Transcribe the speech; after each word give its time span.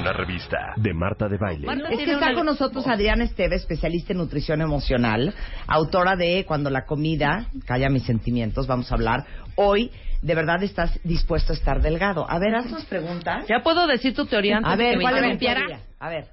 Una 0.00 0.12
revista 0.12 0.74
de 0.76 0.92
Marta 0.92 1.26
de 1.28 1.38
Baile. 1.38 1.68
Es 1.90 1.98
que 1.98 2.12
está 2.12 2.34
con 2.34 2.46
nosotros 2.46 2.86
Adriana 2.86 3.24
Esteve, 3.24 3.56
especialista 3.56 4.12
en 4.12 4.18
nutrición 4.18 4.60
emocional, 4.60 5.34
autora 5.66 6.16
de 6.16 6.44
Cuando 6.46 6.68
la 6.70 6.84
comida 6.84 7.46
calla 7.64 7.88
mis 7.88 8.04
sentimientos. 8.04 8.66
Vamos 8.66 8.90
a 8.92 8.94
hablar 8.94 9.24
hoy. 9.54 9.90
De 10.22 10.34
verdad 10.34 10.62
estás 10.62 10.98
dispuesto 11.02 11.52
a 11.52 11.56
estar 11.56 11.80
delgado. 11.80 12.28
A 12.28 12.38
ver, 12.38 12.54
haznos 12.54 12.84
preguntas. 12.84 13.46
Ya 13.48 13.60
puedo 13.62 13.86
decir 13.86 14.14
tu 14.14 14.26
teoría 14.26 14.58
antes 14.58 14.72
A 14.72 14.76
de 14.76 14.84
ver, 14.84 14.92
que 14.92 14.96
me 14.98 15.02
¿cuál 15.02 15.24
es 15.24 15.38
teoría? 15.38 15.80
A 15.98 16.08
ver. 16.08 16.26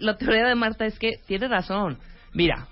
La 0.00 0.16
teoría 0.16 0.46
de 0.46 0.54
Marta 0.54 0.86
es 0.86 0.98
que 0.98 1.18
tiene 1.26 1.48
razón. 1.48 1.98
Mira, 2.32 2.66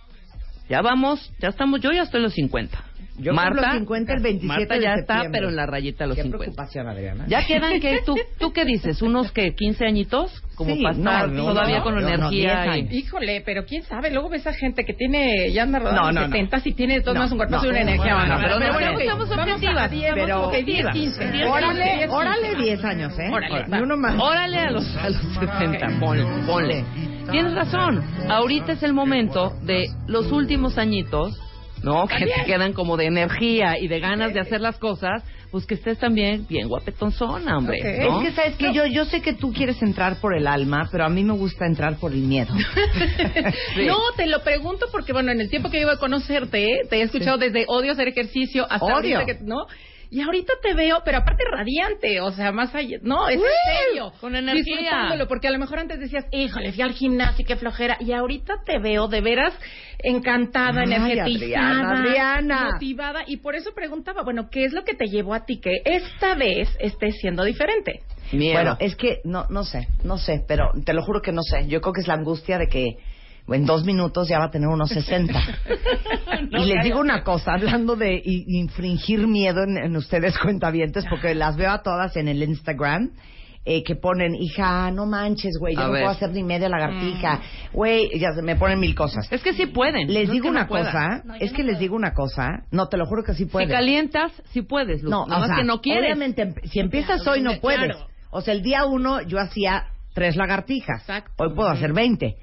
ya 0.68 0.82
vamos, 0.82 1.32
ya 1.38 1.48
estamos, 1.48 1.80
yo 1.80 1.92
ya 1.92 2.02
estoy 2.02 2.18
en 2.18 2.24
los 2.24 2.34
50. 2.34 2.78
Yo 3.18 3.32
Marta, 3.32 3.54
cumplo 3.56 3.72
50 3.78 4.12
el 4.14 4.22
27 4.22 4.46
Marta 4.46 4.74
de 4.74 4.80
ya 4.82 4.94
está, 4.94 5.14
septiembre. 5.14 5.38
pero 5.40 5.48
en 5.50 5.56
la 5.56 5.66
rayita 5.66 6.04
de 6.04 6.08
los 6.08 6.16
Qué 6.16 6.22
50. 6.24 6.44
preocupación, 6.44 6.88
Adriana. 6.88 7.24
Ya 7.28 7.46
quedan 7.46 7.80
que 7.80 8.00
tú, 8.04 8.14
tú 8.38 8.52
qué 8.52 8.64
dices, 8.64 9.00
unos 9.02 9.32
que 9.32 9.54
15 9.54 9.86
añitos, 9.86 10.42
como 10.54 10.74
Sí, 10.74 10.82
para 10.82 11.26
no, 11.28 11.44
todavía 11.44 11.78
no, 11.78 11.84
con 11.84 11.94
no, 11.94 12.00
no, 12.02 12.08
energía 12.08 12.62
10 12.72 12.92
y-. 12.92 12.96
Híjole, 12.98 13.42
pero 13.44 13.64
quién 13.64 13.82
sabe, 13.84 14.10
luego 14.10 14.28
ves 14.28 14.46
a 14.46 14.52
gente 14.52 14.84
que 14.84 14.92
tiene, 14.94 15.50
ya 15.52 15.62
anda 15.62 15.78
rodando 15.78 16.12
no, 16.12 16.20
no. 16.20 16.26
70 16.26 16.62
y 16.64 16.72
tiene 16.74 17.00
todo 17.00 17.14
No, 17.14 17.20
más 17.20 17.32
un 17.32 17.38
cuerpo 17.38 17.56
no. 17.56 17.64
y 17.64 17.68
una 17.68 17.80
energía. 17.80 18.14
Bueno, 18.16 18.36
pero 18.40 18.58
no, 18.60 18.72
bueno, 18.72 18.88
a 18.88 19.42
objetivas. 19.44 19.90
10, 19.90 20.14
Pero- 20.14 20.38
vamos, 20.40 20.48
ok, 20.56 20.64
10, 20.64 20.86
15. 20.92 21.30
10, 21.32 21.46
Órale, 21.48 21.84
15, 21.90 22.08
órale 22.08 22.54
10 22.56 22.84
años, 22.84 23.18
¿eh? 23.18 23.30
Órale, 23.32 23.82
uno 23.82 23.96
más. 23.96 24.14
Órale 24.20 24.58
a 24.58 24.70
los, 24.70 24.96
a 24.96 25.08
los 25.10 25.20
60, 25.38 26.00
ponle, 26.00 26.24
ponle. 26.46 26.84
Tienes 27.30 27.54
razón, 27.54 28.04
ahorita 28.28 28.72
es 28.72 28.82
el 28.82 28.92
momento 28.92 29.54
de 29.62 29.86
los 30.06 30.30
últimos 30.32 30.78
añitos, 30.78 31.38
¿no? 31.82 32.06
Que 32.06 32.26
te 32.26 32.44
quedan 32.44 32.72
como 32.72 32.96
de 32.96 33.06
energía 33.06 33.78
y 33.78 33.88
de 33.88 34.00
ganas 34.00 34.32
de 34.32 34.40
hacer 34.40 34.60
las 34.60 34.78
cosas, 34.78 35.22
pues 35.50 35.66
que 35.66 35.74
estés 35.74 35.98
también 35.98 36.46
bien 36.48 36.68
guapetonzona, 36.68 37.58
hombre. 37.58 37.78
Es 37.78 38.14
que 38.22 38.32
sabes 38.32 38.56
que 38.56 38.72
yo 38.72 38.86
yo 38.86 39.04
sé 39.04 39.20
que 39.22 39.32
tú 39.32 39.52
quieres 39.52 39.80
entrar 39.82 40.16
por 40.20 40.34
el 40.36 40.46
alma, 40.46 40.88
pero 40.90 41.04
a 41.04 41.08
mí 41.08 41.22
me 41.24 41.34
gusta 41.34 41.66
entrar 41.66 41.96
por 41.96 42.12
el 42.12 42.20
miedo. 42.22 42.52
Sí. 43.74 43.84
No, 43.86 43.96
te 44.16 44.26
lo 44.26 44.42
pregunto 44.42 44.86
porque, 44.90 45.12
bueno, 45.12 45.30
en 45.32 45.40
el 45.40 45.50
tiempo 45.50 45.70
que 45.70 45.78
llevo 45.78 45.90
de 45.90 45.98
conocerte, 45.98 46.82
te 46.88 46.96
he 46.96 47.02
escuchado 47.02 47.36
desde 47.38 47.64
odio 47.68 47.92
hacer 47.92 48.08
ejercicio 48.08 48.64
hasta 48.68 48.84
Odio. 48.86 49.18
ahorita 49.18 49.24
que, 49.26 49.44
¿no? 49.44 49.66
Y 50.10 50.20
ahorita 50.20 50.52
te 50.62 50.74
veo, 50.74 51.02
pero 51.04 51.18
aparte 51.18 51.44
radiante, 51.50 52.20
o 52.20 52.30
sea, 52.32 52.52
más 52.52 52.74
allá, 52.74 52.98
no, 53.02 53.28
es 53.28 53.36
en 53.36 53.42
serio. 53.86 54.12
con 54.20 54.34
energía. 54.36 54.76
Disfrutándolo, 54.76 55.26
porque 55.28 55.48
a 55.48 55.50
lo 55.50 55.58
mejor 55.58 55.78
antes 55.80 55.98
decías, 55.98 56.24
híjole, 56.30 56.72
fui 56.72 56.82
al 56.82 56.92
gimnasio, 56.92 57.44
qué 57.46 57.56
flojera, 57.56 57.96
y 58.00 58.12
ahorita 58.12 58.54
te 58.64 58.78
veo 58.78 59.08
de 59.08 59.20
veras 59.20 59.52
encantada, 59.98 60.82
Ay, 60.82 60.92
energetizada, 60.92 61.70
Adriana, 61.70 62.00
Adriana. 62.00 62.70
motivada, 62.72 63.24
y 63.26 63.38
por 63.38 63.56
eso 63.56 63.72
preguntaba, 63.74 64.22
bueno, 64.22 64.48
¿qué 64.50 64.64
es 64.64 64.72
lo 64.72 64.84
que 64.84 64.94
te 64.94 65.06
llevó 65.06 65.34
a 65.34 65.44
ti 65.44 65.58
que 65.60 65.82
esta 65.84 66.34
vez 66.34 66.68
estés 66.78 67.16
siendo 67.20 67.44
diferente? 67.44 68.00
Miedo. 68.32 68.54
Bueno, 68.54 68.76
es 68.80 68.96
que 68.96 69.20
no 69.24 69.46
no 69.50 69.64
sé, 69.64 69.88
no 70.04 70.18
sé, 70.18 70.44
pero 70.46 70.70
te 70.84 70.92
lo 70.92 71.02
juro 71.02 71.22
que 71.22 71.32
no 71.32 71.42
sé. 71.42 71.66
Yo 71.68 71.80
creo 71.80 71.92
que 71.92 72.00
es 72.00 72.08
la 72.08 72.14
angustia 72.14 72.58
de 72.58 72.68
que 72.68 72.96
en 73.48 73.64
dos 73.66 73.84
minutos 73.84 74.28
ya 74.28 74.38
va 74.38 74.46
a 74.46 74.50
tener 74.50 74.68
unos 74.68 74.88
60. 74.90 75.32
y 76.50 76.64
les 76.64 76.84
digo 76.84 77.00
una 77.00 77.22
cosa, 77.22 77.52
hablando 77.54 77.96
de 77.96 78.20
infringir 78.24 79.26
miedo 79.26 79.62
en, 79.64 79.76
en 79.76 79.96
ustedes 79.96 80.36
cuentavientes, 80.42 81.04
porque 81.08 81.34
las 81.34 81.56
veo 81.56 81.70
a 81.70 81.82
todas 81.82 82.16
en 82.16 82.28
el 82.28 82.42
Instagram. 82.42 83.10
eh, 83.68 83.82
que 83.82 83.96
ponen, 83.96 84.36
hija, 84.36 84.92
no 84.92 85.06
manches, 85.06 85.56
güey, 85.58 85.74
yo 85.74 85.80
A 85.82 85.86
no 85.86 85.92
ver. 85.92 86.02
puedo 86.02 86.12
hacer 86.14 86.30
ni 86.30 86.44
media 86.44 86.68
lagartija, 86.68 87.40
güey, 87.72 88.16
ya 88.16 88.32
se 88.32 88.40
me 88.40 88.54
ponen 88.54 88.78
mil 88.78 88.94
cosas. 88.94 89.26
Es 89.32 89.42
que 89.42 89.54
sí 89.54 89.66
pueden. 89.66 90.12
Les 90.12 90.28
no 90.28 90.34
digo 90.34 90.44
no 90.46 90.50
una 90.52 90.68
cosa, 90.68 91.22
es 91.40 91.52
que 91.52 91.64
les 91.64 91.78
digo 91.80 91.96
una 91.96 92.14
cosa, 92.14 92.62
no, 92.70 92.86
te 92.88 92.96
lo 92.96 93.06
juro 93.06 93.24
que 93.24 93.32
sí 93.32 93.38
Si 93.44 93.50
pueden. 93.50 93.68
calientas, 93.68 94.30
sí 94.52 94.62
puedes. 94.62 95.02
No, 95.02 95.26
Nada 95.26 95.36
o 95.36 95.40
más 95.40 95.48
sea, 95.48 95.56
que 95.56 95.64
no 95.64 95.80
quieres. 95.80 96.04
Obviamente, 96.04 96.42
em- 96.42 96.54
si 96.70 96.78
empiezas 96.78 97.26
hoy 97.26 97.40
no 97.40 97.58
Claro. 97.58 97.60
puedes. 97.60 97.96
O 98.30 98.40
sea, 98.40 98.54
el 98.54 98.62
día 98.62 98.84
uno 98.84 99.20
yo 99.22 99.40
hacía 99.40 99.86
tres 100.14 100.36
lagartijas. 100.36 101.00
Exacto. 101.00 101.32
Hoy 101.38 101.52
puedo 101.54 101.68
hacer 101.68 101.92
20. 101.92 102.36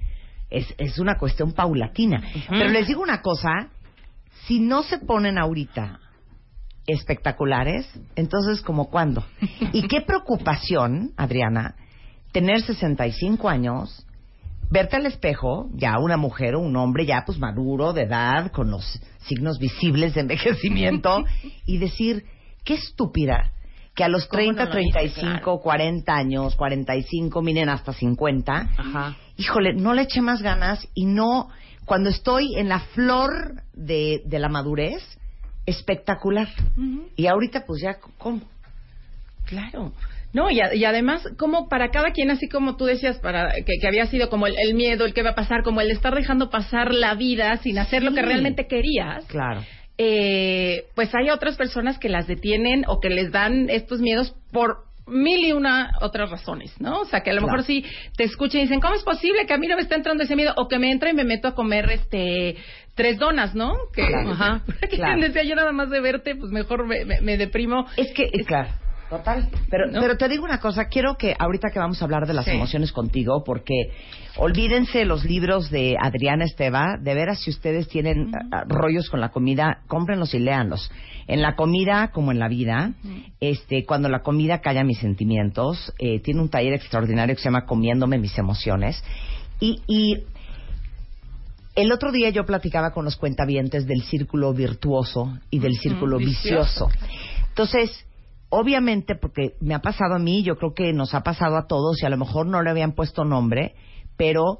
Es, 0.54 0.74
es 0.78 1.00
una 1.00 1.18
cuestión 1.18 1.52
paulatina. 1.54 2.24
Pero 2.48 2.70
les 2.70 2.88
digo 2.88 3.02
una 3.02 3.22
cosa, 3.22 3.70
si 4.46 4.60
no 4.60 4.84
se 4.84 5.00
ponen 5.00 5.38
ahorita 5.38 6.00
espectaculares, 6.86 7.88
entonces 8.16 8.62
como 8.62 8.90
cuándo? 8.90 9.26
Y 9.74 9.88
qué 9.88 10.02
preocupación, 10.02 11.12
Adriana, 11.18 11.76
tener 12.32 12.62
65 12.62 13.50
años, 13.50 14.06
verte 14.70 14.98
al 14.98 15.06
espejo, 15.06 15.70
ya 15.74 15.98
una 16.00 16.18
mujer 16.18 16.56
o 16.56 16.60
un 16.60 16.76
hombre 16.76 17.06
ya 17.06 17.24
pues 17.26 17.40
maduro, 17.40 17.94
de 17.94 18.04
edad, 18.04 18.52
con 18.52 18.72
los 18.72 19.00
signos 19.20 19.60
visibles 19.60 20.14
de 20.14 20.22
envejecimiento, 20.22 21.24
y 21.66 21.78
decir, 21.78 22.26
qué 22.64 22.76
estúpida, 22.76 23.52
que 23.96 24.04
a 24.04 24.08
los 24.08 24.26
¿Cómo 24.28 24.42
30, 24.42 24.66
no 24.66 24.74
lo 24.74 24.80
hice? 24.80 24.92
35, 24.92 25.42
Claro. 25.44 25.60
40 25.60 26.16
años, 26.16 26.56
45, 26.56 27.42
miren 27.42 27.70
hasta 27.70 27.94
50, 27.94 28.70
Ajá. 28.78 29.16
híjole, 29.38 29.74
no 29.74 29.94
le 29.94 30.04
eché 30.04 30.22
más 30.22 30.42
ganas 30.42 30.88
y 30.96 31.06
no, 31.06 31.50
cuando 31.86 32.10
estoy 32.10 32.56
en 32.58 32.70
la 32.70 32.80
flor 32.80 33.62
de, 33.74 34.22
de 34.26 34.40
la 34.40 34.50
madurez, 34.50 35.02
espectacular. 35.66 36.48
Y 37.16 37.28
ahorita 37.28 37.66
pues 37.66 37.82
ya, 37.82 37.98
¿cómo? 38.18 38.42
Claro. 39.46 39.92
No, 40.34 40.50
y, 40.50 40.60
a- 40.62 40.74
y 40.74 40.84
además, 40.86 41.22
como 41.38 41.70
para 41.70 41.90
cada 41.92 42.12
quien, 42.12 42.32
así 42.32 42.50
como 42.50 42.76
tú 42.76 42.86
decías, 42.86 43.18
para 43.20 43.52
que, 43.54 43.74
que 43.80 43.88
había 43.88 44.08
sido 44.08 44.30
como 44.30 44.48
el, 44.48 44.56
el 44.58 44.74
miedo, 44.74 45.06
el 45.06 45.14
que 45.14 45.22
va 45.22 45.32
a 45.32 45.36
pasar, 45.36 45.62
como 45.64 45.80
el 45.82 45.92
estar 45.92 46.16
dejando 46.16 46.50
pasar 46.50 46.92
la 46.94 47.14
vida 47.14 47.58
sin 47.58 47.78
hacer 47.78 48.02
lo 48.04 48.14
que 48.14 48.22
realmente 48.24 48.66
querías, 48.68 49.26
Claro. 49.26 49.62
Eh, 49.98 50.86
pues 50.96 51.14
hay 51.16 51.30
otras 51.30 51.56
personas 51.56 52.00
que 52.00 52.10
las 52.10 52.28
detienen 52.28 52.84
o 52.88 53.00
que 53.00 53.10
les 53.10 53.32
dan 53.32 53.70
estos 53.70 54.00
miedos 54.02 54.36
por 54.52 54.78
mil 55.06 55.46
y 55.46 55.52
una 55.52 55.92
otras 56.02 56.30
razones, 56.32 56.74
¿no? 56.80 57.02
O 57.02 57.06
sea, 57.06 57.22
que 57.22 57.30
a 57.30 57.34
lo 57.34 57.42
Claro. 57.42 57.58
mejor 57.58 57.66
sí 57.68 57.84
te 58.16 58.24
escuchan 58.24 58.62
y 58.62 58.64
dicen, 58.64 58.80
¿cómo 58.80 58.96
es 58.96 59.04
posible 59.04 59.46
que 59.46 59.54
a 59.54 59.58
mí 59.58 59.68
no 59.68 59.76
me 59.76 59.82
está 59.82 59.96
entrando 59.96 60.24
ese 60.24 60.36
miedo? 60.38 60.54
O 60.56 60.68
que 60.70 60.80
me 60.80 60.92
entra 60.92 61.10
y 61.10 61.14
me 61.14 61.26
meto 61.26 61.50
a 61.50 61.56
comer, 61.56 61.92
este, 61.92 62.56
tres 62.96 63.20
donas, 63.20 63.54
¿no? 63.54 63.74
Que, 63.94 64.08
Claro. 64.08 64.32
ajá. 64.32 64.62
Que 64.80 64.88
Claro. 64.98 65.20
decía 65.22 65.44
yo 65.44 65.56
nada 65.56 65.74
más 65.74 65.90
de 65.90 66.00
verte, 66.00 66.36
pues 66.36 66.52
mejor 66.52 66.88
me, 66.88 67.04
me- 67.04 67.20
me 67.20 67.38
deprimo. 67.38 67.86
Es 67.98 68.14
que, 68.14 68.30
claro, 68.46 68.70
total. 69.10 69.50
Pero, 69.70 69.88
¿No? 69.92 70.02
pero 70.02 70.18
te 70.18 70.28
digo 70.28 70.44
una 70.44 70.60
cosa, 70.60 70.86
quiero 70.86 71.18
que 71.18 71.36
ahorita 71.38 71.70
que 71.72 71.80
vamos 71.80 72.02
a 72.02 72.06
hablar 72.06 72.26
de 72.28 72.34
las 72.34 72.46
Sí. 72.46 72.52
emociones 72.52 72.92
contigo, 72.92 73.44
porque 73.46 73.92
olvídense 74.38 75.06
los 75.06 75.24
libros 75.26 75.70
de 75.70 75.96
Adriana 76.02 76.46
Esteva, 76.46 76.98
de 77.00 77.14
veras 77.14 77.40
si 77.42 77.50
ustedes 77.52 77.88
tienen 77.88 78.32
ah, 78.52 78.64
rollos 78.68 79.10
con 79.10 79.20
la 79.22 79.30
comida, 79.30 79.82
cómprenlos 79.88 80.34
y 80.34 80.40
léanlos. 80.40 80.92
En 81.28 81.42
la 81.42 81.56
comida 81.56 82.10
como 82.12 82.32
en 82.32 82.40
la 82.40 82.48
vida, 82.50 82.92
este, 83.40 83.86
cuando 83.86 84.10
la 84.10 84.22
comida 84.24 84.60
calla 84.60 84.84
mis 84.84 84.98
sentimientos, 85.00 85.94
eh, 86.00 86.20
tiene 86.20 86.42
un 86.42 86.50
taller 86.50 86.74
extraordinario 86.74 87.36
que 87.36 87.42
se 87.42 87.46
llama 87.46 87.66
Comiéndome 87.66 88.18
mis 88.18 88.38
emociones. 88.38 89.02
Y, 89.60 89.82
y 89.88 90.24
el 91.76 91.92
otro 91.92 92.12
día 92.12 92.30
yo 92.30 92.46
platicaba 92.46 92.92
con 92.92 93.06
los 93.06 93.16
cuentavientes 93.16 93.88
del 93.88 94.04
círculo 94.04 94.54
virtuoso 94.54 95.38
y 95.50 95.60
del 95.60 95.76
círculo 95.78 96.18
vicioso. 96.18 96.88
vicioso. 96.88 97.10
Entonces, 97.50 98.06
obviamente, 98.54 99.16
porque 99.16 99.56
me 99.62 99.74
ha 99.74 99.80
pasado 99.80 100.16
a 100.16 100.20
mí, 100.20 100.44
yo 100.44 100.58
creo 100.58 100.74
que 100.74 100.94
nos 100.94 101.16
ha 101.16 101.22
pasado 101.22 101.58
a 101.58 101.66
todos 101.66 102.02
y 102.02 102.06
a 102.06 102.10
lo 102.10 102.18
mejor 102.18 102.46
no 102.46 102.62
le 102.62 102.70
habían 102.70 102.94
puesto 102.94 103.26
nombre, 103.26 103.74
pero 104.16 104.60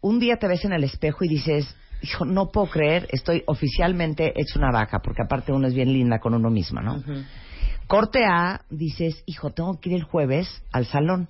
un 0.00 0.18
día 0.18 0.36
te 0.38 0.48
ves 0.48 0.64
en 0.64 0.72
el 0.72 0.82
espejo 0.82 1.24
y 1.24 1.28
dices, 1.28 1.76
hijo, 2.02 2.24
no 2.24 2.48
puedo 2.48 2.68
creer, 2.68 3.06
estoy 3.12 3.42
oficialmente 3.46 4.32
hecho 4.34 4.58
una 4.58 4.72
vaca, 4.72 5.00
porque 5.00 5.22
aparte 5.22 5.52
uno 5.52 5.66
es 5.66 5.74
bien 5.74 5.92
linda 5.92 6.20
con 6.20 6.32
uno 6.32 6.48
misma, 6.48 6.80
¿no? 6.80 7.02
Corte 7.86 8.24
A, 8.24 8.62
dices, 8.70 9.22
hijo, 9.26 9.50
tengo 9.50 9.78
que 9.78 9.90
ir 9.90 9.96
el 9.96 10.04
jueves 10.04 10.62
al 10.72 10.86
salón. 10.86 11.28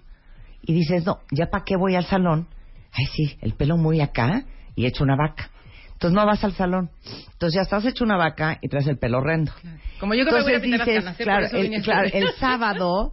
Y 0.62 0.74
dices, 0.74 1.04
no, 1.04 1.18
¿ya 1.32 1.46
para 1.50 1.64
qué 1.64 1.76
voy 1.76 1.96
al 1.96 2.04
salón? 2.04 2.46
Ay, 2.92 3.06
sí, 3.06 3.38
el 3.40 3.54
pelo 3.54 3.76
muy 3.76 4.00
acá 4.00 4.44
y 4.76 4.86
hecho 4.86 5.02
una 5.02 5.16
vaca. 5.16 5.50
Entonces 5.98 6.14
no 6.14 6.24
vas 6.26 6.44
al 6.44 6.52
salón. 6.52 6.90
Entonces 7.32 7.56
ya 7.56 7.62
estás 7.62 7.84
hecho 7.84 8.04
una 8.04 8.16
vaca 8.16 8.58
y 8.62 8.68
traes 8.68 8.86
el 8.86 8.98
pelo 8.98 9.18
horrendo. 9.18 9.50
Como 9.98 10.14
yo 10.14 10.24
que 10.24 10.30
me 10.30 10.42
voy 10.44 10.54
a 10.54 10.60
pintar 10.60 10.86
las 10.86 10.86
dices, 10.86 11.04
canas, 11.04 11.20
¿eh? 11.20 11.24
claro, 11.24 11.46
el, 11.58 11.74
a 11.74 11.82
claro, 11.82 12.08
el 12.12 12.32
sábado 12.38 13.12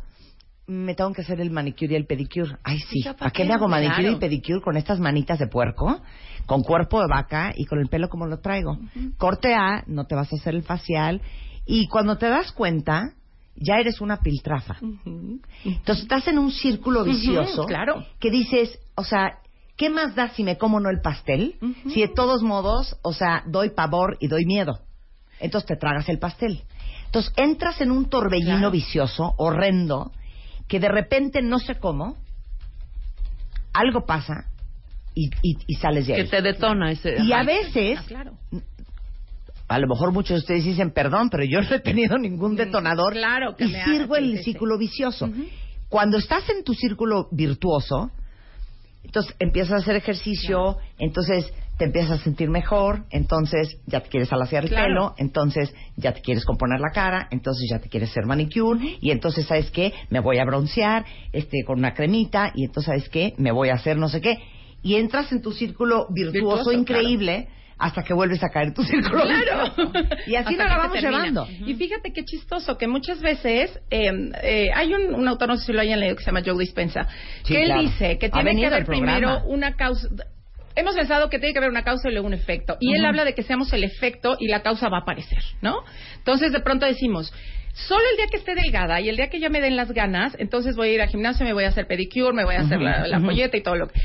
me 0.68 0.94
tengo 0.94 1.12
que 1.12 1.22
hacer 1.24 1.42
el 1.42 1.50
manicure 1.50 1.94
y 1.94 1.96
el 1.96 2.06
pedicure. 2.06 2.58
Ay, 2.64 2.78
sí. 2.78 3.02
Ya, 3.04 3.14
¿pa' 3.14 3.18
¿Para 3.18 3.32
qué 3.32 3.44
me 3.44 3.56
hago 3.56 3.68
manicure 3.68 4.02
Claro. 4.04 4.18
y 4.18 4.20
pedicure 4.20 4.62
con 4.62 4.78
estas 4.78 5.00
manitas 5.00 5.40
de 5.40 5.48
puerco? 5.48 6.00
Con 6.46 6.62
cuerpo 6.62 7.02
de 7.02 7.08
vaca 7.08 7.54
y 7.56 7.66
con 7.66 7.80
el 7.80 7.88
pelo 7.88 8.08
como 8.08 8.28
lo 8.28 8.38
traigo. 8.40 8.78
Corte 9.18 9.56
A, 9.56 9.84
no 9.88 10.06
te 10.06 10.14
vas 10.14 10.32
a 10.32 10.36
hacer 10.36 10.54
el 10.54 10.62
facial. 10.62 11.22
Y 11.66 11.88
cuando 11.88 12.20
te 12.20 12.30
das 12.30 12.52
cuenta, 12.52 13.14
ya 13.56 13.78
eres 13.80 14.00
una 14.00 14.18
piltrafa. 14.18 14.78
Entonces 15.64 16.04
estás 16.04 16.28
en 16.28 16.38
un 16.38 16.52
círculo 16.52 17.04
vicioso. 17.04 17.66
Claro. 17.66 18.06
Que 18.20 18.30
dices, 18.30 18.78
o 18.94 19.04
sea, 19.04 19.40
¿qué 19.78 19.90
más 19.90 20.16
da 20.16 20.30
si 20.30 20.44
me 20.44 20.58
como 20.58 20.78
o 20.78 20.80
no 20.80 20.90
el 20.90 21.02
pastel? 21.02 21.56
Si 21.94 22.02
de 22.02 22.08
todos 22.08 22.42
modos, 22.44 22.98
o 23.02 23.14
sea, 23.14 23.44
doy 23.48 23.70
pavor 23.72 24.18
y 24.20 24.28
doy 24.28 24.46
miedo. 24.46 24.80
Entonces 25.40 25.68
te 25.68 25.76
tragas 25.76 26.08
el 26.10 26.18
pastel. 26.20 26.62
Entonces 27.06 27.34
entras 27.38 27.80
en 27.82 27.92
un 27.92 28.10
torbellino 28.10 28.58
Claro. 28.58 28.72
vicioso, 28.72 29.34
horrendo, 29.38 30.12
que 30.68 30.80
de 30.80 30.90
repente 30.90 31.42
no 31.42 31.60
sé 31.60 31.76
cómo, 31.76 32.16
algo 33.74 34.06
pasa 34.06 34.46
y, 35.14 35.28
y- 35.42 35.58
y 35.68 35.76
sales 35.76 36.08
de 36.08 36.16
Que 36.16 36.22
ahí. 36.22 36.28
te 36.30 36.42
detona 36.42 36.92
ese. 36.92 37.22
Y 37.24 37.34
a 37.34 37.44
veces, 37.44 38.00
Ah, 38.00 38.04
claro. 38.08 38.34
a 39.68 39.80
lo 39.80 39.88
mejor 39.88 40.12
muchos 40.12 40.30
de 40.36 40.40
ustedes 40.40 40.64
dicen 40.66 40.92
perdón, 40.92 41.30
pero 41.30 41.44
yo 41.44 41.62
no 41.62 41.76
he 41.76 41.80
tenido 41.80 42.18
ningún 42.18 42.56
detonador 42.56 43.14
Mm, 43.14 43.18
claro 43.18 43.56
que 43.56 43.66
y 43.66 43.72
me 43.72 43.84
sirvo 43.84 44.16
en 44.16 44.24
el 44.26 44.44
círculo 44.44 44.78
vicioso. 44.78 45.30
Cuando 45.90 46.18
estás 46.18 46.50
en 46.50 46.64
tu 46.64 46.74
círculo 46.74 47.28
virtuoso, 47.32 48.12
entonces 49.06 49.36
empiezas 49.40 49.74
a 49.74 49.78
hacer 49.78 49.96
ejercicio, 49.96 50.78
entonces 50.98 51.52
te 51.78 51.86
empiezas 51.86 52.22
a 52.22 52.24
sentir 52.24 52.50
mejor, 52.50 53.06
entonces 53.10 53.78
ya 53.86 54.00
te 54.02 54.10
quieres 54.10 54.32
alaciar 54.32 54.64
el 54.64 54.70
Claro. 54.70 54.86
pelo, 54.88 55.16
entonces 55.18 55.74
ya 55.98 56.14
te 56.14 56.22
quieres 56.22 56.46
componer 56.46 56.80
la 56.80 56.92
cara, 56.92 57.28
entonces 57.32 57.68
ya 57.70 57.80
te 57.80 57.90
quieres 57.90 58.12
hacer 58.12 58.26
manicure 58.26 58.98
y 59.02 59.12
entonces 59.12 59.46
sabes 59.46 59.72
qué, 59.72 59.94
me 60.10 60.20
voy 60.20 60.38
a 60.40 60.46
broncear, 60.46 61.06
este 61.34 61.64
con 61.66 61.80
una 61.80 61.94
cremita 61.94 62.52
y 62.56 62.66
entonces 62.66 62.86
sabes 62.86 63.10
qué, 63.10 63.34
me 63.38 63.52
voy 63.52 63.70
a 63.70 63.74
hacer 63.76 63.98
no 63.98 64.10
sé 64.10 64.22
qué. 64.22 64.40
Y 64.82 64.96
entras 64.96 65.32
en 65.32 65.42
tu 65.42 65.52
círculo 65.52 66.08
virtuoso, 66.12 66.70
Virtuoso, 66.70 66.72
increíble 66.72 67.48
hasta 67.78 68.04
que 68.04 68.14
vuelves 68.14 68.44
a 68.44 68.50
caer 68.50 68.74
tu 68.74 68.84
círculo 68.86 69.24
Claro. 69.24 69.74
y 70.28 70.36
así 70.36 70.56
nos 70.56 70.68
la 70.70 70.78
vamos 70.78 71.02
llevando. 71.02 71.48
Y 71.66 71.74
fíjate 71.76 72.14
qué 72.14 72.24
chistoso, 72.24 72.78
que 72.78 72.88
muchas 72.88 73.20
veces 73.22 73.80
eh, 73.92 74.12
eh, 74.42 74.70
hay 74.74 74.94
un, 74.94 75.14
un 75.16 75.28
autor, 75.28 75.50
no 75.50 75.58
sé 75.58 75.66
si 75.68 75.74
lo 75.74 75.82
hayan 75.82 76.00
leído, 76.00 76.16
que 76.16 76.24
se 76.24 76.28
llama 76.32 76.42
Joe 76.46 76.58
Dispensa, 76.60 77.08
Sí, 77.44 77.54
que 77.54 77.62
él 77.62 77.66
claro. 77.68 77.82
dice 77.82 78.18
que 78.18 78.30
tiene 78.30 78.56
que 78.56 78.66
haber 78.68 78.86
primero 78.86 79.44
una 79.46 79.76
causa... 79.76 80.08
Hemos 80.78 80.94
pensado 80.96 81.30
que 81.30 81.40
tiene 81.40 81.54
que 81.54 81.60
haber 81.60 81.70
una 81.70 81.84
causa 81.84 82.10
y 82.10 82.12
luego 82.12 82.28
un 82.28 82.34
efecto. 82.34 82.76
Y 82.82 82.94
él 82.96 83.06
habla 83.06 83.24
de 83.24 83.34
que 83.34 83.44
seamos 83.44 83.72
el 83.72 83.86
efecto 83.86 84.36
y 84.40 84.50
la 84.50 84.62
causa 84.62 84.90
va 84.90 84.98
a 84.98 85.02
aparecer, 85.02 85.40
¿no? 85.62 85.78
Entonces, 86.18 86.52
de 86.52 86.60
pronto 86.60 86.86
decimos, 86.86 87.32
solo 87.74 88.02
el 88.12 88.18
día 88.18 88.26
que 88.30 88.36
esté 88.36 88.56
delgada 88.56 89.00
y 89.00 89.08
el 89.08 89.16
día 89.16 89.30
que 89.30 89.40
ya 89.40 89.48
me 89.50 89.62
den 89.62 89.78
las 89.78 89.94
ganas, 89.94 90.36
entonces 90.38 90.76
voy 90.76 90.90
a 90.90 90.94
ir 90.96 91.02
al 91.02 91.08
gimnasio, 91.08 91.46
me 91.46 91.54
voy 91.54 91.64
a 91.64 91.70
hacer 91.70 91.88
pedicure, 91.88 92.34
me 92.34 92.44
voy 92.44 92.56
a 92.56 92.60
hacer 92.62 92.82
la, 92.82 93.08
la 93.08 93.22
polleta 93.22 93.56
y 93.56 93.64
todo 93.64 93.76
lo 93.78 93.88
que... 93.88 94.00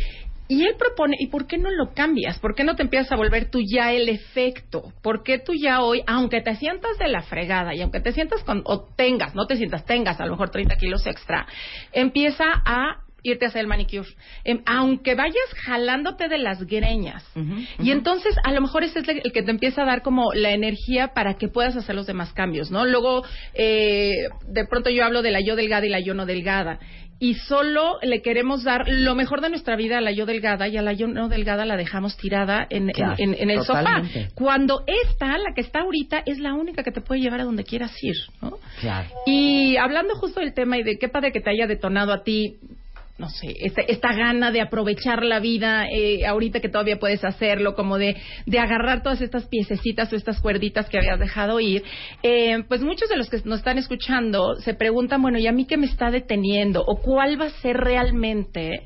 Y 0.51 0.67
él 0.67 0.75
propone, 0.77 1.17
¿y 1.21 1.29
por 1.29 1.47
qué 1.47 1.59
no 1.59 1.71
lo 1.71 1.95
cambias? 1.95 2.41
¿Por 2.41 2.57
qué 2.57 2.65
no 2.65 2.75
te 2.75 2.83
empiezas 2.83 3.13
a 3.13 3.17
volver 3.17 3.53
tú 3.53 3.61
ya 3.61 3.93
el 3.93 4.09
efecto? 4.09 4.93
¿Por 5.01 5.23
qué 5.23 5.39
tú 5.39 5.53
ya 5.55 5.81
hoy, 5.81 6.03
aunque 6.09 6.41
te 6.41 6.57
sientas 6.57 6.99
de 6.99 7.07
la 7.07 7.23
fregada 7.23 7.73
y 7.73 7.83
aunque 7.83 8.01
te 8.01 8.11
sientas 8.11 8.43
con, 8.43 8.63
o 8.65 8.89
tengas, 8.97 9.37
no 9.37 9.47
te 9.47 9.57
sientas, 9.57 9.85
tengas 9.85 10.21
a 10.21 10.27
lo 10.27 10.33
mejor 10.33 10.51
30 10.51 10.75
kilos 10.75 11.07
extra, 11.07 11.47
empieza 11.93 12.47
a 12.67 13.05
irte 13.23 13.45
a 13.45 13.49
hacer 13.49 13.61
el 13.63 13.67
manicure. 13.67 14.09
Em, 14.45 14.63
aunque 14.67 15.15
vayas 15.15 15.37
jalándote 15.65 16.29
de 16.29 16.39
las 16.39 16.65
greñas. 16.67 17.25
Y 17.79 17.91
entonces, 17.91 18.35
a 18.45 18.53
lo 18.53 18.61
mejor 18.61 18.85
ese 18.85 19.01
es 19.01 19.09
el 19.09 19.33
que 19.33 19.43
te 19.43 19.51
empieza 19.51 19.83
a 19.83 19.87
dar 19.87 20.03
como 20.03 20.33
la 20.33 20.51
energía 20.53 21.09
para 21.09 21.35
que 21.35 21.49
puedas 21.49 21.77
hacer 21.77 21.95
los 21.95 22.07
demás 22.07 22.33
cambios, 22.33 22.71
¿no? 22.71 22.85
Luego, 22.85 23.25
eh, 23.55 24.29
de 24.47 24.65
pronto 24.67 24.91
yo 24.91 25.05
hablo 25.05 25.23
de 25.23 25.31
la 25.31 25.41
yo 25.41 25.57
delgada 25.57 25.87
y 25.87 25.91
la 25.91 26.01
yo 26.01 26.15
no 26.15 26.27
delgada. 26.27 26.79
Y 27.23 27.35
solo 27.35 27.99
le 28.01 28.23
queremos 28.23 28.65
dar 28.65 28.85
lo 28.89 29.15
mejor 29.15 29.43
de 29.43 29.51
nuestra 29.51 29.77
vida 29.77 29.99
a 29.99 30.01
la 30.01 30.11
yo 30.11 30.25
delgada 30.25 30.69
y 30.69 30.79
a 30.79 30.83
la 30.83 30.95
yo 30.95 31.07
no 31.07 31.29
delgada 31.29 31.67
la 31.67 31.77
dejamos 31.77 32.17
tirada 32.17 32.67
en, 32.71 32.85
en- 32.89 32.95
Claro, 32.95 33.15
en- 33.19 33.35
en 33.39 33.51
el 33.51 33.59
totalmente. 33.59 34.23
sofá. 34.25 34.35
Cuando 34.35 34.85
esta, 34.87 35.27
la 35.37 35.53
que 35.55 35.61
está 35.61 35.81
ahorita, 35.81 36.23
es 36.25 36.39
la 36.39 36.55
única 36.55 36.83
que 36.83 36.93
te 36.93 37.03
puede 37.03 37.21
llevar 37.21 37.41
a 37.43 37.45
donde 37.45 37.65
quieras 37.65 37.93
ir, 38.03 38.17
¿no? 38.41 38.57
Claro. 38.81 39.11
Y 39.27 39.77
hablando 39.77 40.15
justo 40.15 40.41
del 40.41 40.55
tema 40.55 40.79
y 40.79 40.83
de 40.83 40.97
qué 40.99 41.09
padre 41.11 41.31
que 41.31 41.41
te 41.43 41.51
haya 41.51 41.67
detonado 41.67 42.15
a 42.15 42.23
ti, 42.25 42.57
no 43.21 43.29
sé, 43.29 43.55
esta, 43.61 43.83
esta 43.83 44.15
gana 44.15 44.51
de 44.51 44.63
aprovechar 44.63 45.23
la 45.23 45.41
vida 45.41 45.87
eh, 45.89 46.27
ahorita 46.27 46.61
que 46.61 46.71
todavía 46.71 46.99
puedes 46.99 47.23
hacerlo, 47.23 47.75
como 47.75 47.99
de, 47.99 48.17
de 48.47 48.59
agarrar 48.59 49.03
todas 49.03 49.21
estas 49.21 49.47
piececitas 49.47 50.11
o 50.13 50.17
estas 50.17 50.41
cuerditas 50.41 50.89
que 50.89 50.99
habías 50.99 51.21
dejado 51.21 51.61
ir, 51.61 51.85
eh, 52.23 52.65
pues 52.67 52.83
muchos 52.83 53.11
de 53.11 53.17
los 53.17 53.29
que 53.29 53.43
nos 53.45 53.59
están 53.59 53.77
escuchando 53.77 54.57
se 54.57 54.73
preguntan, 54.73 55.21
bueno, 55.21 55.39
¿y 55.39 55.47
a 55.47 55.53
mí 55.53 55.67
qué 55.67 55.77
me 55.77 55.87
está 55.87 56.11
deteniendo? 56.11 56.83
¿O 56.87 56.97
cuál 56.97 57.39
va 57.39 57.47
a 57.47 57.61
ser 57.61 57.77
realmente 57.77 58.85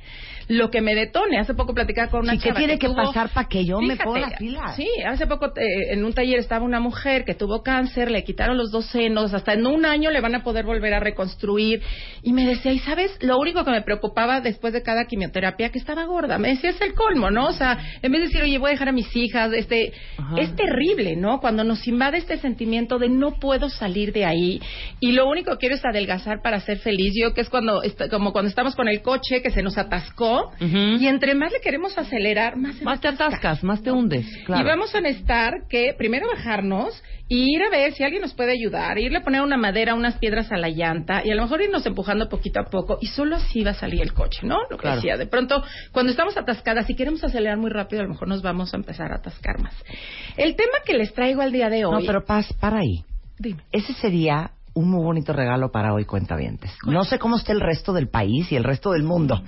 lo 0.49 0.71
que 0.71 0.81
me 0.81 0.95
detone? 0.95 1.39
Hace 1.39 1.55
poco 1.55 1.75
platicaba 1.75 2.11
con 2.11 2.21
una 2.21 2.33
Sí, 2.33 2.39
¿qué 2.39 2.49
chava 2.49 2.59
tiene 2.59 2.79
que 2.79 2.87
tuvo- 2.89 2.97
pasar 2.97 3.31
para 3.31 3.49
que 3.49 3.65
yo 3.65 3.81
me 3.81 3.97
ponga 3.97 4.21
las 4.21 4.39
pilas? 4.39 4.77
Sí, 4.77 4.89
hace 5.07 5.27
poco 5.27 5.47
eh, 5.57 5.93
en 5.93 6.05
un 6.05 6.13
taller 6.13 6.39
estaba 6.39 6.65
una 6.65 6.81
mujer 6.81 7.25
que 7.25 7.35
tuvo 7.35 7.63
cáncer, 7.63 8.11
le 8.11 8.25
quitaron 8.25 8.57
los 8.57 8.71
dos 8.71 8.87
senos, 8.87 9.33
hasta 9.35 9.53
en 9.55 9.67
un 9.67 9.85
año 9.85 10.11
le 10.11 10.21
van 10.21 10.35
a 10.35 10.43
poder 10.43 10.65
volver 10.65 10.95
a 10.95 11.01
reconstruir. 11.01 11.83
Y 12.23 12.33
me 12.33 12.47
decía, 12.47 12.73
¿y 12.73 12.79
sabes? 12.81 13.17
Lo 13.21 13.39
único 13.39 13.65
que 13.65 13.71
me 13.71 13.83
preocupaba 13.83 14.41
después 14.41 14.73
de 14.73 14.83
cada 14.83 15.07
quimioterapia, 15.07 15.71
que 15.71 15.79
estaba 15.79 16.05
gorda. 16.05 16.39
Me 16.39 16.49
decía, 16.49 16.71
es 16.71 16.81
el 16.81 16.95
colmo, 16.95 17.31
¿no? 17.31 17.47
O 17.49 17.53
sea, 17.53 17.79
en 18.03 18.13
vez 18.13 18.21
de 18.23 18.27
decir, 18.29 18.43
oye, 18.43 18.59
voy 18.59 18.69
a 18.69 18.73
dejar 18.73 18.89
a 18.89 18.93
mis 18.93 19.15
hijas, 19.17 19.53
este, 19.53 19.93
Ajá. 20.19 20.37
es 20.41 20.55
terrible, 20.57 21.17
¿no? 21.17 21.41
Cuando 21.41 21.65
nos 21.65 21.87
invade 21.89 22.19
este 22.19 22.39
sentimiento 22.39 22.99
de 22.99 23.09
no 23.09 23.33
puedo 23.39 23.69
salir 23.71 24.13
de 24.13 24.25
ahí 24.25 24.61
y 25.01 25.13
lo 25.13 25.29
único 25.29 25.53
que 25.53 25.59
quiero 25.59 25.75
es 25.77 25.85
adelgazar 25.85 26.43
para 26.43 26.61
ser 26.61 26.79
feliz. 26.79 27.13
Yo 27.17 27.33
que 27.35 27.41
es 27.41 27.49
cuando, 27.49 27.83
est- 27.83 28.11
como 28.11 28.33
cuando 28.33 28.49
estamos 28.49 28.75
con 28.75 28.89
el 28.89 29.01
coche 29.03 29.41
que 29.43 29.51
se 29.51 29.63
nos 29.63 29.79
atascó 29.79 30.34
Y 30.61 31.07
entre 31.07 31.35
más 31.35 31.53
le 31.53 31.61
queremos 31.61 31.97
acelerar, 31.99 32.57
más 32.57 32.81
Más 32.83 33.01
te 33.01 33.09
atasca. 33.09 33.27
atascas, 33.27 33.65
más 33.65 33.83
te 33.83 33.91
hundes. 33.91 34.27
Claro. 34.47 34.63
Y 34.63 34.67
vamos 34.67 34.95
a 34.95 35.01
necesitar 35.01 35.67
que 35.69 35.95
primero 35.97 36.27
bajarnos 36.29 37.03
y 37.29 37.55
ir 37.57 37.63
a 37.63 37.71
ver 37.71 37.93
si 37.95 38.05
alguien 38.05 38.21
nos 38.23 38.35
puede 38.35 38.53
ayudar, 38.53 38.99
irle 38.99 39.19
a 39.19 39.23
poner 39.23 39.41
una 39.43 39.57
madera, 39.57 39.95
unas 39.95 40.19
piedras 40.19 40.53
a 40.53 40.57
la 40.59 40.69
llanta 40.69 41.23
y 41.25 41.31
a 41.31 41.35
lo 41.35 41.43
mejor 41.43 41.63
irnos 41.63 41.87
empujando 41.87 42.29
poquito 42.29 42.61
a 42.61 42.65
poco 42.65 42.99
y 43.01 43.07
solo 43.07 43.37
así 43.37 43.63
va 43.65 43.71
a 43.71 43.75
salir 43.75 44.03
el 44.03 44.13
coche, 44.13 44.41
¿no? 44.43 44.59
Lo 44.71 44.77
que 44.77 44.83
Claro. 44.83 44.97
decía, 44.97 45.17
de 45.17 45.27
pronto 45.27 45.63
cuando 45.93 46.11
estamos 46.13 46.37
atascadas 46.37 46.89
y 46.91 46.95
queremos 46.95 47.25
acelerar 47.25 47.57
muy 47.57 47.71
rápido, 47.71 48.01
a 48.01 48.05
lo 48.05 48.11
mejor 48.11 48.29
nos 48.29 48.43
vamos 48.43 48.75
a 48.75 48.77
empezar 48.77 49.11
a 49.13 49.17
atascar 49.17 49.59
más. 49.61 49.75
El 50.37 50.55
tema 50.57 50.75
que 50.85 50.93
les 50.95 51.15
traigo 51.15 51.41
al 51.41 51.51
día 51.53 51.71
de 51.71 51.81
No, 51.83 51.91
hoy... 51.91 52.07
pero 52.07 52.25
paz, 52.25 52.53
para 52.61 52.79
ahí. 52.81 53.05
Dime. 53.39 53.63
Ese 53.73 53.95
sería 53.95 54.51
un 54.75 54.91
muy 54.91 55.03
bonito 55.05 55.33
regalo 55.33 55.71
para 55.71 55.95
hoy, 55.95 56.05
cuentavientes. 56.05 56.77
No 56.85 57.05
sé 57.05 57.19
cómo 57.19 57.37
está 57.37 57.53
el 57.53 57.61
resto 57.61 57.93
del 57.93 58.09
país 58.09 58.51
y 58.53 58.57
el 58.57 58.65
resto 58.65 58.91
del 58.91 59.03
mundo, 59.05 59.43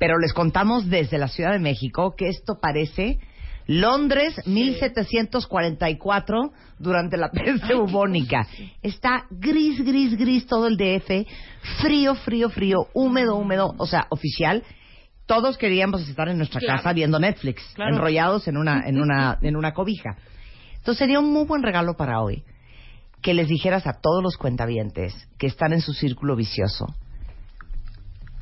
pero 0.00 0.18
les 0.18 0.32
contamos 0.32 0.88
desde 0.88 1.18
la 1.18 1.28
Ciudad 1.28 1.52
de 1.52 1.58
México 1.58 2.14
que 2.16 2.28
esto 2.28 2.58
parece 2.60 3.18
Londres 3.66 4.34
1744 4.46 6.52
durante 6.78 7.18
la 7.18 7.30
peste 7.30 7.74
bubónica. 7.74 8.46
Está 8.82 9.26
gris, 9.30 9.84
gris, 9.84 10.16
gris 10.16 10.46
todo 10.46 10.66
el 10.66 10.78
DF, 10.78 11.26
frío, 11.82 12.14
frío, 12.14 12.48
frío, 12.48 12.86
húmedo, 12.94 13.36
húmedo, 13.36 13.74
o 13.76 13.86
sea, 13.86 14.06
oficial. 14.08 14.64
Todos 15.26 15.58
queríamos 15.58 16.08
estar 16.08 16.28
en 16.28 16.38
nuestra 16.38 16.60
Claro. 16.60 16.78
casa 16.78 16.94
viendo 16.94 17.20
Netflix, 17.20 17.62
Claro. 17.74 17.94
enrollados 17.94 18.48
en 18.48 18.56
una, 18.56 18.82
en 18.86 18.98
una, 19.00 19.38
en 19.42 19.54
una 19.54 19.74
cobija. 19.74 20.16
Entonces 20.78 20.98
sería 20.98 21.20
un 21.20 21.30
muy 21.30 21.44
buen 21.44 21.62
regalo 21.62 21.94
para 21.94 22.22
hoy 22.22 22.42
que 23.20 23.34
les 23.34 23.48
dijeras 23.48 23.86
a 23.86 24.00
todos 24.00 24.22
los 24.22 24.38
cuentavientes 24.38 25.12
que 25.38 25.46
están 25.46 25.74
en 25.74 25.82
su 25.82 25.92
círculo 25.92 26.36
vicioso, 26.36 26.86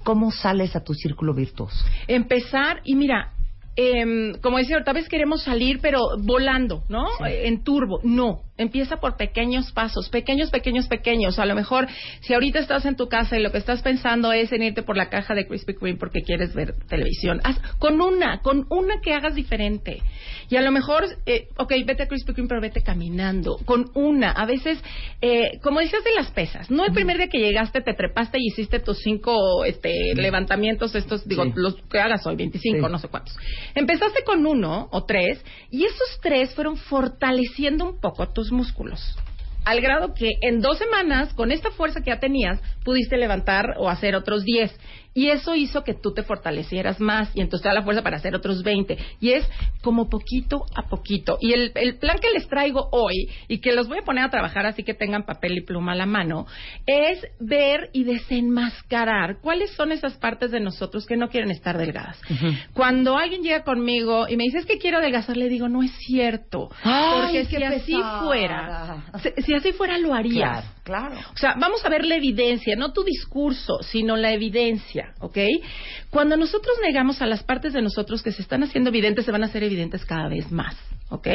¿cómo 0.09 0.31
sales 0.31 0.75
a 0.75 0.83
tu 0.83 0.95
círculo 0.95 1.35
virtuoso? 1.35 1.85
empezar 2.07 2.81
y 2.83 2.95
mira, 2.95 3.33
em, 3.77 4.33
como 4.41 4.57
decía, 4.57 4.79
tal 4.83 4.95
vez 4.95 5.07
queremos 5.07 5.43
salir, 5.43 5.81
pero 5.83 6.01
volando, 6.19 6.83
¿no? 6.89 7.05
Eh, 7.27 7.47
En 7.47 7.63
turbo. 7.63 8.01
No. 8.03 8.41
Empieza 8.59 8.97
por 8.99 9.17
pequeños 9.17 9.73
pasos, 9.73 10.09
pequeños, 10.11 10.51
pequeños, 10.51 10.89
pequeños. 10.89 11.39
A 11.39 11.47
lo 11.47 11.55
mejor, 11.55 11.87
si 12.21 12.35
ahorita 12.35 12.59
estás 12.59 12.85
en 12.85 12.97
tu 12.97 13.09
casa 13.09 13.39
y 13.39 13.43
lo 13.43 13.53
que 13.53 13.59
estás 13.59 13.83
pensando 13.83 14.33
es 14.33 14.53
en 14.53 14.63
irte 14.63 14.83
por 14.83 14.97
la 14.97 15.09
caja 15.09 15.35
de 15.35 15.47
Krispy 15.47 15.75
Kreme 15.75 15.99
porque 15.99 16.23
quieres 16.23 16.55
ver 16.55 16.75
televisión, 16.89 17.41
haz 17.45 17.59
con 17.79 18.01
una, 18.01 18.41
con 18.41 18.67
una 18.71 19.01
que 19.01 19.15
hagas 19.15 19.35
diferente. 19.35 20.03
Y 20.51 20.57
a 20.57 20.63
lo 20.63 20.71
mejor, 20.71 21.05
eh, 21.27 21.49
ok, 21.57 21.73
vete 21.87 22.03
a 22.03 22.09
Krispy 22.09 22.33
Kreme, 22.35 22.49
pero 22.49 22.61
vete 22.61 22.83
caminando, 22.83 23.59
con 23.65 23.91
una. 23.95 24.33
A 24.33 24.45
veces, 24.47 24.83
eh, 25.21 25.59
como 25.63 25.81
decías 25.81 26.05
de 26.05 26.15
las 26.15 26.31
pesas, 26.33 26.71
no 26.71 26.85
el 26.85 26.93
primer 26.93 27.17
día 27.17 27.29
que 27.29 27.39
llegaste 27.39 27.81
te 27.81 27.95
trepaste 27.95 28.39
y 28.41 28.49
hiciste 28.49 28.81
tus 28.81 28.99
cinco 28.99 29.65
este, 29.65 29.93
levantamientos, 30.15 30.95
estos, 30.95 31.27
digo, 31.27 31.45
Sí. 31.45 31.53
los 31.55 31.77
que 31.91 31.99
hagas 32.01 32.27
hoy, 32.27 32.37
25, 32.37 32.87
Sí. 32.87 32.93
no 32.93 32.99
sé 32.99 33.09
cuántos. 33.09 33.37
Empezaste 33.75 34.25
con 34.25 34.45
uno 34.47 34.89
o 34.91 35.05
tres 35.05 35.45
y 35.71 35.85
esos 35.85 36.21
tres 36.23 36.55
fueron 36.55 36.77
fortaleciendo 36.77 37.85
un 37.85 38.01
poco 38.01 38.29
tus 38.29 38.48
músculos. 38.53 39.17
al 39.65 39.83
grado 39.83 40.15
que 40.15 40.31
en 40.41 40.63
dos 40.63 40.79
semanas, 40.79 41.35
con 41.35 41.53
esta 41.53 41.71
fuerza 41.71 42.01
que 42.01 42.11
ya 42.11 42.19
tenías, 42.19 42.59
pudiste 42.85 43.19
levantar 43.19 43.75
o 43.77 43.91
hacer 43.91 44.15
otros 44.17 44.43
10. 44.45 44.75
Y 45.19 45.31
eso 45.31 45.57
hizo 45.57 45.83
que 45.83 45.95
tú 45.95 46.15
te 46.15 46.23
fortalecieras 46.23 47.01
más 47.01 47.29
y 47.35 47.41
entonces 47.41 47.65
te 47.65 47.69
da 47.69 47.75
la 47.75 47.83
fuerza 47.83 48.03
para 48.03 48.19
hacer 48.19 48.37
otros 48.37 48.63
20. 48.63 48.97
Y 49.19 49.33
es 49.33 49.45
como 49.83 50.09
poquito 50.09 50.65
a 50.77 50.89
poquito. 50.89 51.39
Y 51.41 51.55
el, 51.55 51.73
el 51.75 51.99
plan 51.99 52.21
que 52.21 52.31
les 52.31 52.47
traigo 52.47 52.89
hoy 52.93 53.29
y 53.49 53.59
que 53.59 53.73
los 53.73 53.89
voy 53.89 53.99
a 53.99 54.03
poner 54.03 54.23
a 54.23 54.31
trabajar 54.31 54.65
así 54.65 54.85
que 54.85 54.95
tengan 54.95 55.27
papel 55.27 55.59
y 55.59 55.63
pluma 55.63 55.91
a 55.91 55.97
la 55.97 56.07
mano, 56.07 56.47
es 56.87 57.27
ver 57.41 57.91
y 57.93 58.05
desenmascarar 58.05 59.41
cuáles 59.41 59.73
son 59.73 59.91
esas 59.91 60.17
partes 60.19 60.53
de 60.53 60.61
nosotros 60.61 61.05
que 61.05 61.17
no 61.17 61.31
quieren 61.31 61.51
estar 61.51 61.79
delgadas. 61.79 62.21
Cuando 62.73 63.17
alguien 63.17 63.43
llega 63.43 63.65
conmigo 63.65 64.29
y 64.29 64.37
me 64.37 64.45
dice 64.45 64.59
es 64.59 64.67
que 64.67 64.79
quiero 64.79 64.99
adelgazar, 64.99 65.37
le 65.37 65.49
digo 65.49 65.69
no 65.69 65.83
es 65.83 65.91
cierto. 65.99 66.71
Ay, 66.85 67.23
porque 67.23 67.45
si 67.47 67.65
así 67.65 68.01
fuera, 68.23 69.03
si, 69.21 69.43
si 69.43 69.55
así 69.55 69.73
fuera 69.73 69.99
lo 69.99 70.15
harías. 70.15 70.63
Claro, 70.63 70.78
claro. 70.89 71.17
O 71.35 71.37
sea, 71.37 71.55
vamos 71.59 71.85
a 71.85 71.89
ver 71.89 72.05
la 72.05 72.17
evidencia, 72.17 72.75
no 72.77 72.93
tu 72.93 73.05
discurso, 73.05 73.79
sino 73.83 74.17
la 74.17 74.33
evidencia, 74.33 75.15
¿ok? 75.21 75.39
Cuando 76.11 76.37
nosotros 76.37 76.75
negamos 76.83 77.23
a 77.23 77.27
las 77.27 77.45
partes 77.45 77.73
de 77.73 77.83
nosotros 77.83 78.23
que 78.23 78.33
se 78.33 78.43
están 78.43 78.63
haciendo 78.63 78.91
evidentes, 78.91 79.25
se 79.25 79.33
van 79.33 79.43
a 79.43 79.47
hacer 79.47 79.63
evidentes 79.63 80.05
cada 80.05 80.29
vez 80.29 80.51
más, 80.51 80.77
¿ok? 81.11 81.29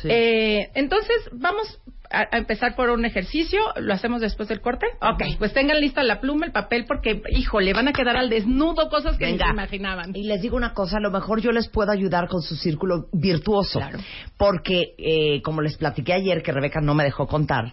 Sí. 0.00 0.08
Eh, 0.10 0.70
entonces, 0.74 1.16
vamos 1.32 1.78
a, 2.10 2.26
a 2.32 2.38
empezar 2.38 2.74
por 2.74 2.90
un 2.90 3.04
ejercicio. 3.04 3.60
¿Lo 3.76 3.94
hacemos 3.94 4.20
después 4.20 4.48
del 4.48 4.60
corte? 4.60 4.86
Ok, 5.00 5.38
pues 5.38 5.52
tengan 5.52 5.80
lista 5.80 6.02
la 6.02 6.20
pluma, 6.20 6.46
el 6.46 6.52
papel, 6.52 6.84
porque, 6.86 7.22
híjole, 7.30 7.72
van 7.72 7.88
a 7.88 7.92
quedar 7.92 8.16
al 8.16 8.28
desnudo 8.28 8.88
cosas 8.88 9.16
que 9.16 9.26
Venga. 9.26 9.44
ni 9.44 9.50
se 9.50 9.54
imaginaban. 9.54 10.10
Y 10.16 10.24
les 10.24 10.42
digo 10.42 10.56
una 10.56 10.74
cosa, 10.74 10.96
a 10.96 11.00
lo 11.00 11.10
mejor 11.10 11.40
yo 11.40 11.52
les 11.52 11.68
puedo 11.68 11.92
ayudar 11.92 12.26
con 12.26 12.42
su 12.42 12.56
círculo 12.56 13.06
virtuoso. 13.12 13.78
Claro. 13.78 13.98
Porque, 14.36 14.94
eh, 14.98 15.40
como 15.42 15.60
les 15.62 15.76
platiqué 15.76 16.14
ayer, 16.14 16.42
que 16.42 16.52
Rebeca 16.52 16.80
no 16.80 16.94
me 16.94 17.04
dejó 17.04 17.26
contar, 17.28 17.72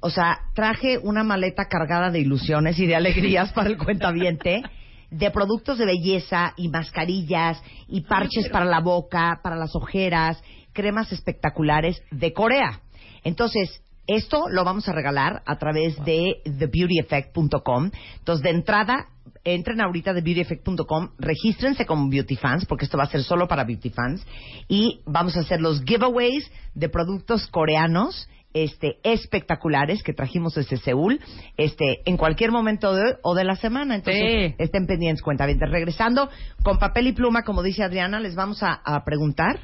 o 0.00 0.10
sea, 0.10 0.38
traje 0.54 0.98
una 0.98 1.24
maleta 1.24 1.66
cargada 1.66 2.10
de 2.10 2.20
ilusiones 2.20 2.78
y 2.78 2.86
de 2.86 2.96
alegrías 2.96 3.52
para 3.52 3.68
el 3.68 3.78
cuentaviente, 3.78 4.62
de 5.10 5.30
productos 5.30 5.78
de 5.78 5.86
belleza 5.86 6.52
y 6.56 6.68
mascarillas 6.68 7.60
y 7.88 8.02
parches 8.02 8.48
para 8.50 8.64
la 8.64 8.80
boca, 8.80 9.40
para 9.42 9.56
las 9.56 9.74
ojeras, 9.74 10.42
cremas 10.72 11.10
espectaculares 11.12 12.02
de 12.10 12.32
Corea. 12.32 12.80
Entonces, 13.24 13.82
esto 14.06 14.48
lo 14.48 14.64
vamos 14.64 14.88
a 14.88 14.92
regalar 14.92 15.42
a 15.44 15.58
través 15.58 16.02
de 16.04 16.36
thebeautyeffect.com. 16.44 17.90
Entonces, 18.18 18.42
de 18.42 18.50
entrada, 18.50 19.08
entren 19.44 19.80
ahorita 19.80 20.12
a 20.12 20.14
thebeautyeffect.com, 20.14 21.10
regístrense 21.18 21.86
como 21.86 22.08
beauty 22.08 22.36
fans, 22.36 22.64
porque 22.66 22.84
esto 22.84 22.98
va 22.98 23.04
a 23.04 23.08
ser 23.08 23.22
solo 23.22 23.48
para 23.48 23.64
beauty 23.64 23.90
fans, 23.90 24.26
y 24.68 25.00
vamos 25.06 25.36
a 25.36 25.40
hacer 25.40 25.60
los 25.60 25.82
giveaways 25.82 26.50
de 26.74 26.88
productos 26.88 27.46
coreanos 27.48 28.28
este 28.64 28.98
espectaculares 29.02 30.02
que 30.02 30.12
trajimos 30.12 30.54
desde 30.54 30.76
Seúl 30.78 31.20
este 31.56 32.00
en 32.04 32.16
cualquier 32.16 32.50
momento 32.50 32.94
de 32.94 33.02
hoy 33.02 33.12
o 33.22 33.34
de 33.34 33.44
la 33.44 33.56
semana 33.56 33.94
entonces 33.94 34.22
Sí. 34.50 34.54
estén 34.58 34.86
pendientes 34.86 35.22
cuenta 35.22 35.46
regresando 35.46 36.28
con 36.62 36.78
papel 36.78 37.06
y 37.08 37.12
pluma 37.12 37.42
como 37.44 37.62
dice 37.62 37.82
Adriana 37.82 38.20
les 38.20 38.34
vamos 38.34 38.62
a, 38.62 38.72
a 38.84 39.04
preguntar 39.04 39.58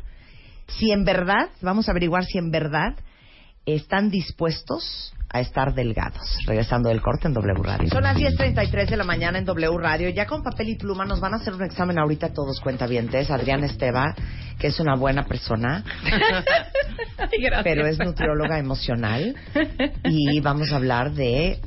si 0.68 0.90
en 0.92 1.04
verdad 1.04 1.48
vamos 1.62 1.88
a 1.88 1.92
averiguar 1.92 2.24
si 2.24 2.38
en 2.38 2.50
verdad 2.50 2.94
están 3.66 4.10
dispuestos 4.10 5.12
a 5.30 5.40
estar 5.40 5.74
delgados. 5.74 6.38
Regresando 6.46 6.90
del 6.90 7.00
corte 7.02 7.26
en 7.26 7.34
W 7.34 7.60
Radio. 7.60 7.88
Son 7.90 8.04
las 8.04 8.16
10.33 8.16 8.88
de 8.88 8.96
la 8.96 9.02
mañana 9.02 9.36
en 9.38 9.44
W 9.44 9.78
Radio. 9.78 10.08
Ya 10.10 10.26
con 10.26 10.44
papel 10.44 10.68
y 10.68 10.76
pluma 10.76 11.04
nos 11.06 11.18
van 11.18 11.32
a 11.34 11.38
hacer 11.38 11.54
un 11.54 11.62
examen 11.64 11.98
ahorita 11.98 12.32
todos 12.32 12.60
cuentavientes. 12.60 13.30
Adrián 13.32 13.64
Esteva, 13.64 14.14
que 14.60 14.68
es 14.68 14.78
una 14.78 14.94
buena 14.94 15.24
persona, 15.24 15.82
pero 17.62 17.86
es 17.86 17.98
nutrióloga 17.98 18.58
emocional. 18.58 19.34
Y 20.04 20.40
vamos 20.40 20.72
a 20.72 20.76
hablar 20.76 21.12
de 21.12 21.58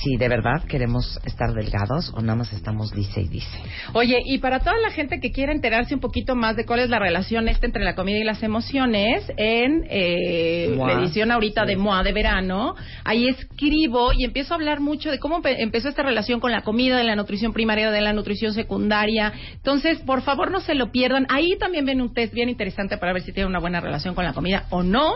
si 0.00 0.16
de 0.16 0.28
verdad 0.28 0.62
queremos 0.68 1.18
estar 1.24 1.52
delgados 1.52 2.12
o 2.14 2.20
nada 2.20 2.36
más 2.36 2.52
estamos 2.52 2.92
dice 2.92 3.20
y 3.22 3.28
dice. 3.28 3.58
Oye, 3.94 4.18
y 4.24 4.38
para 4.38 4.60
toda 4.60 4.76
la 4.78 4.90
gente 4.90 5.20
que 5.20 5.32
quiera 5.32 5.52
enterarse 5.52 5.94
un 5.94 6.00
poquito 6.00 6.36
más 6.36 6.56
de 6.56 6.64
cuál 6.64 6.80
es 6.80 6.88
la 6.90 6.98
relación 6.98 7.48
esta 7.48 7.66
entre 7.66 7.84
la 7.84 7.94
comida 7.94 8.18
y 8.18 8.24
las 8.24 8.42
emociones, 8.42 9.24
en 9.36 9.84
eh, 9.90 10.72
Mua. 10.76 10.86
la 10.94 11.00
edición 11.02 11.30
ahorita 11.32 11.64
de 11.64 11.76
MOA 11.76 12.02
de 12.02 12.12
verano, 12.12 12.74
ahí 13.04 13.28
escribo 13.28 14.12
y 14.12 14.24
empiezo 14.24 14.54
a 14.54 14.56
hablar 14.56 14.80
mucho 14.80 15.10
de 15.10 15.18
cómo 15.18 15.42
empe- 15.42 15.56
empezó 15.58 15.88
esta 15.88 16.02
relación 16.02 16.40
con 16.40 16.52
la 16.52 16.62
comida, 16.62 16.96
de 16.96 17.04
la 17.04 17.16
nutrición 17.16 17.52
primaria, 17.52 17.90
de 17.90 18.00
la 18.00 18.12
nutrición 18.12 18.52
secundaria. 18.54 19.32
Entonces, 19.54 19.98
por 20.00 20.22
favor, 20.22 20.50
no 20.50 20.60
se 20.60 20.74
lo 20.74 20.92
pierdan. 20.92 21.26
Ahí 21.28 21.56
también 21.58 21.84
ven 21.84 22.00
un 22.00 22.14
test 22.14 22.32
bien 22.32 22.48
interesante 22.48 22.98
para 22.98 23.12
ver 23.12 23.22
si 23.22 23.32
tienen 23.32 23.48
una 23.50 23.58
buena 23.58 23.80
relación 23.80 24.14
con 24.14 24.24
la 24.24 24.32
comida 24.32 24.66
o 24.70 24.82
no. 24.82 25.14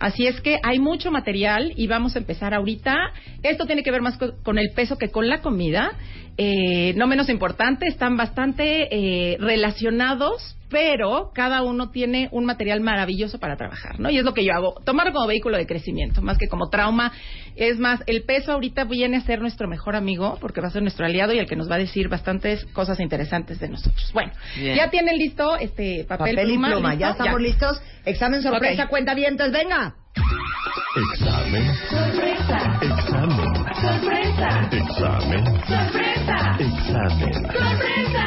Así 0.00 0.26
es 0.26 0.40
que 0.40 0.58
hay 0.62 0.78
mucho 0.78 1.10
material 1.10 1.72
y 1.76 1.86
vamos 1.86 2.16
a 2.16 2.18
empezar 2.18 2.52
ahorita. 2.54 2.94
Esto 3.42 3.66
tiene 3.66 3.82
que 3.82 3.90
ver 3.90 4.02
más 4.02 4.18
con 4.42 4.58
el 4.58 4.70
peso 4.74 4.96
que 4.98 5.10
con 5.10 5.28
la 5.28 5.40
comida. 5.40 5.92
Eh, 6.36 6.94
no 6.96 7.06
menos 7.06 7.28
importante, 7.28 7.86
están 7.86 8.16
bastante 8.16 8.88
eh, 8.90 9.36
relacionados, 9.38 10.56
pero 10.68 11.30
cada 11.32 11.62
uno 11.62 11.90
tiene 11.90 12.28
un 12.32 12.44
material 12.44 12.80
maravilloso 12.80 13.38
para 13.38 13.56
trabajar, 13.56 14.00
¿no? 14.00 14.10
Y 14.10 14.18
es 14.18 14.24
lo 14.24 14.34
que 14.34 14.44
yo 14.44 14.52
hago, 14.52 14.74
tomarlo 14.84 15.12
como 15.12 15.28
vehículo 15.28 15.56
de 15.56 15.66
crecimiento, 15.66 16.22
más 16.22 16.36
que 16.36 16.48
como 16.48 16.70
trauma. 16.70 17.12
Es 17.54 17.78
más, 17.78 18.02
el 18.08 18.24
peso 18.24 18.50
ahorita 18.50 18.82
viene 18.82 19.18
a 19.18 19.20
ser 19.20 19.40
nuestro 19.40 19.68
mejor 19.68 19.94
amigo, 19.94 20.36
porque 20.40 20.60
va 20.60 20.66
a 20.66 20.70
ser 20.72 20.82
nuestro 20.82 21.06
aliado 21.06 21.32
y 21.32 21.38
el 21.38 21.46
que 21.46 21.54
nos 21.54 21.70
va 21.70 21.76
a 21.76 21.78
decir 21.78 22.08
bastantes 22.08 22.64
cosas 22.72 22.98
interesantes 22.98 23.60
de 23.60 23.68
nosotros. 23.68 24.10
Bueno, 24.12 24.32
Bien. 24.56 24.76
ya 24.76 24.90
tienen 24.90 25.16
listo 25.16 25.56
este 25.56 26.04
papel, 26.08 26.34
Papel 26.34 26.50
y 26.50 26.52
pluma, 26.54 26.72
pluma, 26.72 26.90
¿listo? 26.90 27.00
ya 27.00 27.10
estamos 27.12 27.40
listos. 27.40 27.80
Examen 28.04 28.42
sorpresa, 28.42 28.88
cuenta 28.88 29.14
vientos, 29.14 29.52
venga. 29.52 29.94
Examen. 30.16 31.74
Sorpresa. 31.90 32.58
Examen. 32.82 33.54
Sorpresa. 33.74 34.68
Examen. 34.70 35.44
Sorpresa. 35.66 36.56
Examen. 36.58 37.32
Sorpresa. 37.52 38.24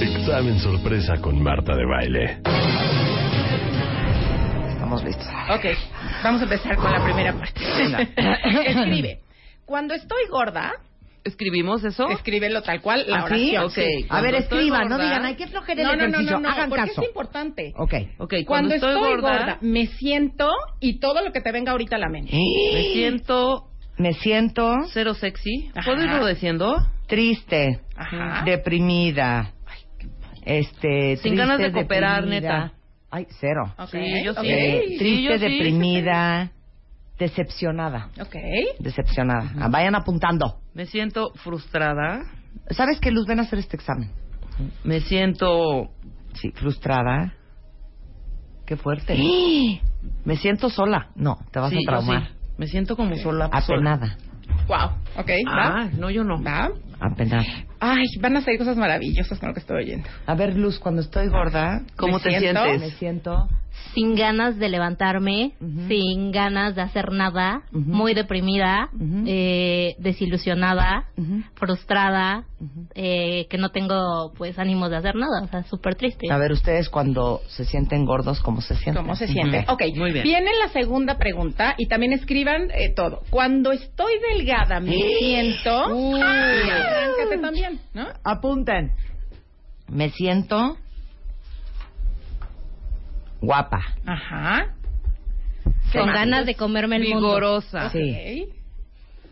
Examen 0.00 0.58
sorpresa 0.58 1.16
con 1.20 1.42
Marta 1.42 1.74
de 1.76 1.86
baile. 1.86 2.40
Estamos 4.70 5.04
listos. 5.04 5.26
Ok, 5.50 5.64
vamos 6.24 6.40
a 6.40 6.44
empezar 6.44 6.76
con 6.76 6.92
la 6.92 7.04
primera 7.04 7.32
parte. 7.32 7.60
Escribe. 8.66 9.20
Cuando 9.64 9.94
estoy 9.94 10.26
gorda, 10.30 10.72
¿Escribimos 11.28 11.84
eso? 11.84 12.08
escríbelo 12.10 12.62
tal 12.62 12.80
cual, 12.82 13.04
la 13.06 13.18
¿Así? 13.24 13.56
oración. 13.56 13.70
Sí. 13.70 14.06
A 14.08 14.20
ver, 14.20 14.32
Cuando 14.32 14.38
estoy 14.38 14.58
escriban, 14.58 14.88
no 14.88 14.98
digan, 14.98 15.24
ay, 15.24 15.34
qué 15.36 15.46
flojera 15.46 15.82
No, 15.84 15.92
el 15.92 15.98
no, 15.98 16.02
no, 16.04 16.10
ejercicio. 16.10 16.36
no, 16.36 16.40
no, 16.42 16.48
Hagan 16.50 16.68
porque 16.70 16.88
caso. 16.88 17.00
es 17.02 17.08
importante. 17.08 17.72
Ok. 17.76 17.94
Ok, 18.18 18.34
Cuando, 18.46 18.74
estoy, 18.74 18.94
gorda, 18.94 19.38
gorda, 19.38 19.58
me 19.60 19.86
siento 19.86 20.50
y 20.80 20.98
todo 20.98 21.22
lo 21.24 21.32
que 21.32 21.40
te 21.40 21.52
venga 21.52 21.72
ahorita 21.72 21.96
a 21.96 21.98
la 22.00 22.08
mente. 22.08 22.32
me 22.74 22.82
siento 22.92 23.64
Me 23.96 24.12
siento 24.14 24.74
cero 24.92 25.14
sexy. 25.14 25.70
Ajá. 25.74 25.90
¿Puedo 25.90 26.04
irlo 26.04 26.26
diciendo? 26.26 26.76
triste, 27.06 27.80
Ajá. 27.96 28.42
deprimida, 28.44 29.52
este, 30.44 31.16
Sin 31.16 31.32
triste, 31.32 31.36
ganas 31.36 31.58
de 31.58 31.72
cooperar, 31.72 32.22
deprimida. 32.24 32.40
neta. 32.64 32.72
Ay, 33.10 33.26
cero. 33.40 33.74
Ok, 33.78 33.88
Sí, 33.90 34.22
yo 34.24 34.34
sí. 34.34 34.40
Eh, 34.48 34.82
Sí, 34.90 34.98
triste, 34.98 35.22
yo 35.22 35.32
sí. 35.32 35.38
deprimida, 35.38 36.52
decepcionada, 37.18 38.10
ok. 38.20 38.36
decepcionada. 38.78 39.50
Ah, 39.58 39.68
Vayan 39.70 39.94
apuntando. 39.94 40.60
Me 40.78 40.86
siento 40.86 41.32
frustrada. 41.34 42.20
¿Sabes 42.70 43.00
qué, 43.00 43.10
Luz? 43.10 43.26
Ven 43.26 43.40
a 43.40 43.42
hacer 43.42 43.58
este 43.58 43.74
examen. 43.76 44.12
Me 44.84 45.00
siento... 45.00 45.90
Sí, 46.34 46.52
frustrada. 46.52 47.34
Qué 48.64 48.76
fuerte. 48.76 49.18
Me 50.24 50.36
siento 50.36 50.70
sola. 50.70 51.08
No, 51.16 51.36
te 51.50 51.58
vas 51.58 51.70
sí, 51.70 51.78
a 51.78 51.90
traumar. 51.90 52.28
sí. 52.28 52.34
Me 52.58 52.68
siento 52.68 52.94
como 52.94 53.16
sola. 53.16 53.48
Apenada. 53.50 54.18
Wow, 54.68 54.90
ok, 55.16 55.30
va. 55.48 55.80
Ah, 55.82 55.90
no, 55.98 56.10
yo 56.10 56.22
no. 56.22 56.40
Va. 56.40 56.70
Apenada. 57.00 57.42
Ay, 57.80 58.04
van 58.20 58.36
a 58.36 58.40
salir 58.42 58.60
cosas 58.60 58.76
maravillosas 58.76 59.36
con 59.40 59.48
lo 59.48 59.54
que 59.54 59.60
estoy 59.60 59.78
oyendo. 59.82 60.08
A 60.26 60.34
ver, 60.36 60.54
Luz, 60.56 60.78
cuando 60.78 61.00
estoy 61.00 61.26
gorda, 61.28 61.82
¿Cómo 61.96 62.18
Me 62.18 62.22
te 62.22 62.38
siento- 62.38 62.62
me 62.62 62.68
sientes? 62.78 62.98
siento 62.98 63.48
sin 63.98 64.14
ganas 64.14 64.58
de 64.58 64.68
levantarme, 64.68 65.54
sin 65.88 66.30
ganas 66.30 66.76
de 66.76 66.82
hacer 66.82 67.10
nada, 67.10 67.62
muy 67.72 68.14
deprimida, 68.14 68.90
eh, 69.26 69.96
desilusionada, 69.98 71.06
frustrada, 71.54 72.44
eh, 72.94 73.46
que 73.50 73.58
no 73.58 73.70
tengo 73.70 74.32
pues 74.36 74.56
ánimos 74.58 74.90
de 74.90 74.96
hacer 74.96 75.16
nada, 75.16 75.42
o 75.42 75.48
sea, 75.48 75.64
súper 75.64 75.96
triste. 75.96 76.30
A 76.30 76.38
ver, 76.38 76.52
ustedes 76.52 76.88
cuando 76.88 77.40
se 77.48 77.64
sienten 77.64 78.04
gordos, 78.04 78.40
¿cómo 78.40 78.60
se 78.60 78.76
sienten? 78.76 79.02
¿Cómo 79.02 79.16
se 79.16 79.26
siente? 79.26 79.64
Ujú. 79.64 79.72
Ok, 79.72 79.82
Muy 79.96 80.12
bien. 80.12 80.22
Viene 80.22 80.50
la 80.60 80.68
segunda 80.68 81.18
pregunta 81.18 81.74
y 81.76 81.88
también 81.88 82.12
escriban 82.12 82.70
eh, 82.70 82.92
todo. 82.94 83.22
Cuando 83.30 83.72
estoy 83.72 84.12
delgada, 84.32 84.78
me 84.78 84.96
siento. 85.18 85.88
Uy. 85.94 86.20
Arráncate 86.20 87.38
también, 87.40 87.80
¿no? 87.94 88.06
Apunten. 88.22 88.92
Me 89.88 90.10
siento 90.10 90.76
guapa. 93.40 93.80
Ajá. 94.06 94.74
¿Qué 95.92 95.98
Con 95.98 96.08
ganas 96.08 96.46
de 96.46 96.54
comerme 96.54 96.96
el 96.96 97.02
mundo. 97.08 97.28
Vigorosa. 97.28 97.90
Sí. 97.90 98.46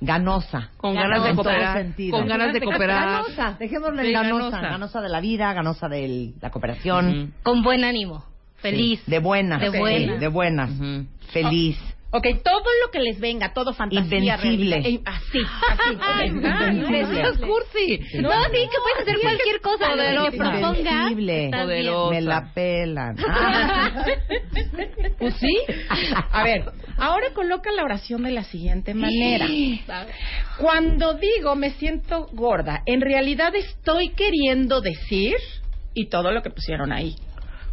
Ganosa. 0.00 0.70
Con 0.76 0.94
ganas 0.94 1.24
de 1.24 1.34
cooperar. 1.34 1.86
Con 2.10 2.26
ganas 2.28 2.52
de 2.52 2.60
cooperar. 2.60 3.08
Ganosa. 3.22 3.56
Dejémoslo 3.58 4.00
en 4.00 4.06
Sí, 4.06 4.12
ganosa. 4.12 4.44
ganosa. 4.50 4.60
Ganosa 4.60 5.00
de 5.00 5.08
la 5.08 5.20
vida, 5.20 5.52
ganosa 5.54 5.88
de 5.88 6.32
la 6.40 6.50
cooperación. 6.50 7.32
Con 7.42 7.62
buen 7.62 7.82
ánimo, 7.84 8.24
feliz. 8.56 9.00
Sí, 9.04 9.10
De 9.10 9.18
buenas. 9.20 9.60
De 9.60 9.70
sí, 9.70 9.78
buenas. 9.78 10.20
de 10.20 10.28
buenas. 10.28 10.70
Ujú. 10.70 11.06
Feliz. 11.32 11.78
Ok, 12.10 12.26
todo 12.44 12.64
lo 12.84 12.90
que 12.92 13.00
les 13.00 13.18
venga, 13.20 13.52
todo 13.52 13.74
fantasía. 13.74 14.18
Invencible. 14.36 14.76
realidad, 14.80 14.86
eh, 14.86 15.02
así, 15.04 15.38
así. 15.38 15.98
Ay, 16.00 16.28
Invencible. 16.28 17.00
eso 17.20 17.30
es 17.32 17.38
cursi. 17.38 17.98
No, 18.20 18.30
sí, 18.44 18.50
que 18.52 18.78
puedes 18.82 19.02
hacer 19.02 19.20
cualquier 19.20 19.60
cosa. 19.60 19.88
Poderosa. 19.88 20.30
que 20.30 20.36
propongas. 20.36 20.76
Invencible. 20.76 21.44
está 21.46 21.64
bien. 21.66 21.86
Poderosa. 21.86 22.10
Me 22.14 22.20
la 22.22 22.52
pelan. 22.54 23.16
Pues 25.18 25.34
sí. 25.36 25.56
A 26.30 26.42
ver, 26.44 26.70
ahora 26.98 27.32
coloca 27.32 27.72
la 27.72 27.84
oración 27.84 28.22
de 28.22 28.32
la 28.32 28.44
siguiente 28.44 28.92
manera. 28.92 29.46
Cuando 30.58 31.14
digo 31.14 31.54
me 31.54 31.70
siento 31.70 32.26
gorda, 32.32 32.82
en 32.86 33.00
realidad 33.00 33.54
estoy 33.54 34.10
queriendo 34.10 34.80
decir 34.82 35.36
y 35.94 36.08
todo 36.08 36.32
lo 36.32 36.42
que 36.42 36.50
pusieron 36.50 36.92
ahí. 36.92 37.16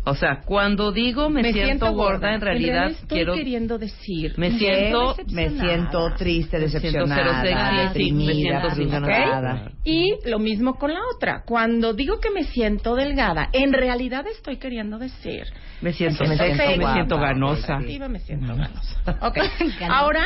O 0.06 0.16
sea, 0.16 0.42
cuando 0.46 0.92
digo 0.92 1.30
me, 1.30 1.54
siento, 1.54 1.94
gorda, 1.94 2.34
en 2.34 2.42
realidad 2.42 2.92
estoy 2.92 3.08
quiero 3.08 3.36
queriendo 3.36 3.78
decir. 3.78 4.34
me 4.38 4.52
siento 4.58 5.16
Me 5.32 5.50
siento 5.50 6.14
triste, 6.16 6.60
Me 6.60 6.68
siento 6.68 6.80
decepcionada, 6.80 7.42
cero 7.42 7.60
sexy, 7.94 8.04
sí, 8.04 8.12
me 8.12 8.30
deprimida. 8.30 9.72
Y 9.86 10.16
lo 10.26 10.40
mismo 10.40 10.76
con 10.76 10.94
la 10.94 11.00
otra. 11.16 11.44
Cuando 11.46 11.94
digo 11.94 12.20
que 12.20 12.32
me 12.32 12.44
siento 12.44 12.96
delgada, 12.96 13.50
en 13.54 13.72
realidad 13.72 14.28
estoy 14.28 14.58
queriendo 14.58 15.00
decir. 15.00 15.46
me 15.82 15.94
siento 15.94 16.26
Me 16.26 16.38
siento 16.38 16.64
me 16.78 16.94
siento 16.94 17.18
ganosa. 17.18 17.80
Me 17.80 18.20
siento 18.20 18.56
ganosa. 18.56 19.20
Ok. 19.22 19.38
Ahora, 19.90 20.26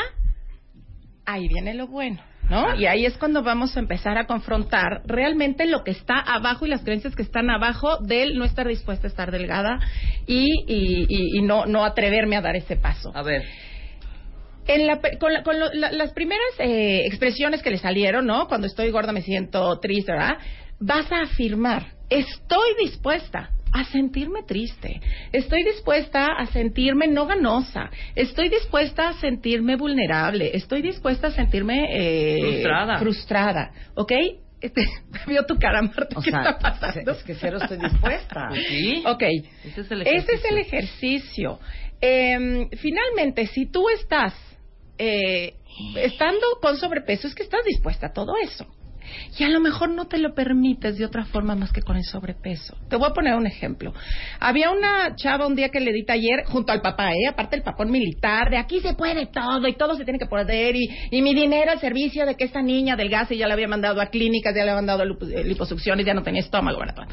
ahí 1.26 1.48
viene 1.48 1.76
lo 1.76 1.88
bueno. 1.88 2.20
¿No? 2.50 2.76
Y 2.76 2.86
ahí 2.86 3.06
es 3.06 3.18
cuando 3.18 3.44
vamos 3.44 3.76
a 3.76 3.80
empezar 3.82 4.18
a 4.18 4.26
confrontar 4.26 5.02
realmente 5.06 5.66
lo 5.66 5.84
que 5.84 5.92
está 5.92 6.18
abajo 6.20 6.66
y 6.66 6.70
las 6.70 6.82
creencias 6.82 7.14
que 7.16 7.22
están 7.24 7.50
abajo 7.50 7.98
del 7.98 8.38
no 8.38 8.46
estar 8.46 8.66
dispuesta 8.68 9.08
a 9.08 9.10
estar 9.10 9.32
delgada 9.32 9.80
y, 10.26 10.46
y, 10.66 11.06
y- 11.10 11.38
y 11.40 11.42
no, 11.42 11.66
no 11.66 11.84
atreverme 11.84 12.38
a 12.38 12.42
dar 12.42 12.56
ese 12.56 12.78
paso. 12.78 13.12
A 13.14 13.22
ver. 13.22 13.44
En 14.68 14.88
la, 14.88 15.00
con 15.20 15.34
la- 15.34 15.44
con 15.44 15.60
lo- 15.60 15.74
la- 15.74 15.92
las 15.92 16.14
primeras 16.14 16.46
eh, 16.60 17.06
expresiones 17.06 17.62
que 17.62 17.70
le 17.70 17.78
salieron, 17.78 18.26
¿no? 18.26 18.48
Cuando 18.48 18.68
estoy 18.68 18.92
gorda 18.92 19.12
me 19.12 19.22
siento 19.22 19.78
triste, 19.80 20.12
¿verdad? 20.14 20.38
Vas 20.80 21.12
a 21.12 21.24
afirmar, 21.24 21.88
estoy 22.10 22.70
dispuesta 22.82 23.50
a 23.74 23.84
sentirme 23.86 24.44
triste, 24.44 25.02
estoy 25.32 25.64
dispuesta 25.64 26.28
a 26.38 26.46
sentirme 26.48 27.08
no 27.08 27.26
ganosa, 27.26 27.90
estoy 28.16 28.50
dispuesta 28.50 29.10
a 29.10 29.14
sentirme 29.14 29.76
vulnerable, 29.76 30.52
estoy 30.56 30.82
dispuesta 30.82 31.28
a 31.28 31.32
sentirme 31.32 31.88
eh, 31.92 32.38
Frustrada. 32.42 32.98
frustrada, 33.00 33.72
¿ok? 33.96 34.12
Este, 34.60 34.82
veo 35.28 35.46
tu 35.46 35.58
cara, 35.60 35.82
Marta, 35.82 36.18
O 36.18 36.22
¿qué 36.22 36.32
sea, 36.32 36.40
está 36.42 36.60
pasando? 36.60 37.12
es 37.12 37.24
que 37.24 37.36
cero 37.36 37.60
estoy 37.62 37.78
dispuesta. 37.78 38.50
Sí. 38.68 39.04
Ok. 39.06 39.24
Ese 39.64 39.82
es 39.82 39.92
el 39.92 40.02
Ese 40.02 40.16
es 40.16 40.46
ejercicio. 40.46 40.50
el 40.50 40.58
ejercicio. 40.58 41.60
Eh, 42.02 42.68
finalmente, 42.78 43.46
si 43.48 43.66
tú 43.72 43.88
estás 43.90 44.34
eh, 44.98 45.54
estando 45.98 46.46
con 46.62 46.76
sobrepeso, 46.78 47.28
es 47.28 47.36
que 47.36 47.44
estás 47.44 47.64
dispuesta 47.66 48.08
a 48.08 48.14
todo 48.14 48.34
eso. 48.44 48.66
Y 49.38 49.44
a 49.44 49.50
lo 49.50 49.60
mejor 49.60 49.90
no 49.90 50.08
te 50.08 50.18
lo 50.18 50.34
permites 50.34 50.98
de 50.98 51.06
otra 51.06 51.26
forma 51.26 51.56
más 51.56 51.72
que 51.72 51.82
con 51.82 51.96
el 51.98 52.04
sobrepeso. 52.04 52.76
Te 52.90 52.96
voy 52.96 53.10
a 53.10 53.14
poner 53.14 53.36
un 53.36 53.48
ejemplo. 53.48 53.94
Había 54.40 54.72
una 54.72 55.16
chava 55.16 55.48
un 55.48 55.56
día 55.56 55.70
que 55.70 55.80
le 55.80 55.94
di 55.94 56.04
taller 56.06 56.44
junto 56.46 56.72
al 56.72 56.82
papá, 56.82 57.12
¿eh? 57.12 57.28
aparte 57.30 57.56
el 57.56 57.64
papón 57.64 57.92
militar, 57.92 58.50
de 58.50 58.58
aquí 58.58 58.80
se 58.80 58.94
puede 58.94 59.28
todo 59.28 59.68
y 59.68 59.74
todo 59.76 59.96
se 59.96 60.04
tiene 60.04 60.20
que 60.20 60.26
poder 60.26 60.76
y, 60.76 60.90
y 61.12 61.22
mi 61.22 61.34
dinero 61.34 61.72
al 61.72 61.80
servicio 61.80 62.26
de 62.26 62.36
que 62.36 62.46
esta 62.46 62.62
niña 62.62 62.96
delgase 62.96 63.38
ya 63.38 63.48
la 63.48 63.54
había 63.54 63.68
mandado 63.68 64.02
a 64.02 64.08
clínicas, 64.08 64.54
ya 64.54 64.64
le 64.64 64.72
había 64.72 64.76
mandado 64.76 65.06
lipo- 65.06 65.28
eh, 65.30 65.44
liposucciones, 65.44 66.06
ya 66.06 66.14
no 66.14 66.24
tenía 66.24 66.42
estómago, 66.42 66.80
¿verdad? 66.80 67.08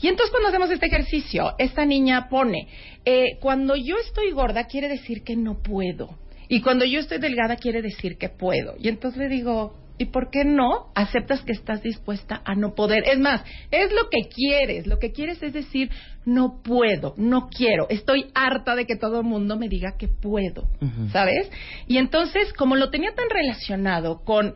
Y 0.00 0.08
entonces 0.08 0.30
cuando 0.30 0.48
hacemos 0.48 0.70
este 0.70 0.86
ejercicio, 0.86 1.54
esta 1.58 1.84
niña 1.84 2.28
pone, 2.28 2.68
eh, 3.04 3.38
cuando 3.40 3.76
yo 3.76 3.96
estoy 3.98 4.30
gorda 4.32 4.64
quiere 4.64 4.88
decir 4.88 5.22
que 5.24 5.36
no 5.36 5.62
puedo. 5.62 6.18
Y 6.48 6.60
cuando 6.60 6.84
yo 6.84 7.00
estoy 7.00 7.18
delgada 7.18 7.56
quiere 7.56 7.80
decir 7.80 8.18
que 8.18 8.28
puedo. 8.28 8.74
Y 8.78 8.88
entonces 8.88 9.18
le 9.18 9.28
digo, 9.28 9.81
¿y 10.02 10.06
por 10.06 10.30
qué 10.30 10.44
no 10.44 10.90
aceptas 10.94 11.42
que 11.42 11.52
estás 11.52 11.82
dispuesta 11.82 12.42
a 12.44 12.54
no 12.54 12.74
poder? 12.74 13.04
Es 13.06 13.18
más, 13.18 13.42
es 13.70 13.92
lo 13.92 14.10
que 14.10 14.28
quieres. 14.28 14.86
Lo 14.86 14.98
que 14.98 15.12
quieres 15.12 15.42
es 15.42 15.52
decir, 15.52 15.90
no 16.24 16.60
puedo, 16.62 17.14
no 17.16 17.48
quiero. 17.48 17.88
Estoy 17.88 18.30
harta 18.34 18.74
de 18.74 18.84
que 18.84 18.96
todo 18.96 19.20
el 19.20 19.26
mundo 19.26 19.56
me 19.56 19.68
diga 19.68 19.96
que 19.96 20.08
puedo. 20.08 20.68
¿Sabes? 21.12 21.50
Y 21.86 21.98
entonces, 21.98 22.52
como 22.52 22.76
lo 22.76 22.90
tenía 22.90 23.14
tan 23.14 23.30
relacionado 23.30 24.22
con 24.24 24.54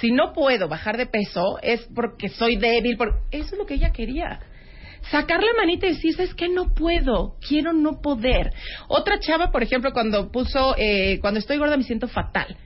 si 0.00 0.10
no 0.10 0.32
puedo 0.32 0.68
bajar 0.68 0.96
de 0.96 1.06
peso 1.06 1.58
es 1.62 1.86
porque 1.94 2.28
soy 2.28 2.56
débil, 2.56 2.96
por... 2.96 3.20
eso 3.30 3.52
es 3.52 3.58
lo 3.58 3.66
que 3.66 3.74
ella 3.74 3.92
quería. 3.92 4.40
Sacar 5.10 5.40
la 5.40 5.52
manita 5.56 5.86
y 5.86 5.90
decir, 5.90 6.18
es 6.18 6.34
que 6.34 6.48
no 6.48 6.74
puedo, 6.74 7.36
quiero 7.46 7.72
no 7.72 8.00
poder. 8.00 8.50
Otra 8.88 9.20
chava, 9.20 9.52
por 9.52 9.62
ejemplo, 9.62 9.92
cuando 9.92 10.32
puso, 10.32 10.74
eh, 10.78 11.18
cuando 11.20 11.38
estoy 11.38 11.58
gorda 11.58 11.76
me 11.76 11.84
siento 11.84 12.08
fatal. 12.08 12.56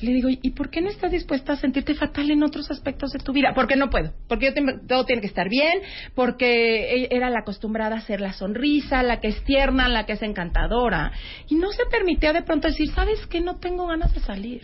Le 0.00 0.12
digo, 0.12 0.28
¿y 0.30 0.50
por 0.50 0.68
qué 0.68 0.82
no 0.82 0.90
estás 0.90 1.10
dispuesta 1.10 1.54
a 1.54 1.56
sentirte 1.56 1.94
fatal 1.94 2.30
en 2.30 2.42
otros 2.42 2.70
aspectos 2.70 3.12
de 3.12 3.18
tu 3.18 3.32
vida? 3.32 3.52
Porque 3.54 3.76
no 3.76 3.88
puedo. 3.88 4.12
Porque 4.28 4.46
yo 4.46 4.52
tengo- 4.54 4.72
todo 4.86 5.04
tiene 5.06 5.22
que 5.22 5.26
estar 5.28 5.48
bien. 5.48 5.72
Porque 6.14 7.04
e- 7.04 7.08
era 7.10 7.30
la 7.30 7.40
acostumbrada 7.40 7.96
a 7.96 8.00
ser 8.02 8.20
la 8.20 8.34
sonrisa, 8.34 9.02
la 9.02 9.20
que 9.20 9.28
es 9.28 9.42
tierna, 9.44 9.88
la 9.88 10.04
que 10.04 10.12
es 10.12 10.22
encantadora. 10.22 11.12
Y 11.48 11.54
no 11.54 11.70
se 11.72 11.84
permitía 11.90 12.32
de 12.34 12.42
pronto 12.42 12.68
decir, 12.68 12.90
¿sabes 12.92 13.26
qué? 13.28 13.40
No 13.40 13.56
tengo 13.56 13.86
ganas 13.86 14.12
de 14.14 14.20
salir 14.20 14.62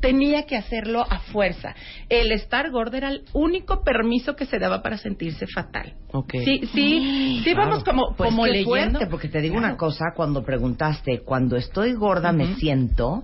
tenía 0.00 0.46
que 0.46 0.56
hacerlo 0.56 1.06
a 1.08 1.20
fuerza. 1.20 1.76
El 2.08 2.32
estar 2.32 2.72
gorda 2.72 2.98
era 2.98 3.08
el 3.10 3.22
único 3.34 3.84
permiso 3.84 4.34
que 4.34 4.46
se 4.46 4.58
daba 4.58 4.82
para 4.82 4.98
sentirse 4.98 5.46
fatal. 5.46 5.94
Ok. 6.10 6.32
Sí, 6.44 6.60
sí, 6.74 7.40
sí 7.44 7.54
vamos 7.54 7.84
como, 7.84 8.12
Pues 8.16 8.28
como 8.30 8.44
leyendo. 8.44 8.68
fuerte, 8.98 9.06
porque 9.06 9.28
te 9.28 9.40
digo 9.40 9.56
una 9.56 9.76
cosa, 9.76 10.06
cuando 10.16 10.42
preguntaste, 10.44 11.20
cuando 11.20 11.56
estoy 11.56 11.92
gorda 11.92 12.32
me 12.32 12.56
siento, 12.56 13.22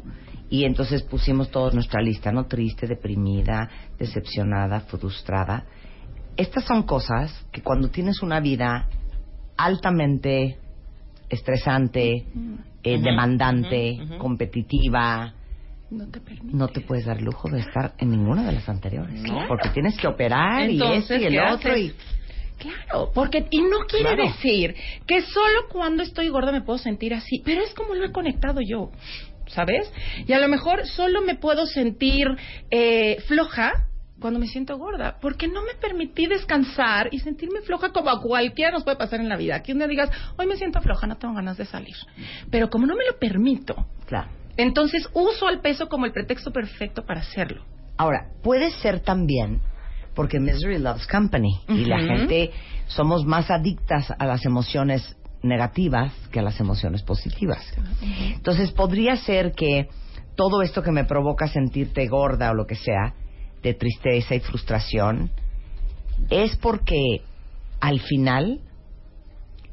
y 0.51 0.65
entonces 0.65 1.03
pusimos 1.03 1.51
todos 1.51 1.75
nuestra 1.75 2.01
lista, 2.01 2.33
¿no? 2.33 2.47
Triste, 2.47 2.87
deprimida, 2.87 3.69
decepcionada, 3.99 4.81
frustrada. 4.81 5.65
Estas 6.37 6.65
son 6.65 6.85
cosas 6.85 7.47
que 7.53 7.63
cuando 7.63 7.89
tienes 7.91 8.23
una 8.23 8.41
vida 8.41 8.89
altamente 9.57 10.57
estresante, 11.29 12.25
eh, 12.83 12.99
demandante, 13.01 13.99
competitiva, 14.19 15.35
No 15.91 16.07
te 16.07 16.21
permite. 16.21 16.57
no 16.57 16.69
te 16.69 16.81
puedes 16.81 17.05
dar 17.07 17.21
lujo 17.21 17.49
de 17.51 17.61
estar 17.61 17.93
en 17.99 18.11
ninguna 18.11 18.45
de 18.45 18.53
las 18.53 18.69
anteriores, 18.69 19.21
¿no? 19.23 19.35
Claro. 19.35 19.49
Porque 19.49 19.69
tienes 19.71 19.97
que 19.99 20.07
operar 20.07 20.71
y 20.71 20.81
esto 20.83 21.17
y 21.17 21.25
el 21.25 21.33
¿qué 21.33 21.41
otro 21.41 21.77
y 21.77 21.93
Claro, 22.59 23.13
porque 23.15 23.47
y 23.51 23.61
no 23.63 23.79
quiere 23.89 24.17
Claro. 24.17 24.25
decir 24.33 24.75
que 25.07 25.23
solo 25.23 25.69
cuando 25.71 26.03
estoy 26.03 26.29
gorda 26.29 26.51
me 26.51 26.61
puedo 26.63 26.79
sentir 26.79 27.15
así, 27.15 27.41
pero 27.45 27.63
es 27.63 27.73
como 27.73 27.95
lo 27.95 28.05
he 28.05 28.11
conectado 28.11 28.61
yo, 28.61 28.91
¿sabes? 29.49 29.91
Y 30.27 30.33
a 30.33 30.39
lo 30.39 30.49
mejor 30.49 30.87
solo 30.87 31.23
me 31.23 31.35
puedo 31.35 31.67
sentir 31.67 32.27
eh, 32.71 33.19
floja 33.27 33.89
cuando 34.21 34.41
me 34.41 34.47
siento 34.47 34.77
gorda, 34.79 35.19
porque 35.21 35.47
no 35.47 35.63
me 35.63 35.75
permití 35.81 36.27
descansar 36.27 37.09
y 37.13 37.21
sentirme 37.21 37.61
floja 37.63 37.91
como 37.93 38.11
a 38.11 38.21
cualquiera 38.21 38.73
nos 38.73 38.85
puede 38.85 38.97
pasar 38.97 39.21
en 39.21 39.29
la 39.29 39.37
vida. 39.37 39.63
Que 39.63 39.73
un 39.73 39.79
día 39.79 39.87
digas, 39.87 40.11
hoy 40.37 40.47
me 40.47 40.57
siento 40.57 40.81
floja, 40.81 41.07
no 41.07 41.17
tengo 41.17 41.35
ganas 41.35 41.57
de 41.57 41.65
salir. 41.65 41.95
Pero 42.51 42.69
como 42.69 42.87
no 42.87 42.97
me 42.97 43.07
lo 43.07 43.19
permito, 43.19 43.87
claro. 44.07 44.29
entonces 44.57 45.09
uso 45.15 45.49
el 45.49 45.61
peso 45.61 45.89
como 45.89 46.07
el 46.07 46.13
pretexto 46.13 46.53
perfecto 46.53 47.05
para 47.05 47.21
hacerlo. 47.21 47.65
Ahora, 47.97 48.29
puede 48.43 48.71
ser 48.71 49.01
también 49.01 49.61
porque 50.15 50.41
Misery 50.41 50.79
Loves 50.79 51.07
Company 51.07 51.61
y 51.69 51.85
la 51.85 52.01
gente 52.01 52.51
somos 52.89 53.25
más 53.25 53.53
adictas 53.53 54.13
a 54.19 54.27
las 54.27 54.45
emociones 54.45 55.17
negativas 55.43 56.13
que 56.33 56.41
a 56.41 56.43
las 56.43 56.59
emociones 56.61 57.03
positivas. 57.03 57.65
Entonces, 58.35 58.73
podría 58.73 59.17
ser 59.17 59.53
que 59.53 59.89
todo 60.37 60.63
esto 60.63 60.83
que 60.83 60.93
me 60.93 61.05
provoca 61.05 61.47
sentirte 61.49 62.07
gorda 62.09 62.51
o 62.51 62.55
lo 62.55 62.67
que 62.67 62.75
sea, 62.77 63.15
de 63.63 63.75
tristeza 63.75 64.35
y 64.35 64.41
frustración, 64.41 65.31
es 66.31 66.57
porque 66.57 67.23
al 67.81 68.01
final 68.01 68.61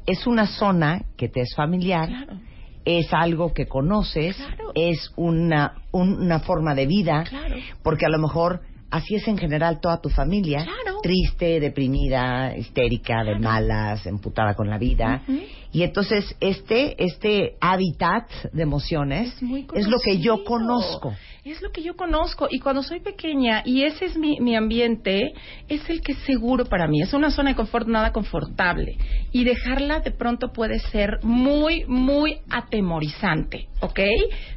es 0.06 0.26
una 0.26 0.46
zona 0.46 1.02
que 1.16 1.28
te 1.28 1.40
es 1.40 1.54
familiar, 1.56 2.08
Claro. 2.08 2.38
es 2.84 3.12
algo 3.12 3.52
que 3.52 3.66
conoces, 3.66 4.36
Claro. 4.36 4.72
es 4.74 5.12
una, 5.16 5.74
un- 5.92 6.20
una 6.22 6.40
forma 6.40 6.74
de 6.74 6.86
vida, 6.86 7.24
Claro. 7.28 7.56
porque 7.82 8.06
a 8.06 8.08
lo 8.08 8.18
mejor 8.18 8.62
así 8.90 9.16
es 9.16 9.26
en 9.28 9.38
general 9.38 9.80
toda 9.80 10.00
tu 10.00 10.08
familia, 10.08 10.64
Claro. 10.64 10.95
Triste, 11.06 11.60
deprimida, 11.60 12.56
histérica, 12.56 13.22
de 13.22 13.38
malas, 13.38 14.04
emputada 14.06 14.54
con 14.54 14.68
la 14.68 14.76
vida. 14.76 15.22
Y 15.70 15.84
entonces 15.84 16.24
este 16.40 16.96
este 17.04 17.56
hábitat 17.60 18.28
de 18.52 18.62
emociones 18.62 19.32
Es 19.72 19.86
lo 19.86 19.98
que 20.04 20.18
yo 20.18 20.42
conozco. 20.42 21.14
Es 21.44 21.62
lo 21.62 21.70
que 21.70 21.84
yo 21.84 21.94
conozco. 21.94 22.48
Y 22.50 22.58
cuando 22.58 22.82
soy 22.82 22.98
pequeña 22.98 23.62
y 23.64 23.84
ese 23.84 24.06
es 24.06 24.16
mi, 24.16 24.40
mi 24.40 24.56
ambiente, 24.56 25.32
es 25.68 25.88
el 25.88 26.00
que 26.00 26.12
es 26.12 26.18
seguro 26.26 26.64
para 26.64 26.88
mí. 26.88 27.02
Es 27.02 27.14
una 27.14 27.30
zona 27.30 27.50
de 27.50 27.56
confort 27.56 27.86
nada 27.86 28.10
confortable. 28.12 28.96
Y 29.30 29.44
dejarla 29.44 30.00
de 30.00 30.10
pronto 30.10 30.52
puede 30.52 30.80
ser 30.80 31.20
muy, 31.22 31.84
muy 31.86 32.38
atemorizante. 32.50 33.68
¿Ok? 33.80 34.00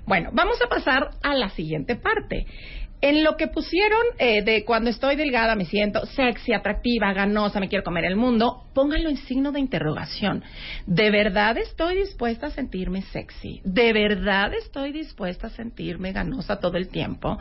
Bueno, 0.07 0.31
vamos 0.33 0.57
a 0.65 0.67
pasar 0.67 1.11
a 1.21 1.35
la 1.35 1.49
siguiente 1.49 1.95
parte. 1.95 2.47
En 3.01 3.23
lo 3.23 3.37
que 3.37 3.47
pusieron 3.47 4.01
eh, 4.17 4.41
de 4.43 4.65
cuando 4.65 4.89
estoy 4.89 5.15
delgada 5.15 5.55
me 5.55 5.65
siento 5.65 6.05
sexy, 6.07 6.53
atractiva, 6.53 7.13
ganosa, 7.13 7.59
me 7.59 7.69
quiero 7.69 7.83
comer 7.83 8.05
el 8.05 8.15
mundo, 8.15 8.63
pónganlo 8.73 9.09
en 9.09 9.17
signo 9.17 9.51
de 9.51 9.59
interrogación. 9.59 10.43
¿De 10.85 11.09
verdad 11.09 11.57
estoy 11.57 11.95
dispuesta 11.97 12.47
a 12.47 12.51
sentirme 12.51 13.01
sexy? 13.03 13.61
¿De 13.63 13.93
verdad 13.93 14.53
estoy 14.53 14.91
dispuesta 14.91 15.47
a 15.47 15.49
sentirme 15.49 16.11
ganosa 16.11 16.59
todo 16.59 16.77
el 16.77 16.89
tiempo? 16.89 17.37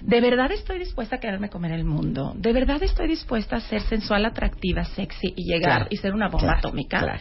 ¿De 0.00 0.20
verdad 0.20 0.52
estoy 0.52 0.78
dispuesta 0.78 1.16
a 1.16 1.20
quererme 1.20 1.50
comer 1.50 1.72
el 1.72 1.84
mundo? 1.84 2.32
¿De 2.36 2.52
verdad 2.52 2.82
estoy 2.82 3.08
dispuesta 3.08 3.56
a 3.56 3.60
ser 3.60 3.80
sensual, 3.82 4.24
atractiva, 4.24 4.84
sexy 4.84 5.32
y 5.36 5.44
llegar 5.44 5.60
Claro. 5.70 5.86
y 5.90 5.96
ser 5.96 6.12
una 6.14 6.28
bomba 6.28 6.46
Claro, 6.54 6.58
atómica? 6.68 6.98
claro. 7.00 7.20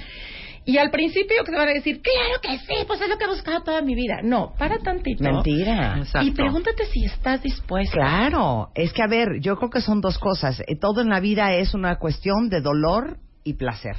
Y 0.69 0.77
al 0.77 0.91
principio 0.91 1.43
que 1.43 1.51
se 1.51 1.57
van 1.57 1.67
a 1.69 1.73
decir, 1.73 2.01
claro 2.01 2.39
que 2.41 2.57
sí, 2.59 2.83
pues 2.85 3.01
es 3.01 3.09
lo 3.09 3.17
que 3.17 3.23
he 3.23 3.27
buscado 3.27 3.63
toda 3.63 3.81
mi 3.81 3.95
vida. 3.95 4.19
No, 4.23 4.53
para 4.57 4.77
tantito. 4.77 5.23
Mentira. 5.23 5.97
Exacto. 5.97 6.27
Y 6.27 6.31
pregúntate 6.31 6.85
si 6.85 7.05
estás 7.05 7.41
dispuesta. 7.41 7.95
Claro, 7.95 8.69
es 8.75 8.93
que 8.93 9.01
a 9.01 9.07
ver, 9.07 9.39
yo 9.41 9.55
creo 9.57 9.69
que 9.71 9.81
son 9.81 9.99
dos 10.01 10.19
cosas. 10.19 10.59
Eh, 10.61 10.75
Todo 10.79 11.01
en 11.01 11.09
la 11.09 11.19
vida 11.19 11.53
es 11.55 11.73
una 11.73 11.97
cuestión 11.97 12.49
de 12.49 12.61
dolor 12.61 13.17
y 13.43 13.53
placer. 13.53 13.95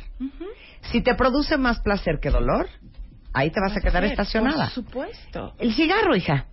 Si 0.93 1.03
te 1.03 1.15
produce 1.15 1.57
más 1.59 1.81
placer 1.81 2.21
que 2.23 2.31
dolor, 2.31 2.69
ahí 3.33 3.51
te 3.51 3.61
vas 3.61 3.77
a 3.77 3.81
quedar 3.81 4.03
Por 4.03 4.11
estacionada. 4.13 4.71
supuesto. 4.71 5.55
El 5.59 5.75
cigarro, 5.75 6.15
hija. 6.15 6.47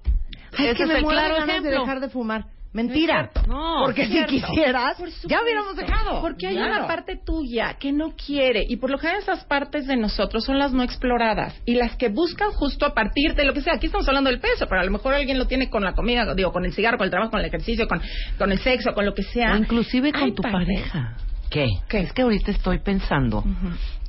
Ay, 0.58 0.68
Ese 0.68 0.76
que 0.78 0.84
es 0.84 0.90
me 0.90 0.96
el 0.98 1.04
muero 1.04 1.20
de 1.22 1.28
claro 1.28 1.34
ganas 1.36 1.48
de 1.64 1.70
ejemplo. 1.70 1.80
dejar 1.82 2.00
de 2.00 2.10
fumar. 2.10 2.46
Mentira. 2.78 3.32
No, 3.48 3.82
Porque 3.86 4.04
es 4.04 4.10
si 4.10 4.24
quisieras, 4.26 4.98
Por 4.98 5.10
ya 5.28 5.42
hubiéramos 5.42 5.76
dejado. 5.76 6.22
Porque 6.22 6.48
hay 6.48 6.56
Claro. 6.56 6.76
una 6.78 6.88
parte 6.88 7.18
tuya 7.18 7.76
que 7.80 7.92
no 7.92 8.14
quiere 8.16 8.64
y 8.70 8.78
por 8.78 8.90
lo 8.92 8.98
general 9.00 9.22
esas 9.22 9.44
partes 9.46 9.88
de 9.88 9.98
nosotros 9.98 10.46
son 10.46 10.60
las 10.60 10.72
no 10.74 10.84
exploradas 10.84 11.60
y 11.66 11.74
las 11.76 11.96
que 11.96 12.10
buscan 12.10 12.52
justo 12.52 12.86
a 12.86 12.94
partir 12.94 13.34
de 13.36 13.46
lo 13.46 13.54
que 13.54 13.62
sea. 13.62 13.74
Aquí 13.76 13.88
estamos 13.88 14.08
hablando 14.08 14.30
del 14.30 14.40
peso, 14.40 14.68
pero 14.70 14.82
a 14.82 14.86
lo 14.86 14.92
mejor 14.92 15.14
alguien 15.16 15.40
lo 15.40 15.48
tiene 15.48 15.70
con 15.70 15.84
la 15.84 15.94
comida, 15.94 16.34
digo, 16.36 16.52
con 16.52 16.66
el 16.66 16.74
cigarro, 16.74 16.98
con 16.98 17.06
el 17.06 17.12
trabajo, 17.12 17.32
con 17.32 17.40
el 17.40 17.48
ejercicio, 17.48 17.88
con, 17.88 18.00
con 18.38 18.52
el 18.52 18.60
sexo, 18.60 18.94
con 18.94 19.06
lo 19.06 19.14
que 19.14 19.24
sea. 19.24 19.54
O 19.54 19.58
inclusive 19.58 20.12
con 20.12 20.22
Hay 20.22 20.32
tu 20.34 20.44
partes. 20.44 20.62
pareja. 20.68 21.18
¿Qué? 21.50 21.66
Es 21.92 22.14
que 22.14 22.22
ahorita 22.22 22.52
estoy 22.52 22.80
pensando 22.80 23.44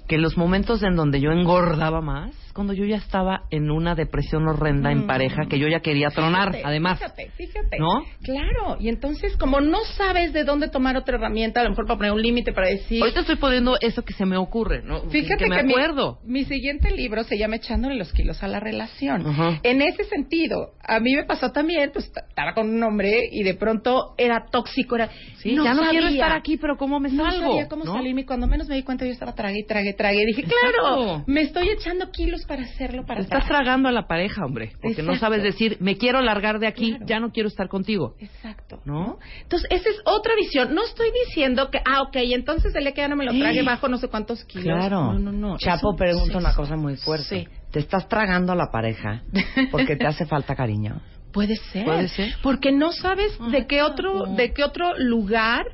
que 0.08 0.18
los 0.18 0.36
momentos 0.36 0.82
en 0.82 0.96
donde 0.96 1.20
yo 1.20 1.30
engordaba 1.30 2.00
más, 2.00 2.30
cuando 2.58 2.72
yo 2.72 2.84
ya 2.86 2.96
estaba 2.96 3.42
en 3.52 3.70
una 3.70 3.94
depresión 3.94 4.48
horrenda 4.48 4.90
en 4.90 5.04
Mm. 5.04 5.06
pareja, 5.06 5.46
que 5.48 5.60
yo 5.60 5.68
ya 5.68 5.78
quería 5.78 6.08
tronar, 6.08 6.48
Fíjate, 6.50 6.66
además. 6.66 6.98
Fíjate, 6.98 7.30
fíjate. 7.36 7.78
¿No? 7.78 8.02
Claro, 8.24 8.76
y 8.80 8.88
entonces 8.88 9.36
como 9.36 9.60
no 9.60 9.78
sabes 9.96 10.32
de 10.32 10.42
dónde 10.42 10.68
tomar 10.68 10.96
otra 10.96 11.18
herramienta, 11.18 11.60
a 11.60 11.62
lo 11.62 11.70
mejor 11.70 11.86
para 11.86 11.98
poner 11.98 12.10
un 12.12 12.20
límite 12.20 12.52
para 12.52 12.66
decir... 12.66 13.00
Ahorita 13.00 13.20
estoy 13.20 13.36
poniendo 13.36 13.76
eso 13.80 14.02
que 14.02 14.12
se 14.12 14.26
me 14.26 14.36
ocurre, 14.36 14.82
¿no? 14.82 15.02
Fíjate 15.08 15.44
que 15.44 15.48
me 15.48 15.62
mi- 15.62 15.70
acuerdo. 15.72 16.18
Mi, 16.24 16.44
siguiente 16.46 16.90
libro 16.90 17.22
se 17.22 17.38
llama 17.38 17.54
Echándole 17.56 17.94
los 17.94 18.12
kilos 18.12 18.42
a 18.42 18.48
la 18.48 18.58
relación. 18.58 19.24
En 19.62 19.80
ese 19.80 20.02
sentido, 20.04 20.72
a 20.82 20.98
mí 20.98 21.14
me 21.14 21.22
pasó 21.24 21.52
también, 21.52 21.90
pues 21.92 22.06
estaba 22.06 22.54
con 22.54 22.68
un 22.70 22.82
hombre 22.82 23.28
y 23.30 23.44
de 23.44 23.54
pronto 23.54 24.14
era 24.18 24.46
tóxico, 24.50 24.96
era... 24.96 25.10
Sí, 25.36 25.54
ya 25.54 25.74
no 25.74 25.82
quiero 25.90 26.06
sabía. 26.06 26.24
estar 26.24 26.32
aquí, 26.36 26.56
pero 26.56 26.76
¿cómo 26.76 26.98
me 26.98 27.08
No 27.10 27.24
salgo? 27.30 27.50
sabía 27.52 27.68
cómo 27.68 27.84
¿no? 27.84 27.92
salirme 27.92 28.22
y 28.22 28.24
cuando 28.24 28.48
menos 28.48 28.66
me 28.68 28.74
di 28.74 28.82
cuenta 28.82 29.04
yo 29.04 29.12
estaba 29.12 29.32
trague 29.34 29.60
y 29.60 29.64
trague, 29.66 29.92
trague. 29.94 30.24
Dije, 30.26 30.42
claro, 30.42 31.22
me 31.28 31.42
estoy 31.42 31.68
echando 31.68 32.10
kilos 32.10 32.44
para 32.48 32.62
hacerlo 32.64 33.04
para 33.06 33.20
estás 33.20 33.44
atrás. 33.44 33.48
tragando 33.62 33.88
a 33.88 33.92
la 33.92 34.08
pareja, 34.08 34.44
hombre, 34.44 34.72
porque 34.82 35.02
no 35.04 35.14
sabes 35.16 35.42
decir, 35.44 35.76
me 35.80 35.96
quiero 35.96 36.20
largar 36.20 36.58
de 36.58 36.66
aquí, 36.66 36.90
Claro. 36.90 37.06
ya 37.06 37.20
no 37.20 37.30
quiero 37.30 37.48
estar 37.48 37.68
contigo. 37.68 38.14
Exacto. 38.18 38.80
¿No? 38.84 39.18
Entonces, 39.42 39.68
esa 39.70 39.88
es 39.90 40.00
otra 40.04 40.34
visión. 40.34 40.74
No 40.74 40.82
estoy 40.84 41.10
diciendo 41.26 41.70
que, 41.70 41.78
ah, 41.84 42.02
ok, 42.02 42.16
entonces 42.16 42.74
el 42.74 42.88
ya 42.92 43.06
no 43.06 43.14
me 43.16 43.26
lo 43.26 43.32
trague 43.38 43.62
bajo 43.62 43.86
no 43.88 43.98
sé 43.98 44.08
cuántos 44.08 44.42
kilos. 44.44 44.64
Claro. 44.64 45.12
No, 45.12 45.18
no, 45.18 45.30
no. 45.32 45.58
Chapo 45.58 45.90
Eso- 45.90 45.96
pregunta 45.96 46.32
sí, 46.32 46.36
una 46.38 46.54
cosa 46.54 46.74
muy 46.74 46.96
fuerte. 46.96 47.24
Sí. 47.44 47.48
¿Te 47.70 47.80
estás 47.80 48.08
tragando 48.08 48.52
a 48.52 48.56
la 48.56 48.70
pareja 48.72 49.22
porque 49.70 49.94
te 49.94 50.06
hace 50.06 50.24
falta 50.24 50.56
cariño? 50.56 51.00
Puede 51.32 51.56
ser. 51.56 51.84
Puede 51.84 52.08
ser. 52.08 52.32
Porque 52.42 52.72
no 52.72 52.90
sabes 52.92 53.38
de 53.50 53.66
qué 53.66 53.82
otro, 53.82 54.24
de 54.34 54.54
qué 54.54 54.64
otro 54.64 54.96
lugar 54.98 55.66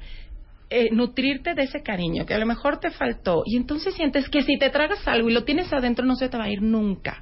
eh, 0.70 0.88
nutrirte 0.92 1.54
de 1.54 1.62
ese 1.64 1.82
cariño 1.82 2.26
que 2.26 2.34
a 2.34 2.38
lo 2.38 2.46
mejor 2.46 2.78
te 2.80 2.90
faltó. 2.90 3.42
Y 3.46 3.56
entonces 3.56 3.94
sientes 3.94 4.28
que 4.28 4.42
si 4.42 4.58
te 4.58 4.70
tragas 4.70 5.06
algo 5.06 5.28
y 5.28 5.32
lo 5.32 5.44
tienes 5.44 5.72
adentro 5.72 6.04
no 6.04 6.16
se 6.16 6.28
te 6.28 6.36
va 6.36 6.44
a 6.44 6.50
ir 6.50 6.62
nunca. 6.62 7.20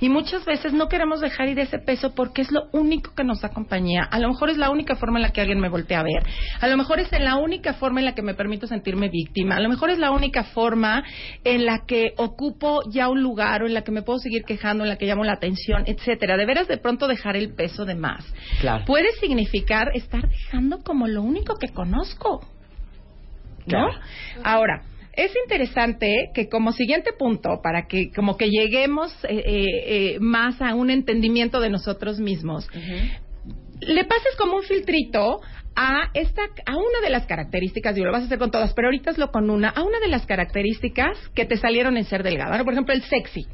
Y 0.00 0.08
muchas 0.08 0.44
veces 0.44 0.72
no 0.72 0.88
queremos 0.88 1.20
dejar 1.20 1.48
ir 1.48 1.58
ese 1.58 1.78
peso 1.78 2.14
porque 2.14 2.42
es 2.42 2.50
lo 2.50 2.68
único 2.72 3.14
que 3.14 3.24
nos 3.24 3.40
da 3.40 3.50
compañía. 3.50 4.04
A 4.04 4.18
lo 4.18 4.28
mejor 4.28 4.50
es 4.50 4.56
la 4.56 4.70
única 4.70 4.96
forma 4.96 5.18
en 5.18 5.22
la 5.22 5.30
que 5.30 5.40
alguien 5.40 5.60
me 5.60 5.68
voltea 5.68 6.00
a 6.00 6.02
ver. 6.02 6.22
A 6.60 6.68
lo 6.68 6.76
mejor 6.76 7.00
es 7.00 7.10
la 7.12 7.36
única 7.36 7.74
forma 7.74 8.00
en 8.00 8.06
la 8.06 8.14
que 8.14 8.22
me 8.22 8.34
permito 8.34 8.66
sentirme 8.66 9.08
víctima. 9.08 9.56
A 9.56 9.60
lo 9.60 9.68
mejor 9.68 9.90
es 9.90 9.98
la 9.98 10.10
única 10.10 10.44
forma 10.44 11.04
en 11.44 11.64
la 11.64 11.84
que 11.86 12.12
ocupo 12.16 12.82
ya 12.90 13.08
un 13.08 13.22
lugar 13.22 13.62
o 13.62 13.66
en 13.66 13.74
la 13.74 13.82
que 13.82 13.92
me 13.92 14.02
puedo 14.02 14.18
seguir 14.18 14.44
quejando, 14.44 14.84
en 14.84 14.90
la 14.90 14.96
que 14.96 15.06
llamo 15.06 15.24
la 15.24 15.32
atención, 15.32 15.84
etcétera. 15.86 16.36
De 16.36 16.46
veras 16.46 16.68
de 16.68 16.78
pronto 16.78 17.08
dejar 17.08 17.36
el 17.36 17.54
peso 17.54 17.84
de 17.84 17.94
más. 17.94 18.24
Claro. 18.60 18.84
Puede 18.84 19.12
significar 19.20 19.90
estar 19.94 20.28
dejando 20.28 20.78
como 20.78 21.06
lo 21.06 21.22
único 21.22 21.56
que 21.56 21.68
conozco. 21.68 22.53
¿No? 23.66 23.88
Claro. 23.88 24.00
Ahora, 24.42 24.82
es 25.16 25.32
interesante 25.44 26.30
que 26.34 26.48
como 26.48 26.72
siguiente 26.72 27.12
punto, 27.12 27.60
para 27.62 27.86
que 27.86 28.10
como 28.10 28.36
que 28.36 28.48
lleguemos 28.48 29.12
eh, 29.24 29.28
eh, 29.30 29.64
eh, 29.86 30.18
más 30.20 30.60
a 30.60 30.74
un 30.74 30.90
entendimiento 30.90 31.60
de 31.60 31.70
nosotros 31.70 32.18
mismos, 32.18 32.68
le 33.80 34.04
pases 34.04 34.34
como 34.36 34.56
un 34.56 34.62
filtrito 34.62 35.40
a 35.76 36.10
esta 36.14 36.42
a 36.66 36.76
una 36.76 37.00
de 37.02 37.10
las 37.10 37.26
características, 37.26 37.94
digo, 37.94 38.06
lo 38.06 38.12
vas 38.12 38.22
a 38.22 38.26
hacer 38.26 38.38
con 38.38 38.50
todas, 38.50 38.72
pero 38.74 38.88
ahorita 38.88 39.10
hazlo 39.10 39.30
con 39.30 39.50
una, 39.50 39.68
a 39.70 39.82
una 39.82 39.98
de 40.00 40.08
las 40.08 40.26
características 40.26 41.18
que 41.34 41.44
te 41.44 41.56
salieron 41.56 41.96
en 41.96 42.04
ser 42.04 42.22
delgada, 42.22 42.62
por 42.62 42.72
ejemplo, 42.72 42.94
el 42.94 43.02
sexy. 43.02 43.46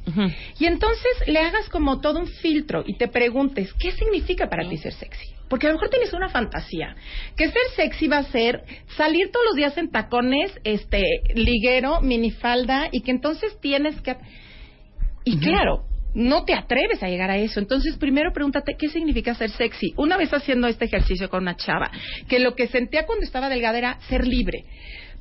Y 0.59 0.67
entonces 0.67 1.11
le 1.27 1.39
hagas 1.39 1.69
como 1.69 2.01
todo 2.01 2.19
un 2.19 2.27
filtro 2.27 2.85
y 2.87 2.97
te 2.97 3.09
preguntes, 3.09 3.73
¿qué 3.75 3.93
significa 3.93 4.49
para 4.49 4.69
ti 4.69 4.77
ser 4.77 4.93
sexy? 4.93 5.35
Porque 5.49 5.67
a 5.67 5.71
lo 5.71 5.77
mejor 5.77 5.89
tienes 5.89 6.13
una 6.13 6.29
fantasía, 6.29 6.95
que 7.37 7.49
ser 7.49 7.63
sexy 7.75 8.07
va 8.07 8.19
a 8.19 8.25
ser 8.25 8.63
salir 8.97 9.31
todos 9.33 9.47
los 9.47 9.57
días 9.57 9.77
en 9.79 9.91
tacones, 9.91 10.53
este, 10.63 11.03
liguero, 11.35 12.01
minifalda, 12.01 12.89
y 12.93 13.01
que 13.03 13.11
entonces 13.11 13.59
tienes 13.61 14.01
que... 14.01 14.17
Y 15.25 15.39
claro, 15.39 15.85
no 16.15 16.45
te 16.45 16.55
atreves 16.55 17.03
a 17.03 17.09
llegar 17.09 17.31
a 17.31 17.37
eso. 17.37 17.61
Entonces, 17.61 17.97
primero 17.97 18.33
pregúntate 18.33 18.77
qué 18.79 18.89
significa 18.89 19.35
ser 19.35 19.51
sexy. 19.51 19.93
Una 19.97 20.17
vez 20.17 20.33
haciendo 20.33 20.67
este 20.67 20.87
ejercicio 20.87 21.29
con 21.29 21.43
una 21.43 21.57
chava, 21.57 21.91
que 22.29 22.39
lo 22.39 22.55
que 22.55 22.69
sentía 22.69 23.07
cuando 23.07 23.25
estaba 23.25 23.49
delgada 23.49 23.79
era 23.79 24.01
ser 24.09 24.27
libre. 24.27 24.65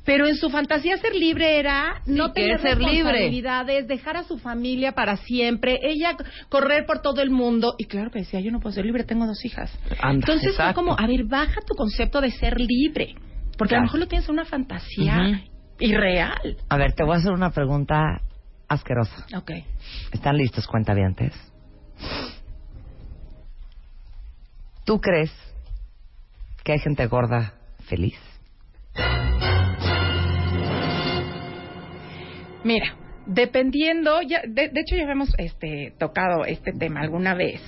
Pero 0.04 0.26
en 0.26 0.36
su 0.36 0.48
fantasía 0.48 0.96
ser 0.96 1.14
libre 1.14 1.58
era 1.58 2.02
no 2.06 2.32
tener 2.32 2.60
ser 2.60 2.78
libre. 2.78 2.94
responsabilidades, 2.94 3.86
dejar 3.86 4.16
a 4.16 4.24
su 4.24 4.38
familia 4.38 4.92
para 4.92 5.16
siempre, 5.18 5.78
ella 5.82 6.16
correr 6.48 6.86
por 6.86 7.02
todo 7.02 7.20
el 7.20 7.30
mundo. 7.30 7.74
Y 7.78 7.84
claro 7.84 8.10
que 8.10 8.20
decía, 8.20 8.40
yo 8.40 8.50
no 8.50 8.60
puedo 8.60 8.74
ser 8.74 8.86
libre, 8.86 9.04
tengo 9.04 9.26
dos 9.26 9.44
hijas. 9.44 9.70
Anda, 10.00 10.20
Entonces 10.20 10.56
fue 10.56 10.64
exacto. 10.64 10.80
como, 10.80 10.98
a 10.98 11.06
ver, 11.06 11.24
baja 11.24 11.60
tu 11.66 11.74
concepto 11.74 12.20
de 12.20 12.30
ser 12.30 12.58
libre. 12.58 13.14
Porque 13.58 13.74
a 13.74 13.78
lo 13.78 13.84
mejor 13.84 14.00
lo 14.00 14.06
tienes 14.06 14.26
en 14.26 14.32
una 14.32 14.46
fantasía 14.46 15.42
irreal. 15.78 16.56
A 16.70 16.76
ver, 16.78 16.94
te 16.94 17.04
voy 17.04 17.14
a 17.14 17.18
hacer 17.18 17.32
una 17.32 17.50
pregunta 17.50 18.22
asquerosa. 18.70 19.26
Ok. 19.36 19.50
¿Están 20.12 20.36
listos, 20.36 20.66
cuentavientes? 20.66 21.34
¿Tú 24.84 25.00
crees 25.00 25.32
que 26.64 26.72
hay 26.72 26.78
gente 26.78 27.06
gorda 27.06 27.54
feliz? 27.88 28.18
Mira, 32.62 32.94
dependiendo, 33.26 34.22
ya, 34.22 34.42
de, 34.46 34.68
de 34.68 34.80
hecho 34.80 34.96
ya 34.96 35.02
hemos 35.02 35.30
este, 35.38 35.92
tocado 35.98 36.44
este 36.44 36.72
tema 36.72 37.00
alguna 37.00 37.34
vez. 37.34 37.60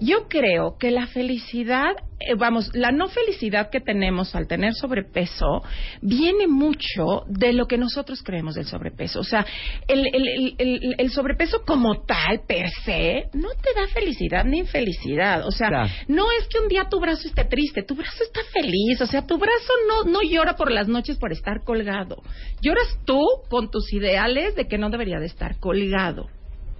Yo 0.00 0.28
creo 0.28 0.76
que 0.78 0.90
la 0.90 1.06
felicidad, 1.06 1.94
eh, 2.20 2.34
vamos, 2.36 2.70
la 2.74 2.90
no 2.90 3.08
felicidad 3.08 3.70
que 3.70 3.80
tenemos 3.80 4.34
al 4.34 4.46
tener 4.48 4.74
sobrepeso 4.74 5.62
viene 6.02 6.46
mucho 6.46 7.22
de 7.28 7.52
lo 7.52 7.66
que 7.66 7.78
nosotros 7.78 8.22
creemos 8.22 8.54
del 8.56 8.66
sobrepeso. 8.66 9.20
O 9.20 9.24
sea, 9.24 9.46
el, 9.86 10.04
el, 10.12 10.54
el, 10.58 10.94
el- 10.98 11.10
sobrepeso 11.10 11.62
como 11.64 12.02
tal, 12.04 12.40
per 12.46 12.68
se, 12.84 13.24
no 13.34 13.48
te 13.50 13.80
da 13.80 13.86
felicidad 13.88 14.44
ni 14.44 14.58
infelicidad. 14.58 15.46
O 15.46 15.50
sea, 15.50 15.68
Claro. 15.68 15.88
no 16.08 16.24
es 16.32 16.48
que 16.48 16.58
un 16.58 16.68
día 16.68 16.88
tu 16.90 16.98
brazo 17.00 17.28
esté 17.28 17.44
triste, 17.44 17.82
tu 17.82 17.94
brazo 17.94 18.22
está 18.24 18.40
feliz, 18.52 19.00
o 19.00 19.06
sea, 19.06 19.26
tu 19.26 19.38
brazo 19.38 19.72
no, 19.88 20.10
no 20.10 20.20
llora 20.22 20.54
por 20.56 20.70
las 20.72 20.88
noches 20.88 21.16
por 21.18 21.32
estar 21.32 21.62
colgado. 21.64 22.16
Lloras 22.60 22.98
tú 23.04 23.20
con 23.48 23.70
tus 23.70 23.92
ideales 23.92 24.54
de 24.56 24.66
que 24.66 24.76
no 24.78 24.90
debería 24.90 25.18
de 25.18 25.26
estar 25.26 25.58
colgado. 25.60 26.26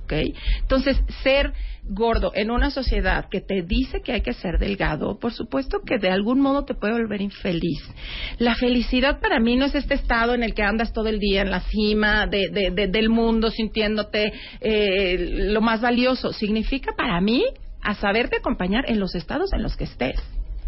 ¿Ok? 0.05 0.13
Entonces, 0.61 0.97
ser 1.23 1.53
gordo 1.87 2.33
en 2.35 2.51
una 2.51 2.71
sociedad 2.71 3.27
que 3.31 3.41
te 3.41 3.63
dice 3.63 4.01
que 4.03 4.13
hay 4.13 4.23
que 4.23 4.33
ser 4.33 4.59
delgado, 4.59 5.19
por 5.19 5.33
supuesto 5.33 5.81
que 5.85 5.99
de 5.99 6.09
algún 6.09 6.41
modo 6.41 6.65
te 6.65 6.75
puede 6.75 6.95
volver 6.95 7.21
infeliz. 7.21 7.83
La 8.39 8.55
felicidad 8.55 9.21
para 9.21 9.39
mí 9.41 9.57
no 9.57 9.67
es 9.67 9.75
este 9.75 9.95
estado 9.95 10.35
en 10.35 10.43
el 10.43 10.55
que 10.55 10.63
andas 10.63 10.93
todo 10.93 11.09
el 11.09 11.19
día 11.19 11.43
en 11.43 11.51
la 11.51 11.61
cima 11.61 12.27
de- 12.27 12.49
de- 12.51 12.71
de- 12.71 12.89
del 12.89 13.09
mundo 13.11 13.51
sintiéndote 13.51 14.33
eh, 14.61 15.17
lo 15.51 15.61
más 15.61 15.81
valioso. 15.81 16.33
Significa 16.33 16.93
para 16.97 17.21
mí 17.21 17.45
a 17.83 17.95
saberte 17.95 18.37
acompañar 18.37 18.85
en 18.89 18.99
los 18.99 19.15
estados 19.15 19.53
en 19.53 19.63
los 19.63 19.77
que 19.77 19.85
estés. 19.85 20.17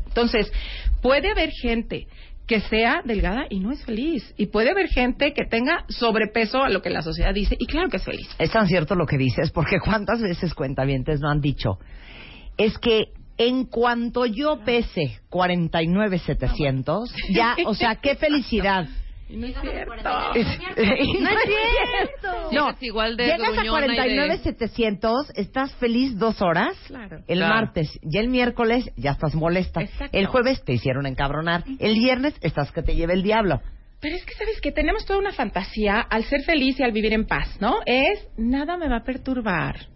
Entonces, 0.08 0.50
puede 1.02 1.30
haber 1.30 1.50
gente 1.50 2.06
que 2.46 2.60
sea 2.60 3.02
delgada 3.04 3.46
y 3.50 3.60
no 3.60 3.72
es 3.72 3.84
feliz. 3.84 4.32
Y 4.36 4.46
puede 4.46 4.70
haber 4.70 4.88
gente 4.88 5.32
que 5.34 5.44
tenga 5.44 5.84
sobrepeso 5.88 6.62
a 6.62 6.68
lo 6.68 6.80
que 6.80 6.90
la 6.90 7.02
sociedad 7.02 7.34
dice 7.34 7.56
y 7.58 7.66
claro 7.66 7.88
que 7.88 7.96
es 7.96 8.04
feliz. 8.04 8.28
Es 8.38 8.50
tan 8.52 8.66
cierto 8.68 8.94
lo 8.94 9.06
que 9.06 9.18
dices, 9.18 9.50
porque 9.50 9.80
cuántas 9.80 10.20
veces 10.22 10.54
cuentavientes 10.54 11.20
no 11.20 11.28
han 11.28 11.40
dicho, 11.40 11.78
es 12.56 12.78
que 12.78 13.12
En 13.38 13.66
cuanto 13.66 14.24
yo 14.24 14.60
pese 14.64 15.20
49,700, 15.28 17.14
ya, 17.28 17.54
o 17.66 17.74
sea, 17.74 17.96
qué 17.96 18.16
felicidad. 18.16 18.88
Y 19.28 19.36
no 19.38 19.46
es 19.48 19.60
cierto. 19.60 19.94
no 20.04 20.34
es 20.34 20.46
cierto. 20.76 22.50
No, 22.52 22.66
Llegas 22.68 22.82
igual 22.82 23.16
de 23.16 23.24
llegas 23.26 23.40
a 23.48 23.62
gruñona 23.62 23.86
y 23.86 23.90
de- 23.90 23.96
49,700, 23.96 25.30
estás 25.34 25.74
feliz 25.76 26.16
dos 26.18 26.40
horas. 26.42 26.76
Claro. 26.86 27.18
El 27.26 27.38
Claro. 27.38 27.54
martes 27.54 27.98
y 28.02 28.18
el 28.18 28.28
miércoles 28.28 28.90
ya 28.96 29.12
estás 29.12 29.34
molesta. 29.34 29.82
Exacto. 29.82 30.16
El 30.16 30.26
jueves 30.26 30.62
te 30.64 30.74
hicieron 30.74 31.06
encabronar. 31.06 31.64
El 31.78 31.94
viernes 31.94 32.34
estás 32.40 32.70
que 32.72 32.82
te 32.82 32.94
lleve 32.94 33.14
el 33.14 33.22
diablo. 33.22 33.60
Pero 34.00 34.14
es 34.14 34.24
que 34.24 34.34
sabes 34.34 34.60
que 34.60 34.72
tenemos 34.72 35.04
toda 35.06 35.18
una 35.18 35.32
fantasía 35.32 36.00
al 36.00 36.22
ser 36.24 36.42
feliz 36.42 36.78
y 36.78 36.82
al 36.82 36.92
vivir 36.92 37.12
en 37.14 37.26
paz, 37.26 37.60
¿no? 37.60 37.78
Es 37.86 38.28
nada 38.36 38.76
me 38.76 38.88
va 38.88 38.98
a 38.98 39.04
perturbar. 39.04 39.86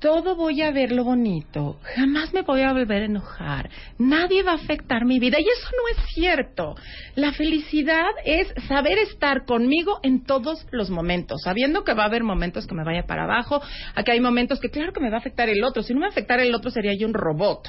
Todo 0.00 0.34
voy 0.34 0.62
a 0.62 0.70
ver 0.70 0.92
lo 0.92 1.04
bonito. 1.04 1.78
Jamás 1.94 2.32
me 2.32 2.40
voy 2.40 2.62
a 2.62 2.72
volver 2.72 3.02
a 3.02 3.04
enojar. 3.04 3.68
Nadie 3.98 4.42
va 4.42 4.52
a 4.52 4.54
afectar 4.54 5.04
mi 5.04 5.18
vida. 5.18 5.38
Y 5.38 5.42
eso 5.42 5.68
no 5.76 5.88
es 5.94 6.14
cierto. 6.14 6.74
La 7.16 7.32
felicidad 7.32 8.08
es 8.24 8.48
saber 8.66 8.96
estar 8.96 9.44
conmigo 9.44 10.00
en 10.02 10.24
todos 10.24 10.66
los 10.70 10.88
momentos, 10.88 11.42
sabiendo 11.44 11.84
que 11.84 11.92
va 11.92 12.04
a 12.04 12.06
haber 12.06 12.24
momentos 12.24 12.66
que 12.66 12.74
me 12.74 12.82
vaya 12.82 13.02
para 13.06 13.24
abajo, 13.24 13.60
a 13.94 14.02
que 14.02 14.12
hay 14.12 14.20
momentos 14.20 14.58
que 14.58 14.70
claro 14.70 14.94
que 14.94 15.00
me 15.00 15.10
va 15.10 15.16
a 15.16 15.20
afectar 15.20 15.50
el 15.50 15.62
otro. 15.62 15.82
Si 15.82 15.92
no 15.92 16.00
me 16.00 16.06
afectara 16.06 16.42
el 16.44 16.54
otro 16.54 16.70
sería 16.70 16.94
yo 16.94 17.06
un 17.06 17.12
robot. 17.12 17.68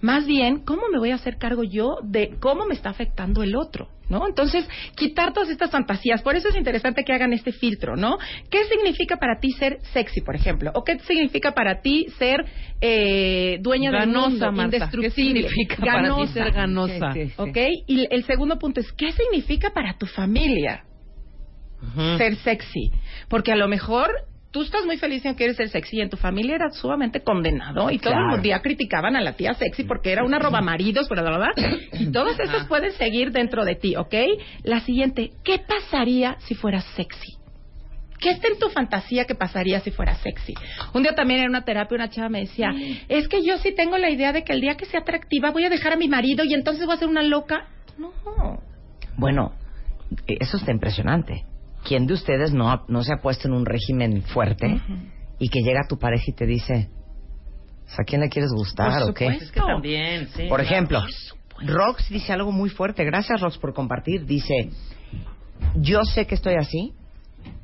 Más 0.00 0.24
bien, 0.24 0.60
¿cómo 0.64 0.88
me 0.90 0.98
voy 0.98 1.10
a 1.10 1.16
hacer 1.16 1.36
cargo 1.36 1.64
yo 1.64 1.98
de 2.02 2.36
cómo 2.40 2.64
me 2.64 2.74
está 2.74 2.88
afectando 2.88 3.42
el 3.42 3.54
otro? 3.54 3.88
¿No? 4.08 4.26
Entonces, 4.26 4.66
quitar 4.96 5.34
todas 5.34 5.50
estas 5.50 5.70
fantasías. 5.70 6.22
Por 6.22 6.34
eso 6.34 6.48
es 6.48 6.56
interesante 6.56 7.04
que 7.04 7.12
hagan 7.12 7.32
este 7.32 7.52
filtro, 7.52 7.94
¿no? 7.94 8.16
¿Qué 8.50 8.64
significa 8.64 9.18
para 9.18 9.38
ti 9.38 9.52
ser 9.52 9.78
sexy, 9.92 10.22
por 10.22 10.34
ejemplo? 10.34 10.70
¿O 10.74 10.82
qué 10.82 10.98
significa 11.00 11.52
para 11.52 11.82
ti 11.82 12.06
ser 12.18 12.46
eh, 12.80 13.58
dueña 13.60 13.90
del 13.90 14.00
Ganosa, 14.00 14.28
mundo, 14.28 14.52
Marta. 14.52 14.70
¿Qué 14.70 14.76
indestructible? 14.76 15.48
significa 15.48 15.84
para 15.84 16.16
ti 16.16 16.26
ser 16.28 16.52
ganosa? 16.52 17.12
Sí, 17.12 17.24
sí, 17.24 17.28
sí. 17.28 17.34
¿Ok? 17.36 17.56
Y 17.86 18.06
el 18.10 18.24
segundo 18.24 18.58
punto 18.58 18.80
es, 18.80 18.90
¿qué 18.92 19.12
significa 19.12 19.70
para 19.70 19.98
tu 19.98 20.06
familia 20.06 20.84
ser 22.16 22.36
sexy? 22.36 22.90
Porque 23.28 23.52
a 23.52 23.56
lo 23.56 23.68
mejor 23.68 24.10
tú 24.50 24.62
estás 24.62 24.84
muy 24.86 24.96
feliz 24.96 25.24
en 25.26 25.34
que 25.34 25.44
eres 25.44 25.56
ser 25.56 25.68
sexy 25.68 25.98
y 25.98 26.00
en 26.00 26.10
tu 26.10 26.16
familia 26.16 26.54
era 26.56 26.70
sumamente 26.70 27.20
condenado 27.20 27.90
y 27.90 27.98
todo 27.98 28.12
Claro. 28.14 28.36
el 28.36 28.42
día 28.42 28.60
criticaban 28.62 29.14
a 29.16 29.20
la 29.20 29.34
tía 29.34 29.54
sexy 29.54 29.84
porque 29.84 30.10
era 30.12 30.24
una 30.24 30.38
roba 30.38 30.60
maridos, 30.60 31.08
bla, 31.08 31.22
bla, 31.22 31.36
bla. 31.36 31.52
Y 31.92 32.06
todos 32.12 32.38
esos 32.40 32.64
pueden 32.66 32.92
seguir 32.92 33.30
dentro 33.32 33.64
de 33.64 33.74
ti, 33.74 33.96
¿ok? 33.96 34.14
La 34.62 34.80
siguiente, 34.80 35.32
¿qué 35.44 35.58
pasaría 35.58 36.36
si 36.40 36.54
fueras 36.54 36.84
sexy? 36.96 37.36
¿Qué 38.20 38.30
está 38.30 38.48
en 38.48 38.58
tu 38.58 38.68
fantasía 38.70 39.26
que 39.26 39.36
pasaría 39.36 39.78
si 39.80 39.92
fuera 39.92 40.16
sexy? 40.16 40.54
Un 40.92 41.02
día 41.04 41.14
también 41.14 41.40
en 41.40 41.50
una 41.50 41.64
terapia 41.64 41.94
una 41.94 42.10
chava 42.10 42.28
me 42.28 42.40
decía, 42.40 42.72
es 43.08 43.28
que 43.28 43.44
yo 43.44 43.58
sí 43.58 43.72
tengo 43.74 43.96
la 43.96 44.10
idea 44.10 44.32
de 44.32 44.42
que 44.42 44.52
el 44.52 44.60
día 44.60 44.76
que 44.76 44.86
sea 44.86 45.00
atractiva 45.00 45.52
voy 45.52 45.64
a 45.66 45.70
dejar 45.70 45.92
a 45.92 45.96
mi 45.96 46.08
marido 46.08 46.44
y 46.44 46.52
entonces 46.54 46.84
voy 46.84 46.96
a 46.96 46.98
ser 46.98 47.08
una 47.08 47.22
loca. 47.22 47.68
No. 47.96 48.10
Bueno, 49.16 49.52
eso 50.26 50.56
está 50.56 50.72
impresionante. 50.72 51.44
¿Quién 51.84 52.06
de 52.06 52.14
ustedes 52.14 52.52
no, 52.52 52.84
no 52.88 53.02
se 53.02 53.12
ha 53.12 53.18
puesto 53.22 53.48
en 53.48 53.54
un 53.54 53.64
régimen 53.64 54.22
fuerte 54.22 54.80
y 55.38 55.48
que 55.48 55.60
llega 55.60 55.86
tu 55.88 55.98
pareja 55.98 56.24
y 56.28 56.32
te 56.34 56.46
dice, 56.46 56.90
¿a 57.96 58.04
quién 58.04 58.20
le 58.20 58.28
quieres 58.28 58.50
gustar 58.54 59.00
Por 59.00 59.10
o 59.10 59.14
qué? 59.14 59.24
supuesto. 59.26 59.44
Es 59.44 59.52
que 59.52 59.60
también, 59.60 60.28
sí. 60.34 60.46
Por 60.48 60.60
ejemplo, 60.60 61.00
Rox 61.60 62.08
dice 62.10 62.32
algo 62.32 62.52
muy 62.52 62.70
fuerte. 62.70 63.04
Gracias, 63.04 63.40
Rox, 63.40 63.58
por 63.58 63.72
compartir. 63.74 64.26
Dice, 64.26 64.70
yo 65.76 66.02
sé 66.04 66.26
que 66.26 66.34
estoy 66.34 66.54
así 66.54 66.92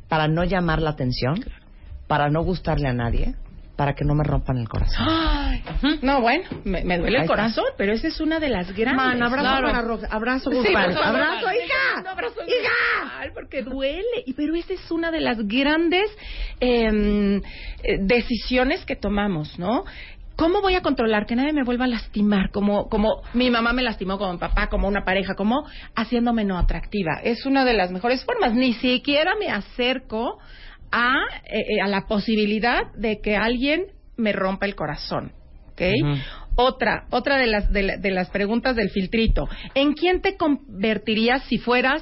para 0.09 0.29
no 0.29 0.44
llamar 0.44 0.81
la 0.81 0.90
atención, 0.90 1.44
para 2.07 2.31
no 2.31 2.42
gustarle 2.42 2.88
a 2.88 2.92
nadie, 2.92 3.35
para 3.76 3.94
que 3.94 4.04
no 4.04 4.14
me 4.14 4.22
rompan 4.24 4.58
el 4.58 4.68
corazón. 4.68 5.06
Ay, 5.08 5.62
no, 6.02 6.20
bueno, 6.20 6.44
me, 6.64 6.84
me 6.84 6.98
duele 6.98 7.16
Ahí 7.16 7.22
el 7.22 7.22
está. 7.22 7.26
corazón, 7.34 7.64
pero 7.76 7.92
esa 7.92 8.06
es 8.08 8.20
una 8.20 8.38
de 8.38 8.48
las 8.48 8.68
grandes. 8.74 8.96
Man, 9.04 9.22
abrazo 9.22 9.48
Claro. 9.48 9.66
para 9.66 9.82
Rox. 9.82 10.04
Abrazo 10.10 10.50
Sí, 10.50 10.58
grupal. 10.58 10.96
Abrazo, 10.96 11.46
hija. 11.52 12.00
Un 12.00 12.06
abrazo 12.06 12.40
¡Hija! 12.46 13.32
porque 13.34 13.62
duele. 13.62 14.22
Y 14.26 14.34
pero 14.34 14.54
esa 14.54 14.74
es 14.74 14.90
una 14.90 15.10
de 15.10 15.20
las 15.20 15.38
grandes 15.48 16.10
em, 16.60 17.38
eh, 17.82 17.98
decisiones 18.00 18.84
que 18.84 18.96
tomamos, 18.96 19.58
¿no? 19.58 19.84
¿Cómo 20.37 20.60
voy 20.62 20.74
a 20.74 20.80
controlar 20.82 21.26
que 21.26 21.37
nadie 21.37 21.52
me 21.52 21.62
vuelva 21.62 21.84
a 21.84 21.88
lastimar? 21.88 22.50
Como, 22.50 22.88
como 22.88 23.22
mi 23.34 23.50
mamá 23.50 23.72
me 23.72 23.82
lastimó, 23.82 24.18
como 24.18 24.32
mi 24.32 24.38
papá, 24.38 24.68
como 24.68 24.88
una 24.88 25.04
pareja, 25.04 25.34
como 25.37 25.64
haciéndome 25.94 26.44
no 26.44 26.58
atractiva. 26.58 27.20
Es 27.22 27.46
una 27.46 27.64
de 27.64 27.72
las 27.74 27.92
mejores 27.92 28.24
formas. 28.24 28.52
Ni 28.52 28.72
siquiera 28.74 29.34
me 29.38 29.48
acerco 29.50 30.38
a, 30.96 31.14
eh, 31.46 31.59
eh, 31.59 31.80
a 31.83 31.88
la 31.88 32.07
posibilidad 32.07 32.92
de 32.94 33.20
que 33.20 33.37
alguien 33.37 33.87
me 34.16 34.33
rompa 34.33 34.66
el 34.66 34.76
corazón. 34.76 35.33
¿ok? 35.72 35.83
Otra, 36.57 37.07
otra 37.11 37.37
de 37.37 37.46
las, 37.48 37.72
de, 37.72 37.83
la- 37.83 37.96
de 37.96 38.11
las 38.12 38.30
preguntas 38.30 38.76
del 38.76 38.90
filtrito. 38.90 39.48
¿En 39.74 39.94
quién 39.94 40.20
te 40.20 40.37
convertirías 40.37 41.42
si 41.48 41.59
fueras 41.59 42.00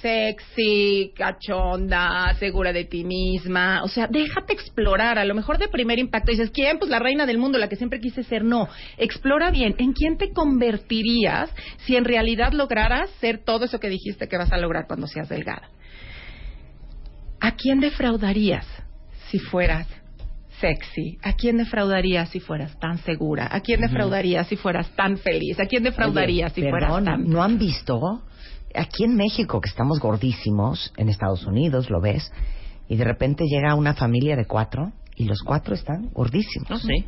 sexy, 0.00 1.12
cachonda, 1.14 2.34
segura 2.38 2.72
de 2.72 2.84
ti 2.86 3.04
misma? 3.04 3.82
O 3.82 3.88
sea, 3.88 4.06
déjate 4.06 4.54
explorar. 4.54 5.18
A 5.18 5.24
lo 5.26 5.34
mejor 5.34 5.58
de 5.58 5.68
primer 5.68 5.98
impacto 5.98 6.30
dices, 6.30 6.50
¿quién? 6.50 6.78
Pues 6.78 6.90
la 6.90 6.98
reina 7.00 7.26
del 7.26 7.36
mundo, 7.38 7.58
la 7.58 7.68
que 7.68 7.76
siempre 7.76 8.00
quise 8.00 8.22
ser. 8.22 8.44
No, 8.44 8.66
explora 8.96 9.50
bien. 9.50 9.74
¿En 9.78 9.92
quién 9.92 10.16
te 10.16 10.32
convertirías 10.32 11.50
si 11.84 11.96
en 11.96 12.04
realidad 12.06 12.52
lograras 12.52 13.10
ser 13.20 13.38
todo 13.44 13.66
eso 13.66 13.78
que 13.78 13.88
dijiste 13.90 14.26
que 14.28 14.38
vas 14.38 14.52
a 14.52 14.56
lograr 14.58 14.86
cuando 14.86 15.06
seas 15.06 15.28
delgada? 15.28 15.68
¿A 17.40 17.52
quién 17.52 17.80
defraudarías 17.80 18.66
si 19.30 19.38
fueras 19.38 19.86
sexy? 20.60 21.18
¿A 21.22 21.34
quién 21.34 21.58
defraudarías 21.58 22.30
si 22.30 22.40
fueras 22.40 22.78
tan 22.78 22.98
segura? 22.98 23.48
¿A 23.50 23.60
quién 23.60 23.80
defraudarías 23.80 24.46
si 24.48 24.56
fueras 24.56 24.88
tan 24.96 25.18
feliz? 25.18 25.58
¿A 25.60 25.66
quién 25.66 25.82
defraudarías 25.82 26.52
si 26.52 26.62
fueras 26.62 27.04
tan... 27.04 27.28
¿No 27.28 27.42
han 27.42 27.58
visto? 27.58 28.22
Aquí 28.74 29.04
en 29.04 29.16
México, 29.16 29.60
que 29.60 29.68
estamos 29.68 30.00
gordísimos, 30.00 30.92
en 30.96 31.08
Estados 31.08 31.46
Unidos, 31.46 31.88
lo 31.90 32.00
ves, 32.00 32.30
y 32.88 32.96
de 32.96 33.04
repente 33.04 33.44
llega 33.46 33.74
una 33.74 33.94
familia 33.94 34.36
de 34.36 34.46
cuatro 34.46 34.92
y 35.14 35.24
los 35.24 35.42
cuatro 35.42 35.74
están 35.74 36.10
gordísimos. 36.12 36.70
No 36.70 36.78
sé. 36.78 37.04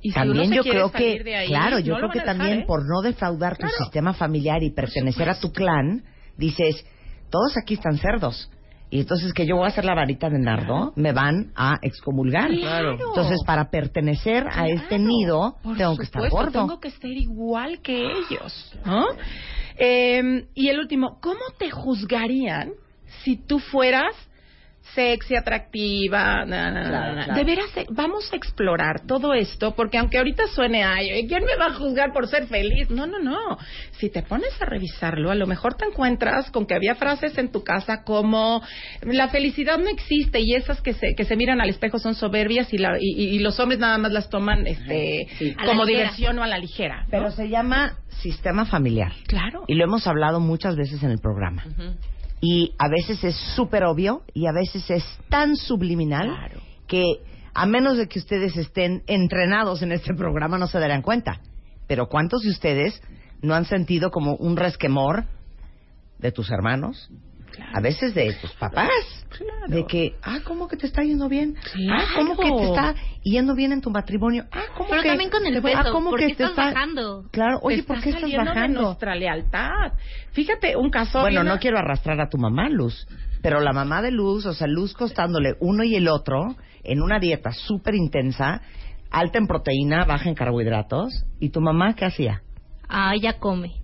Y 0.00 0.10
si 0.10 0.14
también 0.14 0.52
yo 0.52 0.62
creo 0.62 0.92
que, 0.92 1.22
de 1.24 1.34
ahí, 1.34 1.48
claro, 1.48 1.80
yo 1.80 1.94
no 1.94 1.98
creo 1.98 2.10
que 2.10 2.20
dejar, 2.20 2.36
también 2.36 2.60
¿eh? 2.60 2.64
por 2.66 2.86
no 2.86 3.00
defraudar 3.02 3.56
Claro. 3.56 3.72
tu 3.76 3.82
sistema 3.84 4.14
familiar 4.14 4.62
y 4.62 4.70
pertenecer 4.70 5.28
a 5.28 5.40
tu 5.40 5.52
clan, 5.52 6.04
dices, 6.36 6.86
todos 7.30 7.56
aquí 7.56 7.74
están 7.74 7.98
cerdos. 7.98 8.48
Y 8.90 9.00
entonces 9.00 9.32
que 9.34 9.46
yo 9.46 9.56
voy 9.56 9.66
a 9.66 9.68
hacer 9.68 9.84
la 9.84 9.94
varita 9.94 10.30
de 10.30 10.38
nardo, 10.38 10.92
me 10.96 11.12
van 11.12 11.52
a 11.54 11.78
excomulgar. 11.82 12.50
Claro. 12.50 12.92
Entonces, 12.92 13.38
para 13.46 13.70
pertenecer 13.70 14.46
a 14.50 14.68
este 14.68 14.98
nido, 14.98 15.56
por 15.62 15.76
tengo 15.76 15.96
que 15.96 16.04
estar 16.04 16.28
gordo. 16.30 16.52
Tengo 16.52 16.80
que 16.80 16.90
ser 16.90 17.10
igual 17.10 17.80
que 17.80 18.06
ellos, 18.06 18.74
¿no? 18.84 19.06
Eh, 19.76 20.46
y 20.54 20.68
el 20.68 20.78
último, 20.78 21.18
¿cómo 21.20 21.40
te 21.58 21.70
juzgarían 21.70 22.72
si 23.22 23.36
tú 23.36 23.58
fueras 23.58 24.14
sexy, 24.94 25.36
atractiva? 25.36 26.44
Na, 26.44 26.70
na, 26.70 26.88
Claro, 26.88 27.14
na? 27.14 27.24
claro. 27.24 27.38
De 27.38 27.44
veras, 27.44 27.76
eh, 27.76 27.86
vamos 27.90 28.32
a 28.32 28.36
explorar 28.36 29.06
todo 29.06 29.34
esto, 29.34 29.74
porque 29.74 29.98
aunque 29.98 30.18
ahorita 30.18 30.46
suene, 30.48 30.84
ay, 30.84 31.26
¿quién 31.28 31.44
me 31.44 31.56
va 31.56 31.66
a 31.66 31.74
juzgar 31.74 32.12
por 32.12 32.26
ser 32.28 32.46
feliz? 32.46 32.90
No, 32.90 33.06
no, 33.06 33.18
no. 33.18 33.58
Si 33.92 34.10
te 34.10 34.22
pones 34.22 34.50
a 34.60 34.64
revisarlo, 34.64 35.30
a 35.30 35.34
lo 35.34 35.46
mejor 35.46 35.74
te 35.74 35.84
encuentras 35.84 36.50
con 36.50 36.66
que 36.66 36.74
había 36.74 36.94
frases 36.94 37.36
en 37.38 37.50
tu 37.52 37.62
casa 37.64 38.02
como 38.04 38.62
la 39.02 39.28
felicidad 39.28 39.78
no 39.78 39.88
existe 39.88 40.40
y 40.40 40.54
esas 40.54 40.80
que 40.80 40.94
se, 40.94 41.14
que 41.14 41.24
se 41.24 41.36
miran 41.36 41.60
al 41.60 41.68
espejo 41.68 41.98
son 41.98 42.14
soberbias 42.14 42.72
y, 42.72 42.78
la, 42.78 42.96
y, 43.00 43.36
y- 43.36 43.38
los 43.38 43.58
hombres 43.60 43.78
nada 43.80 43.98
más 43.98 44.12
las 44.12 44.28
toman 44.30 44.66
este, 44.66 45.28
Sí. 45.38 45.54
Como 45.64 45.84
diversión 45.86 46.38
o 46.38 46.42
a 46.42 46.46
la 46.46 46.58
ligera. 46.58 47.02
¿no? 47.02 47.08
Pero 47.10 47.30
se 47.30 47.48
llama 47.48 47.98
sistema 48.22 48.64
familiar. 48.64 49.12
claro. 49.26 49.64
Y 49.68 49.74
lo 49.74 49.84
hemos 49.84 50.06
hablado 50.06 50.40
muchas 50.40 50.74
veces 50.76 51.02
en 51.02 51.10
el 51.10 51.18
programa. 51.18 51.64
Y 52.40 52.74
a 52.78 52.88
veces 52.88 53.22
es 53.24 53.36
súper 53.56 53.84
obvio 53.84 54.22
y 54.34 54.46
a 54.46 54.52
veces 54.52 54.88
es 54.90 55.04
tan 55.28 55.56
subliminal 55.56 56.28
Claro. 56.28 56.60
que 56.86 57.04
a 57.54 57.66
menos 57.66 57.96
de 57.96 58.06
que 58.08 58.18
ustedes 58.20 58.56
estén 58.56 59.02
entrenados 59.06 59.82
en 59.82 59.90
este 59.92 60.14
programa 60.14 60.58
no 60.58 60.68
se 60.68 60.78
darán 60.78 61.02
cuenta. 61.02 61.40
Pero 61.88 62.08
¿cuántos 62.08 62.42
de 62.42 62.50
ustedes 62.50 63.02
no 63.42 63.54
han 63.54 63.64
sentido 63.64 64.10
como 64.10 64.34
un 64.36 64.56
resquemor 64.56 65.24
de 66.18 66.30
tus 66.32 66.50
hermanos? 66.50 67.10
A 67.72 67.80
veces 67.80 68.14
de 68.14 68.32
tus 68.34 68.52
papás. 68.54 68.88
Claro. 69.28 69.68
De 69.68 69.84
que, 69.86 70.16
ah, 70.22 70.38
¿cómo 70.44 70.68
que 70.68 70.76
te 70.76 70.86
está 70.86 71.02
yendo 71.02 71.28
bien? 71.28 71.54
Claro. 71.72 72.02
Ah, 72.02 72.12
¿cómo 72.16 72.36
que 72.36 72.50
te 72.50 72.64
está 72.64 72.94
yendo 73.22 73.54
bien 73.54 73.72
en 73.72 73.80
tu 73.80 73.90
matrimonio? 73.90 74.46
Ah, 74.50 74.62
¿cómo 74.76 74.88
Pero 74.90 75.02
que 75.02 75.08
también 75.08 75.30
con 75.30 75.44
el 75.46 75.54
te- 75.54 75.62
peso. 75.62 75.78
Ah, 75.78 75.90
¿cómo 75.92 76.10
¿Por 76.10 76.18
que 76.18 76.28
qué 76.28 76.34
te 76.34 76.42
estás 76.44 76.50
está- 76.58 76.64
bajando? 76.72 77.24
Claro, 77.30 77.58
oye, 77.62 77.82
¿por 77.82 78.00
qué 78.00 78.08
estás 78.10 78.22
saliendo 78.22 78.44
de 78.50 78.56
bajando? 78.56 78.82
nuestra 78.82 79.14
lealtad. 79.14 79.92
Fíjate, 80.32 80.76
un 80.76 80.90
caso. 80.90 81.20
Bueno, 81.20 81.42
no 81.44 81.52
una- 81.52 81.58
quiero 81.60 81.78
arrastrar 81.78 82.20
a 82.20 82.28
tu 82.28 82.38
mamá, 82.38 82.68
Luz, 82.70 83.06
pero 83.42 83.60
la 83.60 83.72
mamá 83.72 84.00
de 84.02 84.10
Luz, 84.12 84.46
o 84.46 84.54
sea, 84.54 84.66
Luz 84.66 84.94
costándole 84.94 85.54
uno 85.60 85.84
y 85.84 85.94
el 85.94 86.08
otro 86.08 86.56
en 86.84 87.02
una 87.02 87.18
dieta 87.18 87.52
súper 87.52 87.94
intensa, 87.94 88.62
alta 89.10 89.38
en 89.38 89.46
proteína, 89.46 90.04
baja 90.04 90.28
en 90.28 90.34
carbohidratos, 90.34 91.24
¿y 91.38 91.50
tu 91.50 91.60
mamá 91.60 91.94
qué 91.94 92.06
hacía? 92.06 92.42
Ah, 92.88 93.12
ella 93.14 93.34
come. 93.38 93.74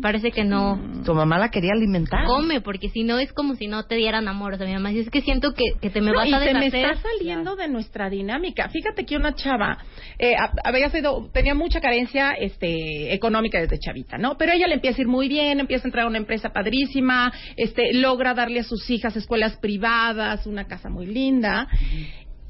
Parece 0.00 0.30
que 0.30 0.44
no 0.44 0.80
Tu 1.04 1.14
mamá 1.14 1.38
la 1.38 1.50
quería 1.50 1.72
alimentar. 1.72 2.24
come, 2.26 2.60
porque 2.60 2.88
si 2.90 3.04
no 3.04 3.18
es 3.18 3.32
como 3.32 3.54
si 3.54 3.66
no 3.66 3.84
te 3.84 3.94
dieran 3.96 4.28
amor. 4.28 4.54
O 4.54 4.56
sea, 4.56 4.66
mi 4.66 4.72
mamá 4.74 4.90
dice, 4.90 5.02
es 5.02 5.10
que 5.10 5.20
siento 5.22 5.52
que, 5.52 5.64
que 5.80 5.90
te 5.90 6.00
me 6.00 6.10
No, 6.12 6.16
vas 6.18 6.28
y 6.28 6.34
a 6.34 6.40
se 6.40 6.52
me 6.54 6.60
deshacer. 6.70 6.90
está 6.92 7.02
saliendo 7.08 7.56
de 7.56 7.68
nuestra 7.68 8.10
dinámica. 8.10 8.68
Fíjate 8.68 9.04
que 9.04 9.16
una 9.16 9.34
chava 9.34 9.78
eh, 10.18 10.34
a- 10.36 10.52
había 10.64 10.90
sido, 10.90 11.28
tenía 11.32 11.54
mucha 11.54 11.80
carencia 11.80 12.32
este, 12.32 13.12
económica 13.14 13.60
desde 13.60 13.78
chavita, 13.78 14.18
¿no? 14.18 14.36
Pero 14.36 14.52
ella 14.52 14.66
le 14.66 14.74
empieza 14.74 14.98
a 14.98 15.02
ir 15.02 15.08
muy 15.08 15.28
bien, 15.28 15.60
empieza 15.60 15.84
a 15.84 15.88
entrar 15.88 16.04
a 16.06 16.08
una 16.08 16.18
empresa 16.18 16.50
padrísima, 16.52 17.32
este, 17.56 17.92
logra 17.94 18.34
darle 18.34 18.60
a 18.60 18.64
sus 18.64 18.88
hijas 18.90 19.16
escuelas 19.16 19.56
privadas, 19.58 20.46
una 20.46 20.64
casa 20.66 20.88
muy 20.88 21.06
linda, 21.06 21.66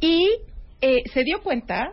y 0.00 0.28
eh, 0.80 1.02
se 1.12 1.24
dio 1.24 1.40
cuenta 1.42 1.92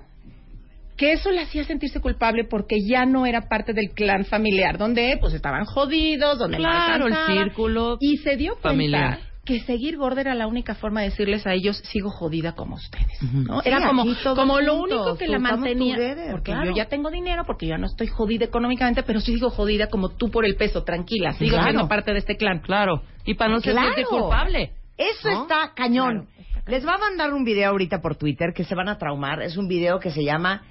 que 1.01 1.13
eso 1.13 1.31
le 1.31 1.41
hacía 1.41 1.63
sentirse 1.63 1.99
culpable 1.99 2.43
porque 2.47 2.75
ya 2.87 3.05
no 3.07 3.25
era 3.25 3.41
parte 3.49 3.73
del 3.73 3.89
clan 3.89 4.23
familiar, 4.25 4.77
donde 4.77 5.17
pues 5.19 5.33
estaban 5.33 5.65
jodidos, 5.65 6.37
donde 6.37 6.57
Claro, 6.57 7.07
el 7.07 7.15
círculo 7.25 7.97
y 7.99 8.17
se 8.17 8.35
dio 8.35 8.51
cuenta 8.51 8.69
familiar. 8.69 9.19
que 9.43 9.61
seguir 9.61 9.97
gorda 9.97 10.21
era 10.21 10.35
la 10.35 10.45
única 10.45 10.75
forma 10.75 11.01
de 11.01 11.09
decirles 11.09 11.47
a 11.47 11.53
ellos 11.55 11.77
sigo 11.91 12.11
jodida 12.11 12.51
como 12.53 12.75
ustedes, 12.75 13.19
¿no? 13.33 13.61
Sí, 13.61 13.69
era 13.69 13.87
como 13.87 14.05
como 14.35 14.59
lo 14.61 14.75
único 14.79 15.17
que 15.17 15.27
la 15.27 15.39
mantenía 15.39 15.97
porque 16.29 16.51
claro. 16.51 16.69
yo 16.69 16.75
ya 16.75 16.85
tengo 16.85 17.09
dinero, 17.09 17.45
porque 17.47 17.65
yo 17.65 17.71
ya 17.71 17.77
no 17.79 17.87
estoy 17.87 18.05
jodida 18.05 18.45
económicamente, 18.45 19.01
pero 19.01 19.19
sí 19.21 19.33
sigo 19.33 19.49
jodida 19.49 19.87
como 19.87 20.09
tú 20.09 20.29
por 20.29 20.45
el 20.45 20.55
peso, 20.55 20.83
tranquila, 20.83 21.33
sigo 21.33 21.55
Claro. 21.55 21.63
siendo 21.63 21.87
parte 21.87 22.11
de 22.13 22.19
este 22.19 22.37
clan. 22.37 22.59
Claro. 22.59 23.01
Y 23.25 23.33
para 23.33 23.49
no 23.49 23.59
sentirte 23.59 24.03
Claro. 24.03 24.21
culpable. 24.25 24.71
Eso 24.97 25.31
¿No? 25.31 25.41
está 25.41 25.71
cañón. 25.75 26.27
Les 26.67 26.85
va 26.85 26.93
a 26.93 26.97
mandar 26.99 27.33
un 27.33 27.43
video 27.43 27.71
ahorita 27.71 28.01
por 28.01 28.17
Twitter 28.17 28.53
que 28.55 28.63
se 28.65 28.75
van 28.75 28.87
a 28.87 28.99
traumar. 28.99 29.41
Es 29.41 29.57
un 29.57 29.67
video 29.67 29.99
que 29.99 30.11
se 30.11 30.23
llama 30.23 30.61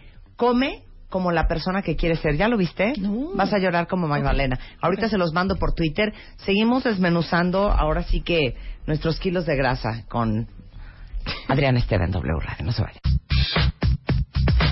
Come 0.41 0.85
como 1.11 1.33
la 1.33 1.47
persona 1.47 1.83
que 1.83 1.97
quieres 1.97 2.21
ser. 2.21 2.39
¿Ya 2.39 2.49
lo 2.49 2.57
viste? 2.57 2.95
No. 2.99 3.33
Vas 3.35 3.53
a 3.53 3.59
llorar 3.59 3.87
como 3.87 4.09
Magdalena. 4.09 4.59
Ahorita 4.81 5.11
se 5.11 5.19
los 5.19 5.35
mando 5.35 5.57
por 5.57 5.75
Twitter. 5.75 6.15
Seguimos 6.39 6.85
desmenuzando 6.85 7.71
ahora 7.71 8.05
sí 8.05 8.23
que 8.23 8.57
nuestros 8.87 9.21
kilos 9.21 9.45
de 9.45 9.55
grasa 9.55 10.07
con 10.09 10.49
Adrián 11.47 11.77
Esteban 11.77 12.11
W 12.11 12.41
Radio. 12.41 12.65
No 12.65 12.73
se 12.73 12.81
vaya. 12.81 13.01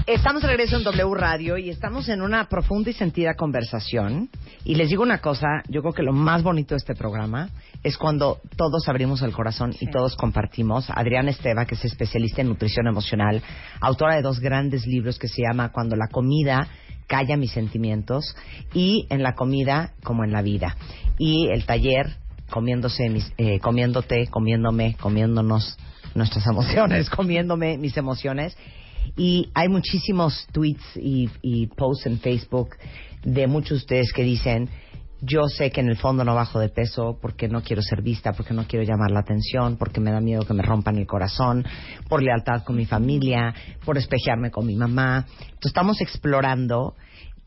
Estamos 0.09 0.41
de 0.41 0.49
regreso 0.49 0.79
en 0.79 0.85
W 0.85 1.15
Radio 1.17 1.59
y 1.59 1.69
estamos 1.69 2.09
en 2.09 2.23
una 2.23 2.49
profunda 2.49 2.89
y 2.89 2.95
sentida 2.95 3.35
conversación. 3.35 4.31
Y 4.65 4.75
les 4.77 4.89
digo 4.89 5.03
una 5.03 5.21
cosa, 5.21 5.63
yo 5.69 5.83
creo 5.83 5.93
que 5.93 6.03
lo 6.03 6.15
más 6.15 6.43
bonito 6.43 6.75
de 6.75 6.79
este 6.79 6.95
programa 6.95 7.51
es 7.83 7.99
cuando 7.99 8.41
todos 8.57 8.89
abrimos 8.89 9.21
el 9.21 9.33
corazón 9.33 9.75
y 9.79 9.91
todos 9.91 10.17
compartimos. 10.17 10.89
Adriana 10.89 11.29
Esteva, 11.31 11.67
que 11.67 11.75
es 11.75 11.85
especialista 11.85 12.41
en 12.41 12.49
nutrición 12.49 12.87
emocional, 12.87 13.43
autora 13.83 14.15
de 14.17 14.23
dos 14.23 14.41
grandes 14.41 14.87
libros 14.87 15.19
que 15.19 15.29
se 15.29 15.43
llama 15.43 15.73
Cuando 15.73 15.95
la 15.95 16.09
comida 16.09 16.67
calla 17.07 17.37
mis 17.37 17.53
sentimientos 17.53 18.35
y 18.73 19.07
En 19.11 19.23
la 19.23 19.35
comida 19.35 19.93
como 20.03 20.25
en 20.25 20.33
la 20.33 20.41
vida. 20.41 20.75
Y 21.19 21.49
el 21.51 21.67
taller 21.67 22.17
comiéndose 22.49 23.11
mis, 23.11 23.31
eh, 23.37 23.61
comiéndote, 23.61 24.29
comiéndome, 24.29 24.97
comiéndonos 24.99 25.77
nuestras 26.15 26.47
emociones, 26.47 27.11
comiéndome 27.15 27.77
mis 27.77 27.99
emociones. 27.99 28.57
Y 29.17 29.51
hay 29.55 29.69
muchísimos 29.69 30.47
tweets 30.53 30.97
y, 30.97 31.67
posts 31.77 32.07
en 32.07 32.19
Facebook 32.19 32.71
de 33.25 33.47
muchos 33.47 33.71
de 33.71 33.77
ustedes 33.77 34.13
que 34.13 34.23
dicen, 34.23 34.69
yo 35.21 35.49
sé 35.49 35.71
que 35.71 35.81
en 35.81 35.89
el 35.89 35.97
fondo 35.97 36.25
no 36.25 36.35
bajo 36.35 36.61
de 36.61 36.69
peso 36.69 37.19
porque 37.21 37.49
no 37.49 37.63
quiero 37.63 37.83
ser 37.83 38.03
vista, 38.03 38.33
porque 38.33 38.55
no 38.55 38.67
quiero 38.67 38.85
llamar 38.85 39.11
la 39.11 39.21
atención, 39.21 39.77
porque 39.77 40.01
me 40.01 40.13
da 40.13 40.21
miedo 40.21 40.45
que 40.47 40.55
me 40.55 40.63
rompan 40.63 40.97
el 40.97 41.07
corazón, 41.07 41.67
por 42.09 42.23
lealtad 42.23 42.63
con 42.63 42.77
mi 42.77 42.87
familia, 42.87 43.55
por 43.85 43.99
espejearme 43.99 44.51
con 44.51 44.67
mi 44.67 44.77
mamá. 44.77 45.27
Entonces 45.41 45.67
estamos 45.67 46.01
explorando 46.01 46.95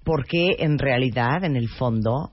por 0.03 0.25
qué 0.25 0.57
en 0.59 0.77
realidad, 0.77 1.43
en 1.45 1.55
el 1.55 1.69
fondo, 1.69 2.31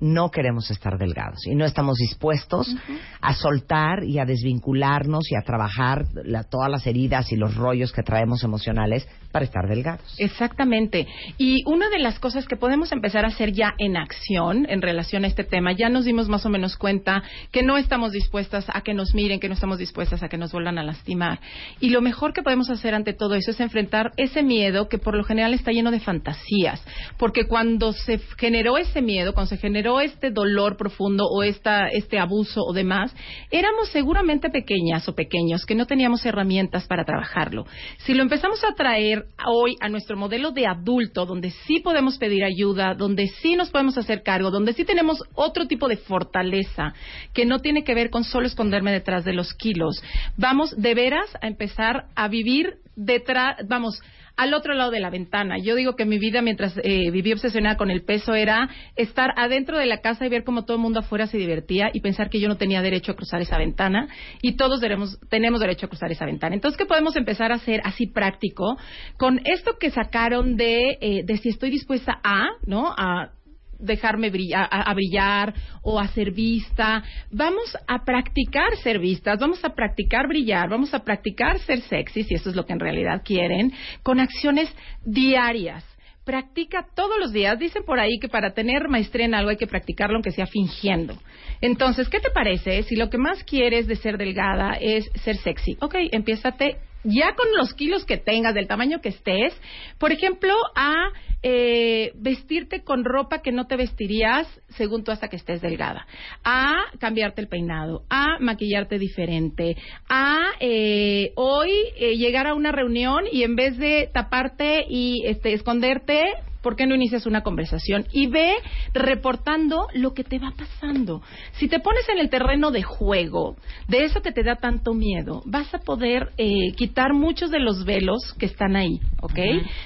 no 0.00 0.30
queremos 0.30 0.70
estar 0.70 0.96
delgados 0.98 1.46
y 1.46 1.54
no 1.54 1.64
estamos 1.64 1.96
dispuestos 1.98 2.74
a 3.20 3.34
soltar 3.34 4.04
y 4.04 4.18
a 4.20 4.24
desvincularnos 4.24 5.30
y 5.30 5.36
a 5.36 5.42
trabajar 5.42 6.04
la- 6.24 6.44
todas 6.44 6.70
las 6.70 6.86
heridas 6.86 7.32
y 7.32 7.36
los 7.36 7.56
rollos 7.56 7.92
que 7.92 8.02
traemos 8.02 8.44
emocionales 8.44 9.08
para 9.32 9.44
estar 9.44 9.68
delgados. 9.68 10.14
Exactamente. 10.18 11.06
Y 11.36 11.62
una 11.66 11.88
de 11.90 11.98
las 11.98 12.18
cosas 12.18 12.46
que 12.46 12.56
podemos 12.56 12.92
empezar 12.92 13.24
a 13.24 13.28
hacer 13.28 13.52
ya 13.52 13.74
en 13.78 13.96
acción 13.96 14.66
en 14.68 14.82
relación 14.82 15.24
a 15.24 15.26
este 15.26 15.44
tema, 15.44 15.72
ya 15.72 15.88
nos 15.88 16.04
dimos 16.04 16.28
más 16.28 16.46
o 16.46 16.48
menos 16.48 16.76
cuenta 16.76 17.22
que 17.52 17.62
no 17.62 17.76
estamos 17.76 18.12
dispuestas 18.12 18.66
a 18.72 18.80
que 18.80 18.94
nos 18.94 19.14
miren, 19.14 19.40
que 19.40 19.48
no 19.48 19.54
estamos 19.54 19.78
dispuestas 19.78 20.22
a 20.22 20.28
que 20.28 20.38
nos 20.38 20.52
vuelvan 20.52 20.78
a 20.78 20.82
lastimar. 20.82 21.40
Y 21.80 21.90
lo 21.90 22.00
mejor 22.00 22.32
que 22.32 22.42
podemos 22.42 22.70
hacer 22.70 22.94
ante 22.94 23.12
todo 23.12 23.34
eso 23.34 23.50
es 23.50 23.60
enfrentar 23.60 24.12
ese 24.16 24.42
miedo 24.42 24.88
que 24.88 24.98
por 24.98 25.14
lo 25.14 25.24
general 25.24 25.54
está 25.54 25.72
lleno 25.72 25.90
de 25.90 26.00
fantasías. 26.00 26.82
Porque 27.18 27.46
cuando 27.46 27.92
se 27.92 28.18
generó 28.38 28.78
ese 28.78 29.02
miedo, 29.02 29.34
cuando 29.34 29.50
se 29.50 29.58
generó 29.58 30.00
este 30.00 30.30
dolor 30.30 30.76
profundo 30.76 31.24
o 31.26 31.42
esta, 31.42 31.88
este 31.88 32.18
abuso 32.18 32.62
o 32.62 32.72
demás, 32.72 33.14
éramos 33.50 33.88
seguramente 33.90 34.50
pequeñas 34.50 35.08
o 35.08 35.14
pequeños 35.14 35.66
que 35.66 35.74
no 35.74 35.86
teníamos 35.86 36.24
herramientas 36.24 36.86
para 36.86 37.04
trabajarlo. 37.04 37.66
Si 37.98 38.14
lo 38.14 38.22
empezamos 38.22 38.62
a 38.64 38.74
traer 38.74 39.17
hoy 39.46 39.76
a 39.80 39.88
nuestro 39.88 40.16
modelo 40.16 40.50
de 40.50 40.66
adulto, 40.66 41.26
donde 41.26 41.50
sí 41.66 41.80
podemos 41.80 42.18
pedir 42.18 42.44
ayuda, 42.44 42.94
donde 42.94 43.28
sí 43.40 43.56
nos 43.56 43.70
podemos 43.70 43.96
hacer 43.98 44.22
cargo, 44.22 44.50
donde 44.50 44.72
sí 44.72 44.84
tenemos 44.84 45.22
otro 45.34 45.66
tipo 45.66 45.88
de 45.88 45.96
fortaleza 45.96 46.94
que 47.32 47.46
no 47.46 47.58
tiene 47.60 47.84
que 47.84 47.94
ver 47.94 48.10
con 48.10 48.24
solo 48.24 48.46
esconderme 48.46 48.92
detrás 48.92 49.24
de 49.24 49.32
los 49.32 49.54
kilos, 49.54 50.02
vamos 50.36 50.74
de 50.76 50.94
veras 50.94 51.28
a 51.40 51.46
empezar 51.46 52.06
a 52.14 52.28
vivir 52.28 52.78
detrás, 52.96 53.56
vamos, 53.66 54.00
al 54.38 54.54
otro 54.54 54.72
lado 54.72 54.90
de 54.92 55.00
la 55.00 55.10
ventana. 55.10 55.58
Yo 55.58 55.74
digo 55.74 55.96
que 55.96 56.06
mi 56.06 56.18
vida 56.18 56.40
mientras 56.42 56.78
eh, 56.82 57.10
viví 57.10 57.32
obsesionada 57.32 57.76
con 57.76 57.90
el 57.90 58.04
peso 58.04 58.34
era 58.34 58.70
estar 58.96 59.34
adentro 59.36 59.76
de 59.78 59.86
la 59.86 59.98
casa 59.98 60.24
y 60.24 60.28
ver 60.28 60.44
cómo 60.44 60.64
todo 60.64 60.76
el 60.76 60.82
mundo 60.82 61.00
afuera 61.00 61.26
se 61.26 61.36
divertía 61.38 61.90
y 61.92 62.00
pensar 62.00 62.30
que 62.30 62.38
yo 62.40 62.48
no 62.48 62.56
tenía 62.56 62.80
derecho 62.80 63.12
a 63.12 63.16
cruzar 63.16 63.42
esa 63.42 63.58
ventana 63.58 64.08
y 64.40 64.56
todos 64.56 64.80
debemos- 64.80 65.18
tenemos 65.28 65.60
derecho 65.60 65.86
a 65.86 65.88
cruzar 65.88 66.12
esa 66.12 66.24
ventana. 66.24 66.54
Entonces, 66.54 66.78
¿qué 66.78 66.86
podemos 66.86 67.16
empezar 67.16 67.50
a 67.50 67.56
hacer 67.56 67.80
así 67.84 68.06
práctico 68.06 68.78
con 69.16 69.40
esto 69.44 69.76
que 69.78 69.90
sacaron 69.90 70.56
de, 70.56 70.98
eh, 71.00 71.22
de 71.24 71.36
si 71.38 71.48
estoy 71.48 71.70
dispuesta 71.70 72.20
a, 72.22 72.46
¿no? 72.64 72.94
A 72.96 73.32
dejarme 73.78 74.30
brillar, 74.30 74.68
a, 74.70 74.82
a 74.82 74.94
brillar 74.94 75.54
o 75.82 75.98
a 75.98 76.08
ser 76.08 76.32
vista. 76.32 77.02
Vamos 77.30 77.76
a 77.86 78.04
practicar 78.04 78.76
ser 78.82 78.98
vistas, 78.98 79.38
vamos 79.38 79.64
a 79.64 79.74
practicar 79.74 80.28
brillar, 80.28 80.68
vamos 80.68 80.92
a 80.94 81.04
practicar 81.04 81.58
ser 81.60 81.80
sexy, 81.82 82.24
si 82.24 82.34
eso 82.34 82.50
es 82.50 82.56
lo 82.56 82.66
que 82.66 82.72
en 82.72 82.80
realidad 82.80 83.22
quieren, 83.24 83.72
con 84.02 84.20
acciones 84.20 84.74
diarias. 85.04 85.84
Practica 86.24 86.86
todos 86.94 87.18
los 87.18 87.32
días. 87.32 87.58
Dicen 87.58 87.84
por 87.84 87.98
ahí 87.98 88.18
que 88.18 88.28
para 88.28 88.52
tener 88.52 88.86
maestría 88.88 89.24
en 89.24 89.34
algo 89.34 89.48
hay 89.48 89.56
que 89.56 89.66
practicarlo 89.66 90.16
aunque 90.16 90.30
sea 90.30 90.46
fingiendo. 90.46 91.16
Entonces, 91.62 92.10
¿qué 92.10 92.20
te 92.20 92.28
parece 92.30 92.82
si 92.82 92.96
lo 92.96 93.08
que 93.08 93.16
más 93.16 93.42
quieres 93.44 93.86
de 93.86 93.96
ser 93.96 94.18
delgada 94.18 94.76
es 94.78 95.10
ser 95.24 95.36
sexy? 95.38 95.78
Ok, 95.80 95.94
empiézate 96.12 96.76
ya 97.04 97.34
con 97.34 97.46
los 97.56 97.74
kilos 97.74 98.04
que 98.04 98.16
tengas, 98.16 98.54
del 98.54 98.66
tamaño 98.66 99.00
que 99.00 99.10
estés, 99.10 99.54
por 99.98 100.12
ejemplo, 100.12 100.54
a 100.74 101.10
eh, 101.42 102.12
vestirte 102.16 102.82
con 102.82 103.04
ropa 103.04 103.42
que 103.42 103.52
no 103.52 103.66
te 103.66 103.76
vestirías 103.76 104.48
según 104.70 105.04
tú 105.04 105.12
hasta 105.12 105.28
que 105.28 105.36
estés 105.36 105.60
delgada, 105.60 106.06
a 106.42 106.86
cambiarte 106.98 107.40
el 107.40 107.48
peinado, 107.48 108.02
a 108.10 108.38
maquillarte 108.40 108.98
diferente, 108.98 109.76
a 110.08 110.38
eh, 110.58 111.32
hoy 111.36 111.70
eh, 111.96 112.16
llegar 112.16 112.48
a 112.48 112.54
una 112.54 112.72
reunión 112.72 113.24
y 113.30 113.44
en 113.44 113.54
vez 113.54 113.78
de 113.78 114.10
taparte 114.12 114.84
y 114.88 115.22
este, 115.26 115.52
esconderte, 115.52 116.24
¿por 116.62 116.76
qué 116.76 116.86
no 116.86 116.94
inicias 116.94 117.26
una 117.26 117.42
conversación? 117.42 118.06
Y 118.12 118.26
ve 118.26 118.54
reportando 118.94 119.88
lo 119.94 120.14
que 120.14 120.24
te 120.24 120.38
va 120.38 120.52
pasando. 120.56 121.22
Si 121.52 121.68
te 121.68 121.80
pones 121.80 122.08
en 122.08 122.18
el 122.18 122.30
terreno 122.30 122.70
de 122.70 122.82
juego, 122.82 123.56
de 123.88 124.04
eso 124.04 124.22
que 124.22 124.32
te 124.32 124.42
da 124.42 124.56
tanto 124.56 124.94
miedo, 124.94 125.42
vas 125.46 125.72
a 125.74 125.78
poder 125.78 126.30
eh, 126.38 126.72
quitar 126.76 127.14
muchos 127.14 127.50
de 127.50 127.60
los 127.60 127.84
velos 127.84 128.34
que 128.38 128.46
están 128.46 128.76
ahí, 128.76 129.00
¿ok? 129.20 129.38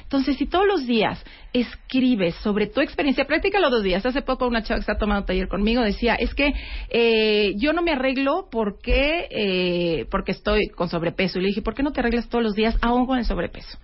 Entonces, 0.03 0.37
si 0.37 0.47
todos 0.47 0.67
los 0.67 0.87
días 0.87 1.23
escribes 1.53 2.35
sobre 2.37 2.67
tu 2.67 2.81
experiencia, 2.81 3.27
practícalo 3.27 3.69
dos 3.69 3.83
días. 3.83 4.05
Hace 4.07 4.23
poco 4.23 4.47
una 4.47 4.63
chava 4.63 4.79
que 4.79 4.83
está 4.83 4.97
tomando 4.97 5.27
taller 5.27 5.49
conmigo 5.49 5.83
decía, 5.83 6.15
es 6.15 6.35
que 6.35 6.55
eh, 6.89 7.53
yo 7.57 7.73
no 7.73 7.83
me 7.83 7.93
arreglo 7.93 8.49
porque, 8.51 9.29
eh, 9.31 10.07
porque 10.11 10.33
estoy 10.33 10.69
con 10.69 10.89
sobrepeso. 10.89 11.39
Y 11.39 11.43
le 11.43 11.49
dije, 11.49 11.63
¿por 11.63 11.75
qué 11.75 11.83
no 11.83 11.93
te 11.93 12.01
arreglas 12.01 12.29
todos 12.29 12.43
los 12.43 12.55
días 12.55 12.77
aún 12.81 13.07
con 13.07 13.19
el 13.19 13.25
sobrepeso? 13.25 13.79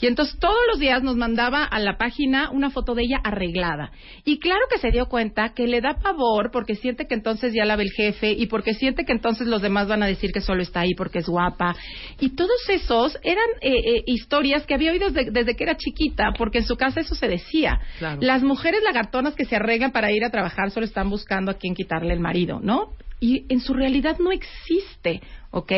Y 0.00 0.06
entonces 0.06 0.38
todos 0.38 0.60
los 0.68 0.78
días 0.78 1.02
nos 1.02 1.16
mandaba 1.16 1.64
a 1.64 1.78
la 1.78 1.96
página 1.96 2.33
una 2.50 2.70
foto 2.70 2.94
de 2.94 3.02
ella 3.02 3.20
arreglada. 3.22 3.92
Y 4.24 4.38
claro 4.38 4.62
que 4.70 4.78
se 4.78 4.90
dio 4.90 5.06
cuenta 5.06 5.54
que 5.54 5.66
le 5.66 5.80
da 5.80 5.94
pavor 5.94 6.50
porque 6.50 6.74
siente 6.74 7.06
que 7.06 7.14
entonces 7.14 7.52
ya 7.54 7.64
la 7.64 7.76
ve 7.76 7.84
el 7.84 7.92
jefe 7.92 8.32
y 8.32 8.46
porque 8.46 8.74
siente 8.74 9.04
que 9.04 9.12
entonces 9.12 9.46
los 9.46 9.62
demás 9.62 9.88
van 9.88 10.02
a 10.02 10.06
decir 10.06 10.32
que 10.32 10.40
solo 10.40 10.62
está 10.62 10.80
ahí 10.80 10.94
porque 10.94 11.20
es 11.20 11.28
guapa. 11.28 11.74
Y 12.20 12.30
todos 12.30 12.68
esos 12.68 13.18
eran 13.22 13.44
eh, 13.60 13.72
eh, 13.72 14.02
historias 14.06 14.66
que 14.66 14.74
había 14.74 14.92
oído 14.92 15.10
desde, 15.10 15.30
desde 15.30 15.56
que 15.56 15.64
era 15.64 15.76
chiquita 15.76 16.32
porque 16.36 16.58
en 16.58 16.64
su 16.64 16.76
casa 16.76 17.00
eso 17.00 17.14
se 17.14 17.28
decía. 17.28 17.80
Claro. 17.98 18.18
Las 18.20 18.42
mujeres 18.42 18.82
lagartonas 18.82 19.34
que 19.34 19.44
se 19.44 19.56
arreglan 19.56 19.92
para 19.92 20.12
ir 20.12 20.24
a 20.24 20.30
trabajar 20.30 20.70
solo 20.70 20.86
están 20.86 21.10
buscando 21.10 21.50
a 21.50 21.54
quién 21.54 21.74
quitarle 21.74 22.12
el 22.12 22.20
marido, 22.20 22.60
¿no? 22.60 22.92
Y 23.20 23.46
en 23.48 23.60
su 23.60 23.72
realidad 23.72 24.18
no 24.18 24.32
existe, 24.32 25.22
¿ok? 25.50 25.72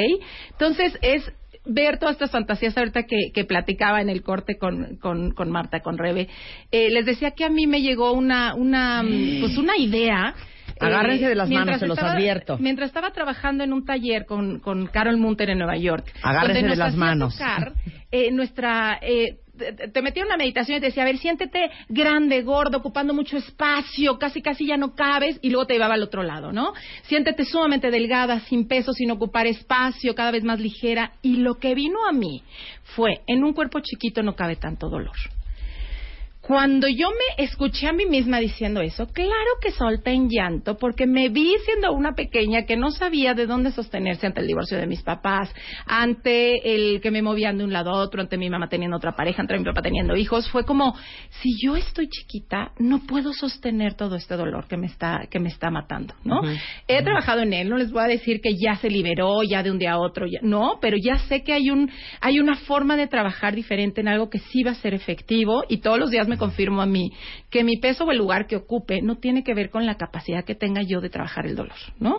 Entonces 0.50 0.98
es 1.02 1.30
ver 1.66 1.98
todas 1.98 2.14
estas 2.14 2.30
fantasías 2.30 2.76
ahorita 2.76 3.04
que, 3.04 3.30
que 3.34 3.44
platicaba 3.44 4.00
en 4.00 4.08
el 4.08 4.22
corte 4.22 4.56
con, 4.58 4.96
con, 4.96 5.32
con 5.32 5.50
Marta, 5.50 5.80
con 5.80 5.98
Rebe. 5.98 6.28
Eh, 6.70 6.90
les 6.90 7.06
decía 7.06 7.32
que 7.32 7.44
a 7.44 7.48
mí 7.50 7.66
me 7.66 7.82
llegó 7.82 8.12
una, 8.12 8.54
una, 8.54 9.02
pues 9.40 9.56
una 9.58 9.76
idea. 9.76 10.34
Agárrense 10.78 11.24
eh, 11.24 11.28
de 11.30 11.34
las 11.34 11.48
manos, 11.48 11.78
se 11.80 11.86
los 11.86 11.96
estaba- 11.96 12.14
advierto. 12.14 12.58
Mientras 12.58 12.88
estaba 12.88 13.10
trabajando 13.10 13.64
en 13.64 13.72
un 13.72 13.84
taller 13.84 14.26
con, 14.26 14.60
con 14.60 14.86
Carol 14.86 15.16
Munter 15.16 15.50
en 15.50 15.58
Nueva 15.58 15.76
York. 15.76 16.06
Agárrense 16.22 16.60
donde 16.62 16.70
de 16.70 16.76
las 16.76 16.94
manos. 16.94 17.32
tocar, 17.38 17.72
eh, 18.10 18.30
nuestra... 18.32 18.98
eh, 19.02 19.38
te- 19.56 20.02
metía 20.02 20.22
en 20.22 20.28
una 20.28 20.36
meditación 20.36 20.78
y 20.78 20.80
te 20.80 20.86
decía, 20.86 21.02
a 21.02 21.06
ver, 21.06 21.18
siéntete 21.18 21.70
grande, 21.88 22.42
gordo, 22.42 22.78
ocupando 22.78 23.14
mucho 23.14 23.36
espacio, 23.36 24.18
casi 24.18 24.42
casi 24.42 24.66
ya 24.66 24.76
no 24.76 24.94
cabes, 24.94 25.38
y 25.42 25.50
luego 25.50 25.66
te 25.66 25.74
llevaba 25.74 25.94
al 25.94 26.02
otro 26.02 26.22
lado, 26.22 26.52
¿no? 26.52 26.72
Siéntete 27.02 27.44
sumamente 27.44 27.90
delgada, 27.90 28.40
sin 28.40 28.68
peso, 28.68 28.92
sin 28.92 29.10
ocupar 29.10 29.46
espacio, 29.46 30.14
cada 30.14 30.30
vez 30.30 30.44
más 30.44 30.60
ligera. 30.60 31.12
Y 31.22 31.36
lo 31.36 31.54
que 31.56 31.74
vino 31.74 32.06
a 32.08 32.12
mí 32.12 32.42
fue, 32.94 33.20
en 33.26 33.44
un 33.44 33.52
cuerpo 33.52 33.80
chiquito 33.80 34.22
no 34.22 34.34
cabe 34.36 34.56
tanto 34.56 34.88
dolor. 34.88 35.16
Cuando 36.46 36.86
yo 36.86 37.08
me 37.10 37.44
escuché 37.44 37.88
a 37.88 37.92
mí 37.92 38.06
misma 38.06 38.38
diciendo 38.38 38.80
eso, 38.80 39.08
claro 39.08 39.32
que 39.60 39.72
solté 39.72 40.12
en 40.12 40.28
llanto 40.28 40.76
porque 40.78 41.04
me 41.04 41.28
vi 41.28 41.52
siendo 41.64 41.92
una 41.92 42.12
pequeña 42.14 42.62
que 42.66 42.76
no 42.76 42.92
sabía 42.92 43.34
de 43.34 43.46
dónde 43.46 43.72
sostenerse 43.72 44.28
ante 44.28 44.42
el 44.42 44.46
divorcio 44.46 44.78
de 44.78 44.86
mis 44.86 45.02
papás, 45.02 45.52
ante 45.86 46.74
el 46.74 47.00
que 47.00 47.10
me 47.10 47.20
movían 47.20 47.58
de 47.58 47.64
un 47.64 47.72
lado 47.72 47.90
a 47.90 47.94
otro, 48.00 48.20
ante 48.20 48.36
mi 48.38 48.48
mamá 48.48 48.68
teniendo 48.68 48.96
otra 48.96 49.16
pareja, 49.16 49.42
ante 49.42 49.58
mi 49.58 49.64
papá 49.64 49.82
teniendo 49.82 50.14
hijos. 50.14 50.48
Fue 50.50 50.64
como, 50.64 50.94
si 51.40 51.50
yo 51.60 51.74
estoy 51.74 52.08
chiquita, 52.08 52.70
no 52.78 53.00
puedo 53.08 53.32
sostener 53.32 53.94
todo 53.94 54.14
este 54.14 54.36
dolor 54.36 54.68
que 54.68 54.76
me 54.76 54.86
está, 54.86 55.26
que 55.28 55.40
me 55.40 55.48
está 55.48 55.70
matando, 55.70 56.14
¿no? 56.22 56.42
He 56.86 57.02
trabajado 57.02 57.40
en 57.42 57.54
él, 57.54 57.68
no 57.68 57.76
les 57.76 57.90
voy 57.90 58.04
a 58.04 58.06
decir 58.06 58.40
que 58.40 58.54
ya 58.56 58.76
se 58.76 58.88
liberó, 58.88 59.42
ya 59.42 59.64
de 59.64 59.72
un 59.72 59.78
día 59.80 59.94
a 59.94 59.98
otro, 59.98 60.26
ya- 60.26 60.38
no, 60.42 60.78
pero 60.80 60.96
ya 60.96 61.18
sé 61.26 61.42
que 61.42 61.52
hay 61.52 61.70
un, 61.70 61.90
hay 62.20 62.38
una 62.38 62.54
forma 62.54 62.96
de 62.96 63.08
trabajar 63.08 63.54
diferente 63.56 64.00
en 64.00 64.06
algo 64.06 64.30
que 64.30 64.38
sí 64.38 64.62
va 64.62 64.70
a 64.70 64.74
ser 64.76 64.94
efectivo 64.94 65.64
y 65.68 65.78
todos 65.78 65.98
los 65.98 66.10
días 66.10 66.28
me 66.28 66.35
confirmo 66.36 66.82
a 66.82 66.86
mí 66.86 67.12
que 67.50 67.64
mi 67.64 67.76
peso 67.76 68.04
o 68.04 68.12
el 68.12 68.18
lugar 68.18 68.46
que 68.46 68.56
ocupe 68.56 69.02
no 69.02 69.16
tiene 69.16 69.44
que 69.44 69.54
ver 69.54 69.70
con 69.70 69.86
la 69.86 69.96
capacidad 69.96 70.44
que 70.44 70.54
tenga 70.54 70.82
yo 70.82 71.00
de 71.00 71.10
trabajar 71.10 71.46
el 71.46 71.56
dolor, 71.56 71.76
¿no? 71.98 72.18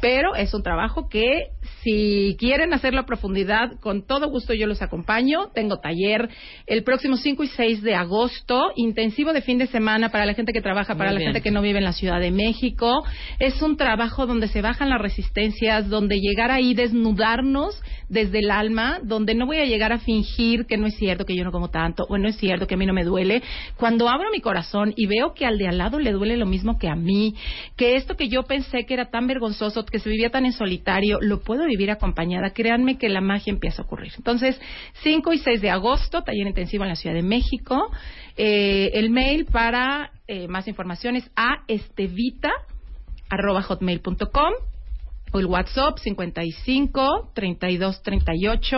Pero 0.00 0.34
es 0.34 0.54
un 0.54 0.62
trabajo 0.62 1.08
que 1.08 1.48
si 1.82 2.36
quieren 2.38 2.72
hacerlo 2.74 3.00
a 3.00 3.06
profundidad, 3.06 3.78
con 3.80 4.06
todo 4.06 4.28
gusto 4.28 4.54
yo 4.54 4.66
los 4.66 4.82
acompaño. 4.82 5.48
Tengo 5.54 5.78
taller 5.78 6.28
el 6.66 6.82
próximo 6.84 7.16
5 7.16 7.44
y 7.44 7.48
6 7.48 7.82
de 7.82 7.94
agosto, 7.94 8.72
intensivo 8.76 9.32
de 9.32 9.42
fin 9.42 9.58
de 9.58 9.66
semana 9.66 10.10
para 10.10 10.26
la 10.26 10.34
gente 10.34 10.52
que 10.52 10.60
trabaja, 10.60 10.94
para 10.96 11.10
Muy 11.10 11.14
la 11.14 11.18
bien. 11.18 11.32
gente 11.32 11.42
que 11.42 11.50
no 11.50 11.62
vive 11.62 11.78
en 11.78 11.84
la 11.84 11.92
Ciudad 11.92 12.20
de 12.20 12.30
México. 12.30 13.04
Es 13.38 13.60
un 13.62 13.76
trabajo 13.76 14.26
donde 14.26 14.48
se 14.48 14.62
bajan 14.62 14.90
las 14.90 15.00
resistencias, 15.00 15.88
donde 15.88 16.20
llegar 16.20 16.50
ahí, 16.50 16.74
desnudarnos 16.74 17.80
desde 18.08 18.38
el 18.38 18.50
alma, 18.50 19.00
donde 19.02 19.34
no 19.34 19.46
voy 19.46 19.58
a 19.58 19.64
llegar 19.64 19.92
a 19.92 19.98
fingir 19.98 20.66
que 20.66 20.78
no 20.78 20.86
es 20.86 20.96
cierto 20.96 21.24
que 21.24 21.36
yo 21.36 21.44
no 21.44 21.52
como 21.52 21.68
tanto, 21.70 22.04
o 22.08 22.18
no 22.18 22.28
es 22.28 22.36
cierto 22.36 22.66
que 22.66 22.74
a 22.74 22.78
mí 22.78 22.86
no 22.86 22.94
me 22.94 23.04
duele. 23.04 23.37
Cuando 23.76 24.08
abro 24.08 24.30
mi 24.30 24.40
corazón 24.40 24.92
y 24.96 25.06
veo 25.06 25.34
que 25.34 25.46
al 25.46 25.58
de 25.58 25.68
al 25.68 25.78
lado 25.78 25.98
le 25.98 26.12
duele 26.12 26.36
lo 26.36 26.46
mismo 26.46 26.78
que 26.78 26.88
a 26.88 26.94
mí, 26.94 27.34
que 27.76 27.96
esto 27.96 28.16
que 28.16 28.28
yo 28.28 28.44
pensé 28.44 28.84
que 28.86 28.94
era 28.94 29.10
tan 29.10 29.26
vergonzoso, 29.26 29.84
que 29.84 29.98
se 29.98 30.10
vivía 30.10 30.30
tan 30.30 30.46
en 30.46 30.52
solitario, 30.52 31.18
lo 31.20 31.40
puedo 31.40 31.66
vivir 31.66 31.90
acompañada, 31.90 32.50
créanme 32.50 32.98
que 32.98 33.08
la 33.08 33.20
magia 33.20 33.52
empieza 33.52 33.82
a 33.82 33.84
ocurrir. 33.84 34.12
Entonces, 34.16 34.60
5 35.02 35.32
y 35.32 35.38
6 35.38 35.60
de 35.60 35.70
agosto, 35.70 36.22
taller 36.22 36.46
intensivo 36.46 36.84
en 36.84 36.90
la 36.90 36.96
Ciudad 36.96 37.14
de 37.14 37.22
México. 37.22 37.90
Eh, 38.36 38.90
el 38.94 39.10
mail 39.10 39.46
para 39.46 40.12
eh, 40.26 40.46
más 40.48 40.68
informaciones 40.68 41.28
a 41.34 41.64
estevita 41.66 42.50
arroba 43.28 43.62
hotmail.com 43.62 44.52
o 45.32 45.38
el 45.38 45.46
WhatsApp 45.46 45.98
55 45.98 47.32
32 47.34 48.02
38 48.02 48.76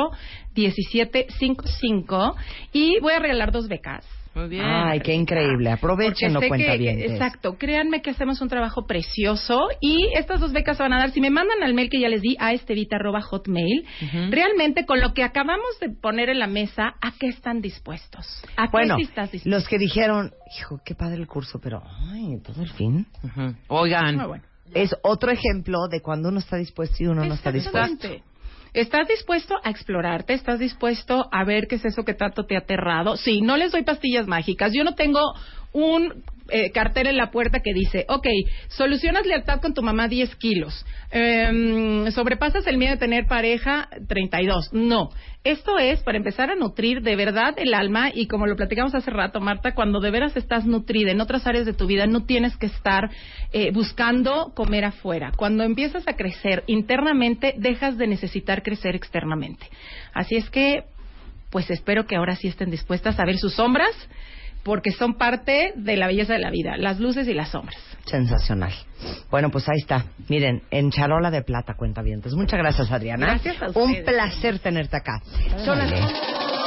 17 0.54 1.26
55 1.38 2.36
y 2.72 2.98
voy 3.00 3.12
a 3.12 3.18
regalar 3.18 3.52
dos 3.52 3.68
becas. 3.68 4.04
Muy 4.34 4.48
bien. 4.48 4.64
Ay, 4.64 5.00
qué 5.00 5.12
increíble. 5.12 5.70
Aprovechenlo, 5.70 6.40
cuenta 6.46 6.76
bien. 6.76 7.00
Exacto, 7.00 7.58
créanme 7.58 8.00
que 8.00 8.10
hacemos 8.10 8.40
un 8.40 8.48
trabajo 8.48 8.86
precioso 8.86 9.68
y 9.80 10.08
estas 10.14 10.40
dos 10.40 10.52
becas 10.52 10.76
se 10.76 10.82
van 10.82 10.92
a 10.92 10.98
dar. 10.98 11.10
Si 11.10 11.20
me 11.20 11.30
mandan 11.30 11.62
al 11.62 11.74
mail 11.74 11.90
que 11.90 11.98
ya 12.00 12.08
les 12.08 12.22
di 12.22 12.36
a 12.38 12.52
estevita.hotmail, 12.52 13.86
realmente 14.30 14.86
con 14.86 15.00
lo 15.00 15.14
que 15.14 15.24
acabamos 15.24 15.78
de 15.80 15.90
poner 15.90 16.28
en 16.28 16.38
la 16.38 16.46
mesa, 16.46 16.94
¿a 17.00 17.12
qué 17.18 17.26
están 17.26 17.60
dispuestos? 17.60 18.42
¿A 18.56 18.66
qué 18.66 18.70
Bueno, 18.72 18.96
sí 18.96 19.02
estás 19.02 19.32
dispuesto? 19.32 19.50
los 19.50 19.68
que 19.68 19.78
dijeron, 19.78 20.32
hijo, 20.58 20.80
qué 20.84 20.94
padre 20.94 21.16
el 21.16 21.26
curso, 21.26 21.58
pero, 21.60 21.82
ay, 22.12 22.38
todo 22.44 22.62
el 22.62 22.70
fin. 22.70 23.06
Oigan, 23.68 24.16
Muy 24.16 24.26
bueno. 24.26 24.44
Es 24.72 24.94
otro 25.02 25.32
ejemplo 25.32 25.88
de 25.90 26.00
cuando 26.00 26.28
uno 26.28 26.38
está 26.38 26.56
dispuesto 26.56 27.02
y 27.02 27.06
uno 27.08 27.24
no 27.24 27.34
está 27.34 27.50
dispuesto. 27.50 28.08
¿Estás 28.72 29.08
dispuesto 29.08 29.56
a 29.64 29.70
explorarte? 29.70 30.32
¿Estás 30.32 30.60
dispuesto 30.60 31.28
a 31.32 31.44
ver 31.44 31.66
qué 31.66 31.76
es 31.76 31.84
eso 31.84 32.04
que 32.04 32.14
tanto 32.14 32.46
te 32.46 32.54
ha 32.54 32.60
aterrado? 32.60 33.16
Sí, 33.16 33.40
no 33.40 33.56
les 33.56 33.72
doy 33.72 33.82
pastillas 33.82 34.28
mágicas. 34.28 34.72
Yo 34.72 34.84
no 34.84 34.94
tengo 34.94 35.20
un 35.72 36.24
eh, 36.48 36.70
cartel 36.72 37.06
en 37.06 37.16
la 37.16 37.30
puerta 37.30 37.60
que 37.60 37.72
dice, 37.72 38.04
ok, 38.08 38.26
solucionas 38.68 39.26
lealtad 39.26 39.60
con 39.60 39.74
tu 39.74 39.82
mamá 39.82 40.08
10 40.08 40.34
kilos, 40.36 40.84
Em, 41.12 42.08
sobrepasas 42.12 42.64
el 42.68 42.78
miedo 42.78 42.92
de 42.92 42.98
tener 42.98 43.26
pareja 43.26 43.88
32. 44.06 44.72
No, 44.72 45.10
esto 45.42 45.76
es 45.80 46.00
para 46.04 46.18
empezar 46.18 46.50
a 46.50 46.54
nutrir 46.54 47.02
de 47.02 47.16
verdad 47.16 47.54
el 47.56 47.74
alma 47.74 48.10
y 48.14 48.28
como 48.28 48.46
lo 48.46 48.54
platicamos 48.54 48.94
hace 48.94 49.10
rato, 49.10 49.40
Marta, 49.40 49.74
cuando 49.74 49.98
de 49.98 50.12
veras 50.12 50.36
estás 50.36 50.66
nutrida 50.66 51.10
en 51.10 51.20
otras 51.20 51.48
áreas 51.48 51.66
de 51.66 51.72
tu 51.72 51.88
vida, 51.88 52.06
no 52.06 52.26
tienes 52.26 52.56
que 52.56 52.66
estar 52.66 53.10
eh, 53.52 53.72
buscando 53.72 54.52
comer 54.54 54.84
afuera. 54.84 55.32
Cuando 55.36 55.64
empiezas 55.64 56.06
a 56.06 56.14
crecer 56.14 56.62
internamente, 56.68 57.54
dejas 57.56 57.98
de 57.98 58.06
necesitar 58.06 58.62
crecer 58.62 58.94
externamente. 58.94 59.66
Así 60.14 60.36
es 60.36 60.48
que, 60.48 60.84
pues 61.50 61.68
espero 61.70 62.06
que 62.06 62.14
ahora 62.14 62.36
sí 62.36 62.46
estén 62.46 62.70
dispuestas 62.70 63.18
a 63.18 63.24
ver 63.24 63.36
sus 63.36 63.54
sombras, 63.54 63.96
porque 64.62 64.90
son 64.92 65.14
parte 65.14 65.72
de 65.76 65.96
la 65.96 66.06
belleza 66.06 66.32
de 66.34 66.38
la 66.40 66.50
vida, 66.50 66.76
las 66.76 67.00
luces 67.00 67.26
y 67.28 67.34
las 67.34 67.48
sombras. 67.50 67.76
Sensacional. 68.06 68.72
Bueno, 69.30 69.50
pues 69.50 69.68
ahí 69.68 69.78
está. 69.78 70.04
Miren, 70.28 70.62
en 70.70 70.90
charola 70.90 71.30
de 71.30 71.42
plata, 71.42 71.74
cuenta 71.76 72.02
bien. 72.02 72.20
Muchas 72.34 72.58
gracias, 72.58 72.90
Adriana. 72.90 73.26
Gracias 73.26 73.62
a 73.62 73.66
Un 73.78 73.94
placer 74.04 74.58
tenerte 74.58 74.96
acá. 74.96 75.20
Son 75.64 75.78
las- 75.78 75.92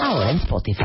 Ahora 0.01 0.31
en 0.31 0.37
Spotify. 0.37 0.83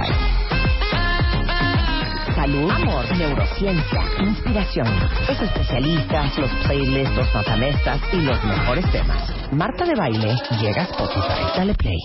Salud, 2.34 2.70
amor, 2.70 3.16
neurociencia, 3.16 4.00
inspiración, 4.20 4.86
los 5.28 5.40
especialistas, 5.42 6.38
los 6.38 6.50
playlists, 6.66 7.16
los 7.16 7.34
matamestas 7.34 8.00
y 8.12 8.16
los 8.20 8.42
mejores 8.44 8.90
temas. 8.92 9.34
Marta 9.52 9.84
de 9.84 9.94
Baile 9.96 10.36
llega 10.60 10.82
a 10.82 10.84
Spotify. 10.84 11.56
Dale 11.56 11.74
play. 11.74 11.98